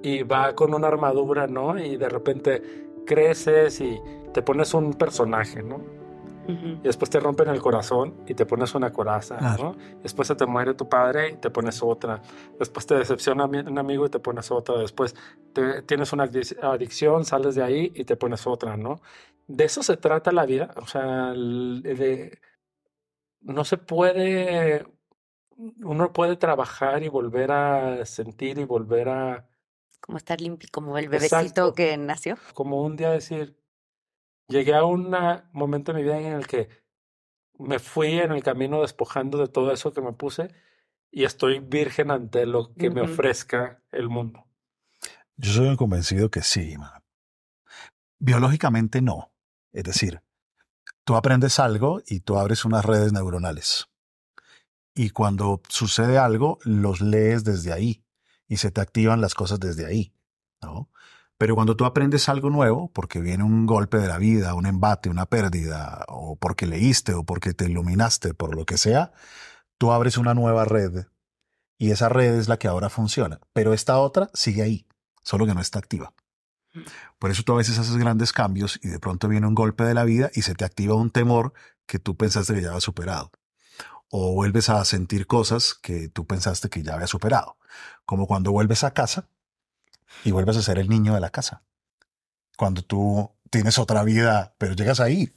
y 0.01 0.23
va 0.23 0.55
con 0.55 0.73
una 0.73 0.87
armadura, 0.87 1.45
¿no? 1.45 1.77
Y 1.77 1.97
de 1.97 2.09
repente 2.09 2.63
creces 3.05 3.81
y 3.81 4.01
te 4.33 4.41
pones 4.41 4.73
un 4.73 4.93
personaje, 4.93 5.61
¿no? 5.61 5.81
Ujú. 6.47 6.67
Y 6.67 6.81
después 6.83 7.09
te 7.09 7.19
rompen 7.19 7.49
el 7.49 7.61
corazón 7.61 8.15
y 8.27 8.33
te 8.35 8.45
pones 8.45 8.75
una 8.75 8.91
coraza, 8.93 9.37
Claro. 9.37 9.75
¿no? 9.75 9.99
Después 10.03 10.27
se 10.27 10.35
te 10.35 10.45
muere 10.45 10.73
tu 10.75 10.87
padre 10.87 11.31
y 11.31 11.35
te 11.37 11.49
pones 11.49 11.81
otra. 11.81 12.21
Después 12.59 12.85
te 12.85 12.95
decepciona 12.95 13.47
mi- 13.47 13.59
un 13.59 13.77
amigo 13.79 14.05
y 14.05 14.09
te 14.09 14.19
pones 14.19 14.51
otra. 14.51 14.77
Después 14.77 15.15
te, 15.53 15.81
tienes 15.83 16.13
una 16.13 16.25
adic- 16.29 16.57
adicción, 16.61 17.25
sales 17.25 17.55
de 17.55 17.63
ahí 17.63 17.91
y 17.95 18.05
te 18.05 18.15
pones 18.15 18.45
otra, 18.45 18.77
¿no? 18.77 19.01
De 19.47 19.63
eso 19.65 19.81
se 19.83 19.97
trata 19.97 20.31
la 20.31 20.45
vida. 20.45 20.71
O 20.77 20.87
sea, 20.87 21.31
de, 21.33 22.37
no 23.41 23.63
se 23.65 23.77
puede, 23.77 24.85
uno 25.83 26.11
puede 26.13 26.35
trabajar 26.35 27.03
y 27.03 27.09
volver 27.09 27.51
a 27.51 28.05
sentir 28.05 28.57
y 28.59 28.65
volver 28.65 29.09
a, 29.09 29.47
Como 30.01 30.17
estar 30.17 30.39
limpio, 30.41 30.69
como 30.71 30.97
el 30.97 31.09
bebecito 31.09 31.37
Exacto. 31.41 31.73
que 31.73 31.97
nació. 31.97 32.37
como 32.53 32.81
un 32.83 32.95
día 32.95 33.09
decir, 33.11 33.55
llegué 34.47 34.73
a 34.73 34.83
un 34.83 35.15
momento 35.51 35.91
en 35.91 35.97
mi 35.97 36.03
vida 36.03 36.19
en 36.19 36.33
el 36.33 36.47
que 36.47 36.69
me 37.57 37.79
fui 37.79 38.19
en 38.19 38.31
el 38.31 38.43
camino 38.43 38.81
despojando 38.81 39.37
de 39.37 39.47
todo 39.47 39.71
eso 39.71 39.93
que 39.93 40.01
me 40.01 40.13
puse 40.13 40.53
y 41.11 41.23
estoy 41.23 41.59
virgen 41.59 42.11
ante 42.11 42.45
lo 42.45 42.73
que 42.73 42.89
me 42.89 43.01
ofrezca 43.01 43.81
el 43.91 44.09
mundo. 44.09 44.45
Yo 45.37 45.51
soy 45.51 45.67
un 45.67 45.77
convencido 45.77 46.29
que 46.29 46.41
sí, 46.41 46.77
man. 46.77 47.03
Biológicamente 48.19 49.01
no. 49.01 49.31
Es 49.71 49.83
decir, 49.83 50.21
tú 51.03 51.15
aprendes 51.15 51.59
algo 51.59 52.01
y 52.05 52.21
tú 52.21 52.37
abres 52.37 52.65
unas 52.65 52.83
redes 52.85 53.13
neuronales. 53.13 53.87
Y 54.93 55.09
cuando 55.09 55.61
sucede 55.67 56.17
algo, 56.17 56.57
los 56.63 57.01
lees 57.01 57.43
desde 57.43 57.73
ahí 57.73 58.03
y 58.47 58.57
se 58.57 58.71
te 58.71 58.81
activan 58.81 59.19
las 59.19 59.33
cosas 59.33 59.59
desde 59.59 59.85
ahí, 59.85 60.13
¿no? 60.61 60.89
Pero 61.37 61.55
cuando 61.55 61.75
tú 61.75 61.85
aprendes 61.85 62.29
algo 62.29 62.49
nuevo, 62.49 62.91
porque 62.93 63.19
viene 63.19 63.43
un 63.43 63.65
golpe 63.65 63.97
de 63.97 64.07
la 64.07 64.17
vida, 64.17 64.53
un 64.53 64.65
embate, 64.65 65.09
una 65.09 65.25
pérdida, 65.25 66.05
o 66.07 66.37
porque 66.37 66.65
leíste, 66.65 67.13
o 67.13 67.23
porque 67.23 67.53
te 67.53 67.65
iluminaste, 67.65 68.33
por 68.33 68.55
lo 68.55 68.65
que 68.65 68.77
sea, 68.77 69.11
tú 69.77 69.91
abres 69.91 70.17
una 70.17 70.33
nueva 70.33 70.65
red 70.65 71.07
y 71.77 71.91
esa 71.91 72.09
red 72.09 72.35
es 72.35 72.47
la 72.47 72.57
que 72.57 72.67
ahora 72.67 72.89
funciona. 72.89 73.39
Pero 73.53 73.73
esta 73.73 73.97
otra 73.97 74.29
sigue 74.33 74.61
ahí, 74.61 74.87
solo 75.23 75.45
que 75.45 75.53
no 75.53 75.61
está 75.61 75.79
activa. 75.79 76.13
Por 77.19 77.31
eso 77.31 77.43
tú 77.43 77.53
a 77.53 77.57
veces 77.57 77.79
haces 77.79 77.97
grandes 77.97 78.33
cambios 78.33 78.79
y 78.83 78.89
de 78.89 78.99
pronto 78.99 79.27
viene 79.27 79.47
un 79.47 79.55
golpe 79.55 79.83
de 79.83 79.93
la 79.93 80.03
vida 80.03 80.29
y 80.33 80.41
se 80.41 80.55
te 80.55 80.65
activa 80.65 80.95
un 80.95 81.09
temor 81.09 81.53
que 81.85 81.99
tú 81.99 82.15
pensaste 82.15 82.53
que 82.53 82.61
ya 82.61 82.69
había 82.69 82.81
superado. 82.81 83.31
O 84.09 84.33
vuelves 84.33 84.69
a 84.69 84.83
sentir 84.85 85.27
cosas 85.27 85.73
que 85.73 86.09
tú 86.09 86.25
pensaste 86.25 86.69
que 86.69 86.83
ya 86.83 86.93
había 86.93 87.07
superado. 87.07 87.57
Como 88.05 88.27
cuando 88.27 88.51
vuelves 88.51 88.83
a 88.83 88.91
casa 88.91 89.29
y 90.23 90.31
vuelves 90.31 90.57
a 90.57 90.61
ser 90.61 90.79
el 90.79 90.89
niño 90.89 91.13
de 91.13 91.19
la 91.19 91.29
casa. 91.29 91.63
Cuando 92.57 92.81
tú 92.81 93.31
tienes 93.49 93.77
otra 93.77 94.03
vida, 94.03 94.55
pero 94.57 94.73
llegas 94.73 94.99
ahí 94.99 95.33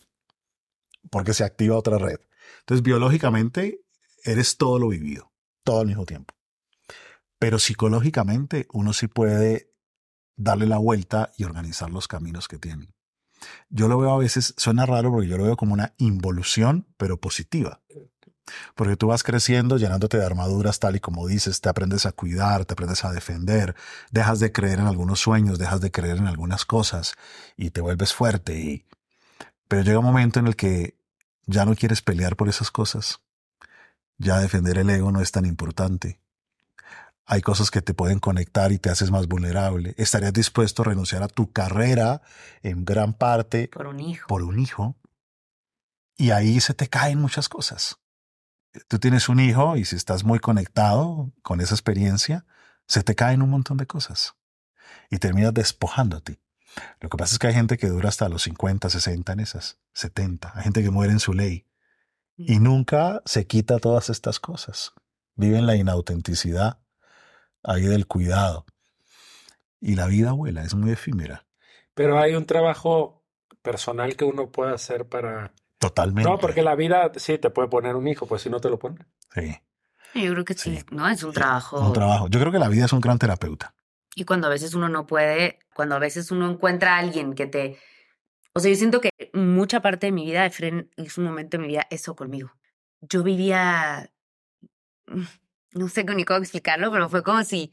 porque 1.11 1.35
se 1.35 1.45
activa 1.45 1.77
otra 1.77 1.99
red. 1.99 2.21
Entonces, 2.61 2.83
biológicamente, 2.83 3.85
eres 4.25 4.57
todo 4.57 4.79
lo 4.79 4.89
vivido, 4.89 5.33
todo 5.65 5.81
al 5.81 5.87
mismo 5.87 6.05
tiempo. 6.05 6.35
Pero 7.39 7.59
psicológicamente, 7.59 8.67
uno 8.73 8.93
sí 8.93 9.07
puede 9.07 9.73
darle 10.37 10.67
la 10.67 10.79
vuelta 10.79 11.33
y 11.37 11.45
organizar 11.45 11.91
los 11.91 12.09
caminos 12.09 12.49
que 12.49 12.59
tiene. 12.59 12.95
Yo 13.69 13.89
lo 13.89 13.99
veo 13.99 14.11
a 14.11 14.19
veces, 14.19 14.55
suena 14.57 14.87
raro 14.87 15.11
porque 15.11 15.29
yo 15.29 15.39
lo 15.39 15.45
veo 15.45 15.57
como 15.57 15.75
una 15.75 15.95
involución, 15.99 16.87
pero 16.97 17.21
positiva. 17.21 17.83
Porque 18.75 18.97
tú 18.97 19.09
vas 19.09 19.23
creciendo, 19.23 19.77
llenándote 19.77 20.19
de 20.19 20.25
armaduras, 20.25 20.79
tal 20.79 20.97
y 20.97 21.01
como 21.01 21.27
dices, 21.27 21.61
te 21.61 21.69
aprendes 21.69 22.07
a 22.07 22.13
cuidar, 22.13 22.65
te 22.65 22.75
aprendes 22.75 23.05
a 23.05 23.13
defender, 23.13 23.75
dejas 24.11 24.41
de 24.41 24.53
creer 24.53 24.81
en 24.81 24.87
algunos 24.87 25.21
sueños, 25.21 25.59
dejas 25.59 25.81
de 25.81 25.91
creer 25.91 26.19
en 26.19 26.27
algunas 26.27 26.65
cosas 26.65 27.15
y 27.57 27.71
te 27.71 27.81
vuelves 27.81 28.15
fuerte. 28.15 28.59
Y... 28.59 28.85
Pero 29.69 29.83
llega 29.83 29.99
un 29.99 30.05
momento 30.05 30.41
en 30.41 30.47
el 30.47 30.57
que 30.57 30.95
ya 31.47 31.65
no 31.65 31.75
quieres 31.75 32.03
pelear 32.03 32.37
por 32.37 32.49
esas 32.49 32.71
cosas. 32.71 33.21
Ya 34.19 34.39
defender 34.39 34.79
el 34.79 34.91
ego 34.91 35.13
no 35.13 35.21
es 35.21 35.33
tan 35.33 35.47
importante. 35.47 36.21
Hay 37.31 37.43
cosas 37.43 37.71
que 37.71 37.83
te 37.83 37.93
pueden 37.93 38.21
conectar 38.21 38.73
y 38.73 38.79
te 38.79 38.89
haces 38.89 39.11
más 39.11 39.29
vulnerable. 39.29 39.95
¿Estarías 39.99 40.33
dispuesto 40.33 40.81
a 40.81 40.87
renunciar 40.87 41.23
a 41.23 41.29
tu 41.29 41.53
carrera 41.53 42.23
en 42.63 42.87
gran 42.87 43.13
parte 43.13 43.69
Por 43.69 43.87
un 43.87 44.01
hijo. 44.01 44.27
por 44.27 44.43
un 44.43 44.59
hijo? 44.59 44.97
Y 46.17 46.31
ahí 46.31 46.59
se 46.61 46.73
te 46.73 46.89
caen 46.89 47.21
muchas 47.21 47.51
cosas. 47.51 47.99
Tú 48.89 48.99
tienes 48.99 49.29
un 49.29 49.41
hijo 49.41 49.77
y 49.77 49.85
si 49.85 49.97
estás 49.97 50.25
muy 50.25 50.39
conectado 50.39 51.33
con 51.43 51.61
esa 51.61 51.75
experiencia, 51.75 52.45
se 52.87 53.03
te 53.03 53.15
caen 53.15 53.43
un 53.43 53.51
montón 53.51 53.77
de 53.77 53.87
cosas 53.87 54.35
y 55.11 55.19
terminas 55.19 55.55
despojándote. 55.55 56.41
Lo 57.01 57.09
que 57.09 57.17
pasa 57.17 57.35
es 57.35 57.39
que 57.39 57.49
hay 57.49 57.55
gente 57.55 57.79
que 57.79 57.89
dura 57.89 58.09
hasta 58.09 58.29
los 58.29 58.43
50, 58.43 58.91
60 58.91 59.33
en 59.33 59.41
esas, 59.41 59.79
70. 59.95 60.53
Hay 60.55 60.65
gente 60.65 60.83
que 60.83 60.91
muere 60.91 61.13
en 61.13 61.21
su 61.21 61.33
ley 61.33 61.67
y 62.37 62.61
nunca 62.61 63.23
se 63.25 63.47
quita 63.47 63.79
todas 63.79 64.11
estas 64.11 64.39
cosas. 64.39 64.93
Vive 65.35 65.59
en 65.59 65.67
la 65.67 65.77
inautenticidad, 65.77 66.79
ahí 67.63 67.83
del 67.83 68.07
cuidado. 68.07 68.65
Y 69.81 69.95
la 69.95 70.07
vida 70.07 70.33
vuela, 70.33 70.63
es 70.63 70.75
muy 70.75 70.93
efímera. 70.93 71.47
Pero 71.95 72.19
hay 72.19 72.35
un 72.35 72.47
trabajo 72.47 73.25
personal 73.63 74.17
que 74.17 74.25
uno 74.25 74.51
puede 74.51 74.73
hacer 74.73 75.09
para... 75.09 75.53
Totalmente. 75.79 76.29
No, 76.29 76.39
porque 76.39 76.63
la 76.63 76.75
vida 76.75 77.13
sí 77.17 77.39
te 77.39 77.51
puede 77.51 77.69
poner 77.69 77.97
un 77.97 78.09
hijo, 78.09 78.27
pues 78.27 78.43
si 78.43 78.51
no 78.51 78.61
te 78.61 78.69
lo 78.69 78.79
pone. 78.79 78.99
Sí, 79.35 79.57
Yo 80.15 80.33
creo 80.33 80.45
que 80.45 80.55
sí, 80.55 80.81
¿no? 80.91 81.09
Es 81.09 81.23
un 81.23 81.33
trabajo. 81.33 81.81
un 81.81 81.93
trabajo. 81.93 82.29
Yo 82.29 82.41
creo 82.41 82.51
que 82.51 82.59
la 82.59 82.69
vida 82.69 82.87
es 82.87 82.93
un 82.93 83.01
gran 83.01 83.19
terapeuta. 83.19 83.75
Y 84.15 84.25
cuando 84.25 84.49
a 84.49 84.51
veces 84.51 84.75
uno 84.75 84.89
no 84.89 85.07
puede, 85.07 85.61
cuando 85.75 85.95
a 85.95 86.01
veces 86.01 86.31
uno 86.33 86.51
encuentra 86.51 86.97
a 86.97 86.99
alguien 86.99 87.35
que 87.35 87.47
te... 87.47 87.79
O 88.55 88.61
sea, 88.61 88.71
yo 88.73 88.77
siento 88.77 89.01
que 89.01 89.11
mucha 89.33 89.81
parte 89.81 90.07
de 90.07 90.13
mi 90.13 90.25
vida, 90.25 90.45
Efren, 90.45 90.91
es 90.97 91.17
un 91.19 91.25
momento 91.25 91.57
de 91.57 91.63
mi 91.63 91.69
vida, 91.69 91.87
eso 91.91 92.17
conmigo. 92.17 92.51
yo 93.01 93.23
vivía, 93.23 94.11
no 95.73 95.89
sé 95.89 96.03
ni 96.03 96.25
cómo 96.25 96.41
explicarlo, 96.41 96.91
pero 96.91 97.09
fue 97.09 97.23
como 97.23 97.45
si, 97.45 97.73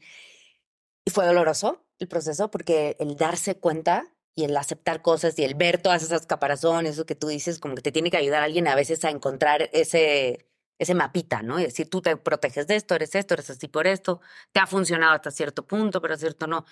y 1.04 1.10
fue 1.10 1.26
doloroso 1.26 1.84
el 1.98 2.06
proceso 2.06 2.50
porque 2.50 2.96
el 3.00 3.16
darse 3.16 3.58
cuenta 3.58 4.06
y 4.36 4.44
el 4.44 4.56
aceptar 4.56 5.02
cosas 5.02 5.38
y 5.38 5.44
el 5.44 5.54
ver 5.54 5.80
todas 5.80 6.02
esas 6.02 6.26
caparazones, 6.26 6.92
eso 6.92 7.06
que 7.06 7.14
tú 7.14 7.26
dices, 7.28 7.58
como 7.58 7.74
que 7.74 7.82
te 7.82 7.90
tiene 7.90 8.10
que 8.10 8.18
ayudar 8.18 8.42
alguien 8.42 8.68
a 8.68 8.74
veces 8.74 9.02
a 9.06 9.10
encontrar 9.10 9.70
ese, 9.72 10.46
ese 10.78 10.94
mapita, 10.94 11.42
¿no? 11.42 11.58
Y 11.58 11.64
decir, 11.64 11.88
tú 11.88 12.02
te 12.02 12.16
proteges 12.18 12.66
de 12.66 12.76
esto, 12.76 12.94
eres 12.94 13.14
esto, 13.14 13.32
eres 13.32 13.48
así 13.48 13.66
por 13.66 13.86
esto, 13.86 14.20
te 14.52 14.60
ha 14.60 14.66
funcionado 14.66 15.14
hasta 15.14 15.30
cierto 15.30 15.66
punto, 15.66 16.02
pero 16.02 16.18
cierto 16.18 16.46
no. 16.46 16.66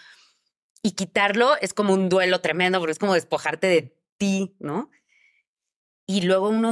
Y 0.82 0.92
quitarlo 0.92 1.56
es 1.58 1.72
como 1.72 1.94
un 1.94 2.10
duelo 2.10 2.42
tremendo, 2.42 2.78
porque 2.80 2.92
es 2.92 2.98
como 2.98 3.14
despojarte 3.14 3.66
de 3.66 3.96
ti, 4.18 4.54
¿no? 4.58 4.90
Y 6.06 6.20
luego 6.20 6.50
uno 6.50 6.70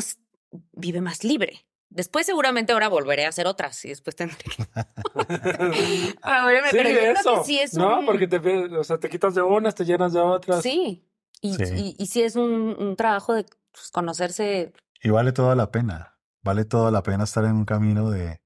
vive 0.73 1.01
más 1.01 1.25
libre. 1.25 1.65
Después 1.95 2.27
seguramente 2.27 2.73
ahora 2.73 2.89
volveré 2.89 3.27
a 3.27 3.29
hacer 3.29 3.47
otras 3.47 3.85
y 3.85 3.89
después 3.91 4.17
tendré 4.17 4.39
que... 4.39 4.65
ahora 6.23 6.63
me 6.63 6.71
Sí, 6.71 6.77
pero 6.77 6.89
yo 6.91 6.97
creo 6.99 7.13
eso, 7.13 7.39
que 7.39 7.45
sí 7.45 7.59
es 7.59 7.75
¿no? 7.75 8.01
un... 8.01 8.07
Porque 8.07 8.27
te, 8.27 8.39
o 8.77 8.85
sea, 8.85 8.99
te 8.99 9.09
quitas 9.09 9.35
de 9.35 9.43
unas, 9.43 9.75
te 9.75 9.85
llenas 9.85 10.13
de 10.13 10.21
otras. 10.21 10.63
Sí. 10.63 11.07
Y, 11.41 11.55
Sí. 11.55 11.65
y, 11.99 12.03
y 12.03 12.07
sí 12.07 12.23
es 12.23 12.37
un, 12.37 12.77
un 12.79 12.97
trabajo 12.97 13.35
de 13.35 13.45
pues, 13.73 13.91
conocerse. 13.91 14.73
Y 15.03 15.11
vale 15.11 15.33
toda 15.33 15.55
la 15.55 15.71
pena. 15.71 16.19
Vale 16.43 16.65
toda 16.65 16.91
la 16.91 17.03
pena 17.03 17.25
estar 17.25 17.45
en 17.45 17.53
un 17.53 17.65
camino 17.65 18.11
de 18.11 18.41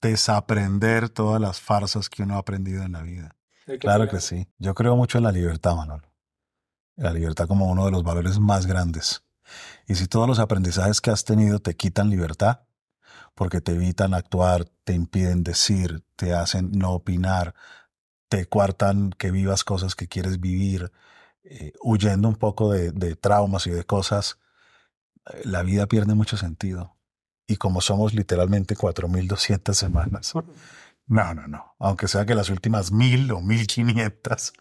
desaprender 0.00 1.08
todas 1.08 1.40
las 1.40 1.60
farsas 1.60 2.08
que 2.08 2.22
uno 2.22 2.34
ha 2.34 2.38
aprendido 2.38 2.82
en 2.82 2.92
la 2.92 3.02
vida. 3.02 3.36
Claro 3.80 4.08
que 4.08 4.20
sí. 4.20 4.48
Yo 4.58 4.74
creo 4.74 4.96
mucho 4.96 5.18
en 5.18 5.24
la 5.24 5.32
libertad, 5.32 5.74
Manolo. 5.74 6.08
La 6.96 7.12
libertad 7.12 7.46
como 7.48 7.66
uno 7.66 7.84
de 7.84 7.90
los 7.90 8.04
valores 8.04 8.38
más 8.38 8.66
grandes. 8.66 9.24
Y 9.86 9.96
si 9.96 10.06
todos 10.06 10.28
los 10.28 10.38
aprendizajes 10.38 11.00
que 11.00 11.10
has 11.10 11.24
tenido 11.24 11.58
te 11.58 11.74
quitan 11.76 12.10
libertad, 12.10 12.60
porque 13.36 13.60
te 13.60 13.72
evitan 13.72 14.14
actuar, 14.14 14.64
te 14.84 14.94
impiden 14.94 15.44
decir, 15.44 16.02
te 16.16 16.32
hacen 16.32 16.72
no 16.72 16.92
opinar, 16.92 17.54
te 18.28 18.46
cuartan 18.46 19.10
que 19.10 19.30
vivas 19.30 19.62
cosas 19.62 19.94
que 19.94 20.08
quieres 20.08 20.40
vivir, 20.40 20.90
eh, 21.44 21.74
huyendo 21.82 22.28
un 22.28 22.36
poco 22.36 22.72
de, 22.72 22.90
de 22.92 23.14
traumas 23.14 23.66
y 23.66 23.70
de 23.70 23.84
cosas, 23.84 24.38
eh, 25.30 25.42
la 25.44 25.62
vida 25.62 25.86
pierde 25.86 26.14
mucho 26.14 26.38
sentido. 26.38 26.96
Y 27.46 27.56
como 27.56 27.82
somos 27.82 28.14
literalmente 28.14 28.74
4.200 28.74 29.74
semanas, 29.74 30.32
no, 31.06 31.34
no, 31.34 31.46
no. 31.46 31.76
Aunque 31.78 32.08
sea 32.08 32.24
que 32.24 32.34
las 32.34 32.48
últimas 32.48 32.90
mil 32.90 33.30
o 33.32 33.42
mil 33.42 33.66
quinientas, 33.66 34.54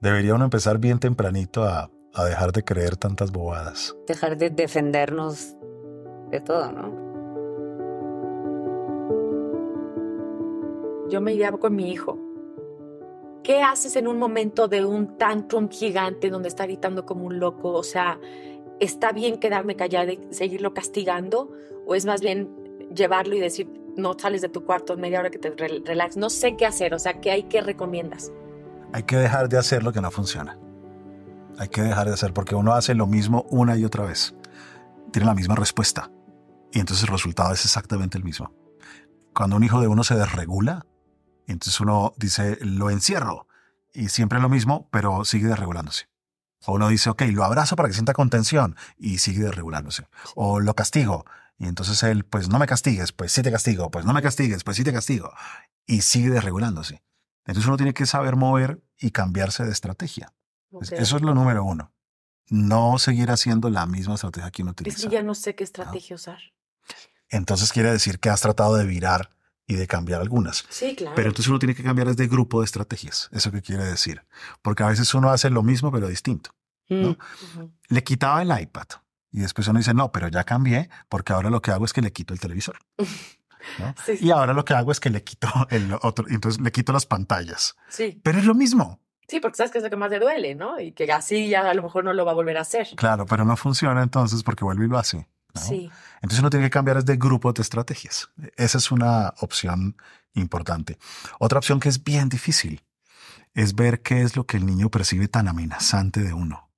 debería 0.00 0.34
uno 0.34 0.44
empezar 0.44 0.78
bien 0.78 1.00
tempranito 1.00 1.64
a, 1.64 1.90
a 2.14 2.24
dejar 2.24 2.52
de 2.52 2.64
creer 2.64 2.96
tantas 2.96 3.30
bobadas. 3.30 3.94
Dejar 4.08 4.38
de 4.38 4.48
defendernos 4.48 5.54
de 6.30 6.40
todo, 6.40 6.72
¿no? 6.72 7.09
Yo 11.10 11.20
me 11.20 11.34
iría 11.34 11.52
con 11.52 11.74
mi 11.74 11.90
hijo. 11.90 12.18
¿Qué 13.42 13.62
haces 13.62 13.96
en 13.96 14.06
un 14.06 14.18
momento 14.18 14.68
de 14.68 14.84
un 14.84 15.16
tantrum 15.18 15.68
gigante 15.68 16.30
donde 16.30 16.48
está 16.48 16.66
gritando 16.66 17.04
como 17.04 17.24
un 17.24 17.38
loco? 17.40 17.72
O 17.72 17.82
sea, 17.82 18.18
¿está 18.78 19.12
bien 19.12 19.38
quedarme 19.40 19.76
callada 19.76 20.12
y 20.12 20.20
seguirlo 20.30 20.72
castigando? 20.74 21.50
¿O 21.86 21.94
es 21.94 22.06
más 22.06 22.20
bien 22.20 22.48
llevarlo 22.94 23.34
y 23.34 23.40
decir, 23.40 23.68
no 23.96 24.16
sales 24.18 24.42
de 24.42 24.48
tu 24.48 24.64
cuarto 24.64 24.96
media 24.96 25.20
hora 25.20 25.30
que 25.30 25.38
te 25.38 25.50
re- 25.50 25.82
relax? 25.84 26.16
No 26.16 26.30
sé 26.30 26.56
qué 26.56 26.66
hacer, 26.66 26.94
o 26.94 26.98
sea, 26.98 27.20
¿qué 27.20 27.30
hay 27.30 27.44
que 27.44 27.60
recomiendas? 27.60 28.30
Hay 28.92 29.02
que 29.04 29.16
dejar 29.16 29.48
de 29.48 29.58
hacer 29.58 29.82
lo 29.82 29.92
que 29.92 30.00
no 30.00 30.10
funciona. 30.10 30.58
Hay 31.58 31.68
que 31.68 31.82
dejar 31.82 32.06
de 32.06 32.14
hacer 32.14 32.32
porque 32.32 32.54
uno 32.54 32.72
hace 32.72 32.94
lo 32.94 33.06
mismo 33.06 33.46
una 33.50 33.76
y 33.76 33.84
otra 33.84 34.04
vez. 34.04 34.34
Tiene 35.12 35.26
la 35.26 35.34
misma 35.34 35.56
respuesta. 35.56 36.10
Y 36.72 36.78
entonces 36.78 37.04
el 37.08 37.12
resultado 37.12 37.52
es 37.52 37.64
exactamente 37.64 38.16
el 38.16 38.24
mismo. 38.24 38.52
Cuando 39.34 39.56
un 39.56 39.64
hijo 39.64 39.80
de 39.80 39.88
uno 39.88 40.04
se 40.04 40.14
desregula, 40.14 40.86
entonces 41.52 41.80
uno 41.80 42.14
dice, 42.16 42.58
lo 42.60 42.90
encierro. 42.90 43.46
Y 43.92 44.08
siempre 44.08 44.38
lo 44.40 44.48
mismo, 44.48 44.88
pero 44.90 45.24
sigue 45.24 45.48
desregulándose. 45.48 46.08
O 46.66 46.74
uno 46.74 46.88
dice, 46.88 47.10
ok, 47.10 47.22
lo 47.32 47.44
abrazo 47.44 47.74
para 47.76 47.88
que 47.88 47.94
sienta 47.94 48.12
contención 48.12 48.76
y 48.98 49.18
sigue 49.18 49.40
desregulándose. 49.44 50.06
O 50.34 50.60
lo 50.60 50.74
castigo. 50.74 51.24
Y 51.58 51.66
entonces 51.66 52.02
él, 52.02 52.24
pues 52.24 52.48
no 52.48 52.58
me 52.58 52.66
castigues, 52.66 53.12
pues 53.12 53.32
sí 53.32 53.42
te 53.42 53.50
castigo, 53.50 53.90
pues 53.90 54.04
no 54.04 54.12
me 54.12 54.22
castigues, 54.22 54.62
pues 54.64 54.76
sí 54.76 54.84
te 54.84 54.92
castigo. 54.92 55.32
Y 55.86 56.02
sigue 56.02 56.30
desregulándose. 56.30 57.02
Entonces 57.46 57.66
uno 57.66 57.76
tiene 57.76 57.94
que 57.94 58.06
saber 58.06 58.36
mover 58.36 58.82
y 58.98 59.10
cambiarse 59.10 59.64
de 59.64 59.72
estrategia. 59.72 60.32
Es- 60.80 60.92
Eso 60.92 61.16
es 61.16 61.22
lo 61.22 61.34
número 61.34 61.64
uno. 61.64 61.92
No 62.48 62.98
seguir 62.98 63.30
haciendo 63.30 63.70
la 63.70 63.86
misma 63.86 64.14
estrategia 64.14 64.50
que 64.50 64.62
uno 64.62 64.70
Es 64.70 64.80
utiliza. 64.80 65.08
que 65.08 65.14
ya 65.14 65.22
no 65.22 65.34
sé 65.34 65.54
qué 65.54 65.64
estrategia 65.64 66.14
usar. 66.16 66.38
Entonces 67.28 67.72
quiere 67.72 67.90
decir 67.92 68.18
que 68.20 68.28
has 68.30 68.40
tratado 68.40 68.76
de 68.76 68.84
virar 68.86 69.30
y 69.70 69.76
de 69.76 69.86
cambiar 69.86 70.20
algunas. 70.20 70.64
Sí, 70.68 70.96
claro. 70.96 71.14
Pero 71.14 71.28
entonces 71.28 71.48
uno 71.48 71.60
tiene 71.60 71.76
que 71.76 71.84
cambiar 71.84 72.08
desde 72.08 72.26
grupo 72.26 72.60
de 72.60 72.64
estrategias. 72.64 73.28
¿Eso 73.32 73.52
qué 73.52 73.62
quiere 73.62 73.84
decir? 73.84 74.24
Porque 74.62 74.82
a 74.82 74.88
veces 74.88 75.14
uno 75.14 75.30
hace 75.30 75.48
lo 75.48 75.62
mismo 75.62 75.92
pero 75.92 76.08
distinto. 76.08 76.50
¿no? 76.88 77.10
Ujú. 77.10 77.70
Le 77.88 78.02
quitaba 78.02 78.42
el 78.42 78.50
iPad 78.60 78.88
y 79.30 79.38
después 79.38 79.68
uno 79.68 79.78
dice, 79.78 79.94
no, 79.94 80.10
pero 80.10 80.26
ya 80.26 80.42
cambié 80.42 80.90
porque 81.08 81.32
ahora 81.32 81.50
lo 81.50 81.62
que 81.62 81.70
hago 81.70 81.84
es 81.84 81.92
que 81.92 82.02
le 82.02 82.12
quito 82.12 82.34
el 82.34 82.40
televisor. 82.40 82.78
¿no? 83.78 83.94
Sí, 84.04 84.16
sí. 84.16 84.26
Y 84.26 84.32
ahora 84.32 84.54
lo 84.54 84.64
que 84.64 84.74
hago 84.74 84.90
es 84.90 84.98
que 84.98 85.10
le 85.10 85.22
quito 85.22 85.48
el 85.70 85.94
otro, 86.02 86.26
entonces 86.28 86.60
le 86.60 86.72
quito 86.72 86.92
las 86.92 87.06
pantallas. 87.06 87.76
Sí. 87.88 88.20
Pero 88.24 88.40
es 88.40 88.46
lo 88.46 88.56
mismo. 88.56 89.00
Sí, 89.28 89.38
porque 89.38 89.56
sabes 89.56 89.70
que 89.70 89.78
es 89.78 89.84
lo 89.84 89.90
que 89.90 89.96
más 89.96 90.10
le 90.10 90.18
duele, 90.18 90.56
¿no? 90.56 90.80
Y 90.80 90.90
que 90.90 91.10
así 91.12 91.48
ya 91.48 91.70
a 91.70 91.74
lo 91.74 91.84
mejor 91.84 92.02
no 92.02 92.12
lo 92.12 92.24
va 92.24 92.32
a 92.32 92.34
volver 92.34 92.58
a 92.58 92.62
hacer. 92.62 92.88
Claro, 92.96 93.24
pero 93.26 93.44
no 93.44 93.56
funciona 93.56 94.02
entonces 94.02 94.42
porque 94.42 94.64
vuelve 94.64 94.86
y 94.86 94.88
lo 94.88 94.98
hace. 94.98 95.28
¿No? 95.54 95.60
Sí. 95.60 95.90
Entonces 96.16 96.40
uno 96.40 96.50
tiene 96.50 96.66
que 96.66 96.70
cambiar 96.70 97.02
desde 97.02 97.18
grupos 97.18 97.54
de 97.54 97.62
estrategias. 97.62 98.28
Esa 98.56 98.78
es 98.78 98.90
una 98.90 99.34
opción 99.40 99.96
importante. 100.34 100.98
Otra 101.38 101.58
opción 101.58 101.80
que 101.80 101.88
es 101.88 102.02
bien 102.04 102.28
difícil 102.28 102.82
es 103.54 103.74
ver 103.74 104.02
qué 104.02 104.22
es 104.22 104.36
lo 104.36 104.46
que 104.46 104.56
el 104.56 104.66
niño 104.66 104.90
percibe 104.90 105.28
tan 105.28 105.48
amenazante 105.48 106.22
de 106.22 106.32
uno. 106.32 106.70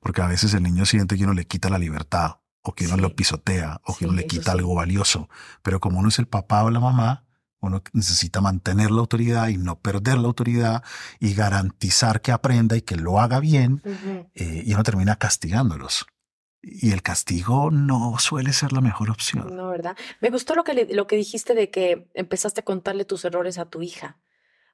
Porque 0.00 0.20
a 0.22 0.26
veces 0.26 0.52
el 0.54 0.62
niño 0.62 0.84
siente 0.84 1.16
que 1.16 1.24
uno 1.24 1.32
le 1.32 1.46
quita 1.46 1.70
la 1.70 1.78
libertad 1.78 2.36
o 2.62 2.74
que 2.74 2.84
uno 2.86 2.96
Sí. 2.96 3.00
lo 3.00 3.16
pisotea 3.16 3.80
o 3.84 3.96
que 3.96 4.04
uno 4.04 4.14
le 4.14 4.26
quita 4.26 4.44
sí. 4.44 4.50
algo 4.50 4.74
valioso. 4.74 5.30
Pero 5.62 5.80
como 5.80 5.98
uno 5.98 6.08
es 6.10 6.18
el 6.18 6.26
papá 6.26 6.62
o 6.64 6.70
la 6.70 6.80
mamá, 6.80 7.24
uno 7.62 7.82
necesita 7.92 8.40
mantener 8.40 8.90
la 8.90 9.00
autoridad 9.00 9.48
y 9.48 9.56
no 9.56 9.78
perder 9.78 10.18
la 10.18 10.26
autoridad 10.28 10.82
y 11.18 11.34
garantizar 11.34 12.20
que 12.20 12.32
aprenda 12.32 12.76
y 12.76 12.82
que 12.82 12.96
lo 12.96 13.20
haga 13.20 13.38
bien 13.40 13.82
eh, 14.34 14.62
y 14.66 14.72
uno 14.74 14.82
termina 14.82 15.16
castigándolos. 15.16 16.06
Y 16.62 16.92
el 16.92 17.02
castigo 17.02 17.70
no 17.70 18.18
suele 18.18 18.52
ser 18.52 18.72
la 18.72 18.80
mejor 18.80 19.10
opción. 19.10 19.56
No, 19.56 19.68
¿verdad? 19.70 19.96
Me 20.20 20.28
gustó 20.30 20.54
lo 20.54 20.62
que, 20.64 20.74
le- 20.74 20.94
lo 20.94 21.06
que 21.06 21.16
dijiste 21.16 21.54
de 21.54 21.70
que 21.70 22.08
empezaste 22.14 22.60
a 22.60 22.64
contarle 22.64 23.04
tus 23.04 23.24
errores 23.24 23.58
a 23.58 23.64
tu 23.70 23.80
hija. 23.82 24.18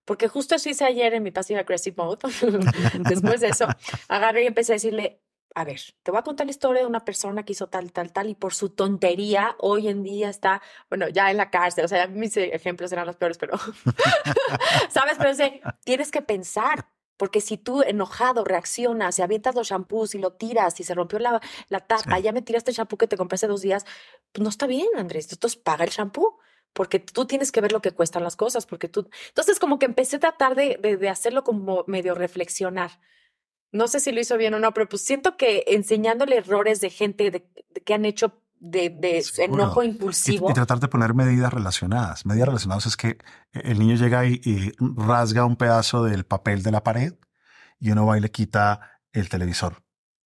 Porque 0.04 0.28
justo 0.28 0.54
eso 0.54 0.68
hice 0.68 0.84
ayer 0.84 1.14
en 1.14 1.22
mi 1.22 1.30
Passive 1.30 1.60
Aggressive 1.60 1.94
Mode. 1.96 2.18
Después 3.08 3.40
de 3.40 3.48
eso, 3.48 3.66
agarré 4.08 4.44
y 4.44 4.46
empecé 4.46 4.72
a 4.72 4.74
decirle, 4.76 5.20
a 5.54 5.64
ver, 5.64 5.80
te 6.02 6.10
voy 6.10 6.18
a 6.18 6.22
contar 6.22 6.46
la 6.46 6.50
historia 6.50 6.82
de 6.82 6.86
una 6.88 7.04
persona 7.04 7.44
que 7.44 7.52
hizo 7.52 7.68
tal, 7.68 7.90
tal, 7.92 8.12
tal, 8.12 8.28
y 8.28 8.34
por 8.34 8.52
su 8.52 8.70
tontería 8.70 9.56
hoy 9.58 9.88
en 9.88 10.02
día 10.02 10.28
está, 10.28 10.60
bueno, 10.90 11.08
ya 11.08 11.30
en 11.30 11.36
la 11.38 11.50
cárcel. 11.50 11.84
O 11.84 11.88
sea, 11.88 12.06
mis 12.08 12.36
ejemplos 12.36 12.92
eran 12.92 13.06
los 13.06 13.16
peores, 13.16 13.38
pero, 13.38 13.56
¿sabes? 14.90 15.16
Pero 15.18 15.30
dice, 15.30 15.60
tienes 15.84 16.10
que 16.10 16.22
pensar. 16.22 16.86
Porque 17.16 17.40
si 17.40 17.56
tú 17.56 17.82
enojado 17.82 18.44
reaccionas 18.44 19.18
y 19.18 19.22
avientas 19.22 19.54
los 19.54 19.68
shampoos 19.68 20.14
y 20.14 20.18
lo 20.18 20.32
tiras 20.34 20.78
y 20.80 20.84
se 20.84 20.94
rompió 20.94 21.18
la, 21.18 21.40
la 21.68 21.80
tapa, 21.80 22.16
Sí. 22.16 22.22
ya 22.22 22.32
me 22.32 22.42
tiraste 22.42 22.70
el 22.72 22.76
shampoo 22.76 22.98
que 22.98 23.06
te 23.06 23.16
compré 23.16 23.36
hace 23.36 23.46
dos 23.46 23.62
días, 23.62 23.84
pues 24.32 24.42
no 24.42 24.48
está 24.50 24.66
bien, 24.66 24.88
Andrés. 24.96 25.28
Entonces 25.32 25.58
paga 25.58 25.84
el 25.84 25.90
shampoo 25.90 26.38
porque 26.72 26.98
tú 26.98 27.26
tienes 27.26 27.52
que 27.52 27.62
ver 27.62 27.72
lo 27.72 27.80
que 27.80 27.92
cuestan 27.92 28.22
las 28.22 28.36
cosas, 28.36 28.66
porque 28.66 28.88
tú... 28.88 29.08
Entonces 29.28 29.58
como 29.58 29.78
que 29.78 29.86
empecé 29.86 30.16
a 30.16 30.20
tratar 30.20 30.54
de, 30.54 30.78
de, 30.80 30.98
de 30.98 31.08
hacerlo 31.08 31.42
como 31.42 31.84
medio 31.86 32.14
reflexionar. 32.14 33.00
No 33.72 33.88
sé 33.88 33.98
si 34.00 34.12
lo 34.12 34.20
hizo 34.20 34.36
bien 34.36 34.52
o 34.54 34.58
no, 34.60 34.72
pero 34.74 34.88
pues 34.88 35.02
siento 35.02 35.36
que 35.38 35.64
enseñándole 35.68 36.36
errores 36.36 36.80
de 36.80 36.90
gente 36.90 37.30
de, 37.30 37.48
de 37.70 37.80
que 37.82 37.94
han 37.94 38.04
hecho 38.04 38.42
de, 38.58 39.22
enojo 39.38 39.82
impulsivo. 39.82 40.50
y 40.50 40.54
tratar 40.54 40.80
de 40.80 40.88
poner 40.88 41.14
medidas 41.14 41.52
relacionadas. 41.52 42.26
Medidas 42.26 42.48
relacionadas 42.48 42.86
es 42.86 42.96
que 42.96 43.18
el 43.52 43.78
niño 43.78 43.94
llega 43.96 44.24
y, 44.26 44.40
y 44.44 44.72
rasga 44.96 45.44
un 45.44 45.56
pedazo 45.56 46.04
del 46.04 46.24
papel 46.24 46.62
de 46.62 46.70
la 46.72 46.82
pared 46.82 47.14
y 47.78 47.90
uno 47.90 48.06
va 48.06 48.18
y 48.18 48.20
le 48.20 48.30
quita 48.30 49.00
el 49.12 49.28
televisor. 49.28 49.82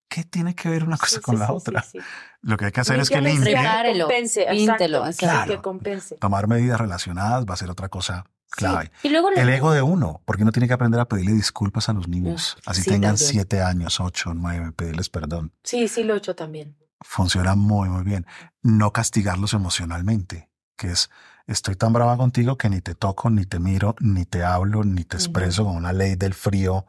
¿Qué 0.09 0.25
tiene 0.25 0.55
que 0.57 0.69
ver 0.69 0.83
una 0.85 0.97
cosa 0.97 1.17
Sí, 1.17 1.21
con 1.21 1.37
sí, 1.37 1.41
la 1.41 1.47
sí, 1.47 1.53
otra? 1.53 1.83
sí, 1.83 1.91
sí. 1.93 1.99
Lo 2.43 2.57
que 2.57 2.65
hay 2.67 2.73
que 2.73 2.81
hacer 2.81 2.99
es 2.99 3.09
que 3.11 3.21
limpie. 3.21 3.53
Prepárelo, 3.53 4.07
compense, 4.07 4.47
píntelo, 4.51 4.99
exacto, 5.07 5.09
exacto. 5.09 5.41
que 5.43 5.47
Claro. 5.47 5.63
compense. 5.63 6.17
Tomar 6.17 6.49
medidas 6.49 6.81
relacionadas 6.81 7.45
va 7.49 7.55
a 7.55 7.57
ser 7.57 7.71
otra 7.71 7.89
cosa 7.89 8.25
clave. 8.51 8.91
Y 9.05 9.09
luego 9.11 9.31
le- 9.31 9.41
El 9.41 9.49
ego 9.51 9.71
de 9.73 9.83
uno, 9.83 10.23
porque 10.25 10.43
uno 10.43 10.51
tiene 10.51 10.67
que 10.67 10.75
aprender 10.75 10.99
a 11.01 11.05
pedirle 11.07 11.33
disculpas 11.35 11.89
a 11.89 11.93
los 11.93 12.09
niños. 12.09 12.57
Así 12.67 12.83
Sí, 12.83 12.91
tengan 12.91 13.15
también. 13.15 13.31
siete 13.31 13.63
años, 13.63 14.01
ocho, 14.01 14.35
nueve, 14.35 14.73
pedirles 14.73 15.09
perdón. 15.11 15.53
Sí, 15.63 15.87
sí 15.87 16.03
lo 16.03 16.15
he 16.15 16.19
hecho 16.19 16.35
también. 16.35 16.77
Funciona 17.01 17.55
muy, 17.55 17.89
muy 17.89 18.05
bien. 18.05 18.27
No 18.63 18.93
castigarlos 18.93 19.55
emocionalmente, 19.55 20.51
que 20.77 20.91
es, 20.93 21.11
estoy 21.47 21.77
tan 21.77 21.93
brava 21.93 22.17
contigo 22.17 22.59
que 22.59 22.69
ni 22.69 22.81
te 22.81 22.95
toco, 22.95 23.31
ni 23.31 23.47
te 23.47 23.59
miro, 23.59 23.97
ni 24.01 24.27
te 24.27 24.45
hablo, 24.45 24.85
ni 24.85 25.05
te 25.05 25.17
expreso 25.17 25.65
con 25.65 25.77
una 25.77 25.93
ley 25.93 26.17
del 26.17 26.35
frío 26.35 26.87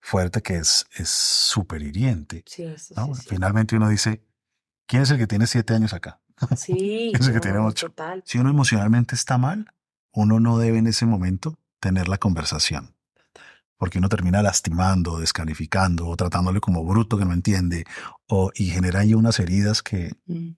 fuerte 0.00 0.42
que 0.42 0.56
es 0.56 0.86
es 0.94 1.08
súper 1.08 1.82
hiriente. 1.82 2.44
Sí, 2.46 2.72
sí, 2.78 2.94
¿no? 2.96 3.14
sí, 3.14 3.22
sí. 3.22 3.28
Finalmente 3.30 3.76
uno 3.76 3.88
dice, 3.88 4.22
¿quién 4.86 5.02
es 5.02 5.10
el 5.10 5.18
que 5.18 5.26
tiene 5.26 5.46
siete 5.46 5.74
años 5.74 5.92
acá? 5.92 6.20
Sí. 6.56 7.12
Eso 7.14 7.32
que 7.32 7.40
tiene. 7.40 7.58
Total. 7.72 8.22
Si 8.24 8.38
uno 8.38 8.50
emocionalmente 8.50 9.16
está 9.16 9.38
mal, 9.38 9.72
uno 10.12 10.40
no 10.40 10.58
debe 10.58 10.78
en 10.78 10.86
ese 10.86 11.04
momento 11.04 11.58
tener 11.80 12.08
la 12.08 12.18
conversación. 12.18 12.94
Porque 13.78 13.98
uno 13.98 14.08
termina 14.08 14.42
lastimando, 14.42 15.18
descalificando 15.20 16.08
o 16.08 16.16
tratándole 16.16 16.60
como 16.60 16.84
bruto 16.84 17.16
que 17.16 17.24
no 17.24 17.32
entiende 17.32 17.84
o, 18.28 18.50
y 18.54 18.66
genera 18.66 19.00
ahí 19.00 19.14
unas 19.14 19.38
heridas 19.40 19.82
que 19.82 20.12
Mm. 20.26 20.50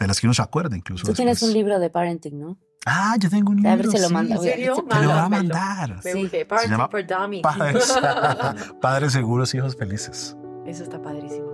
de 0.00 0.06
las 0.06 0.20
que 0.20 0.26
uno 0.26 0.34
se 0.34 0.42
acuerda 0.42 0.76
incluso. 0.76 1.06
Tú 1.06 1.12
tienes 1.12 1.42
un 1.42 1.52
libro 1.52 1.78
de 1.78 1.90
parenting, 1.90 2.40
¿no? 2.40 2.58
Ah, 2.86 3.16
yo 3.18 3.30
tengo 3.30 3.50
un 3.50 3.56
libro. 3.56 3.70
A 3.70 3.76
ver 3.76 3.86
si 3.88 3.98
lo 3.98 4.08
sí. 4.08 4.12
manda. 4.14 4.34
¿En 4.36 4.42
serio? 4.42 4.74
Te 4.88 4.96
lo 4.96 5.08
voy 5.10 5.18
a 5.18 5.28
mandar. 5.28 6.00
Me 6.04 6.12
Sí. 6.12 6.28
Se 6.28 6.44
Parenting 6.44 6.70
llama 6.72 6.88
for 6.88 7.06
Dummies. 7.06 7.42
Padres, 7.42 7.94
Padres 8.80 9.12
seguros, 9.12 9.54
hijos 9.54 9.76
felices. 9.76 10.36
Eso 10.66 10.82
está 10.82 11.00
padrísimo. 11.00 11.53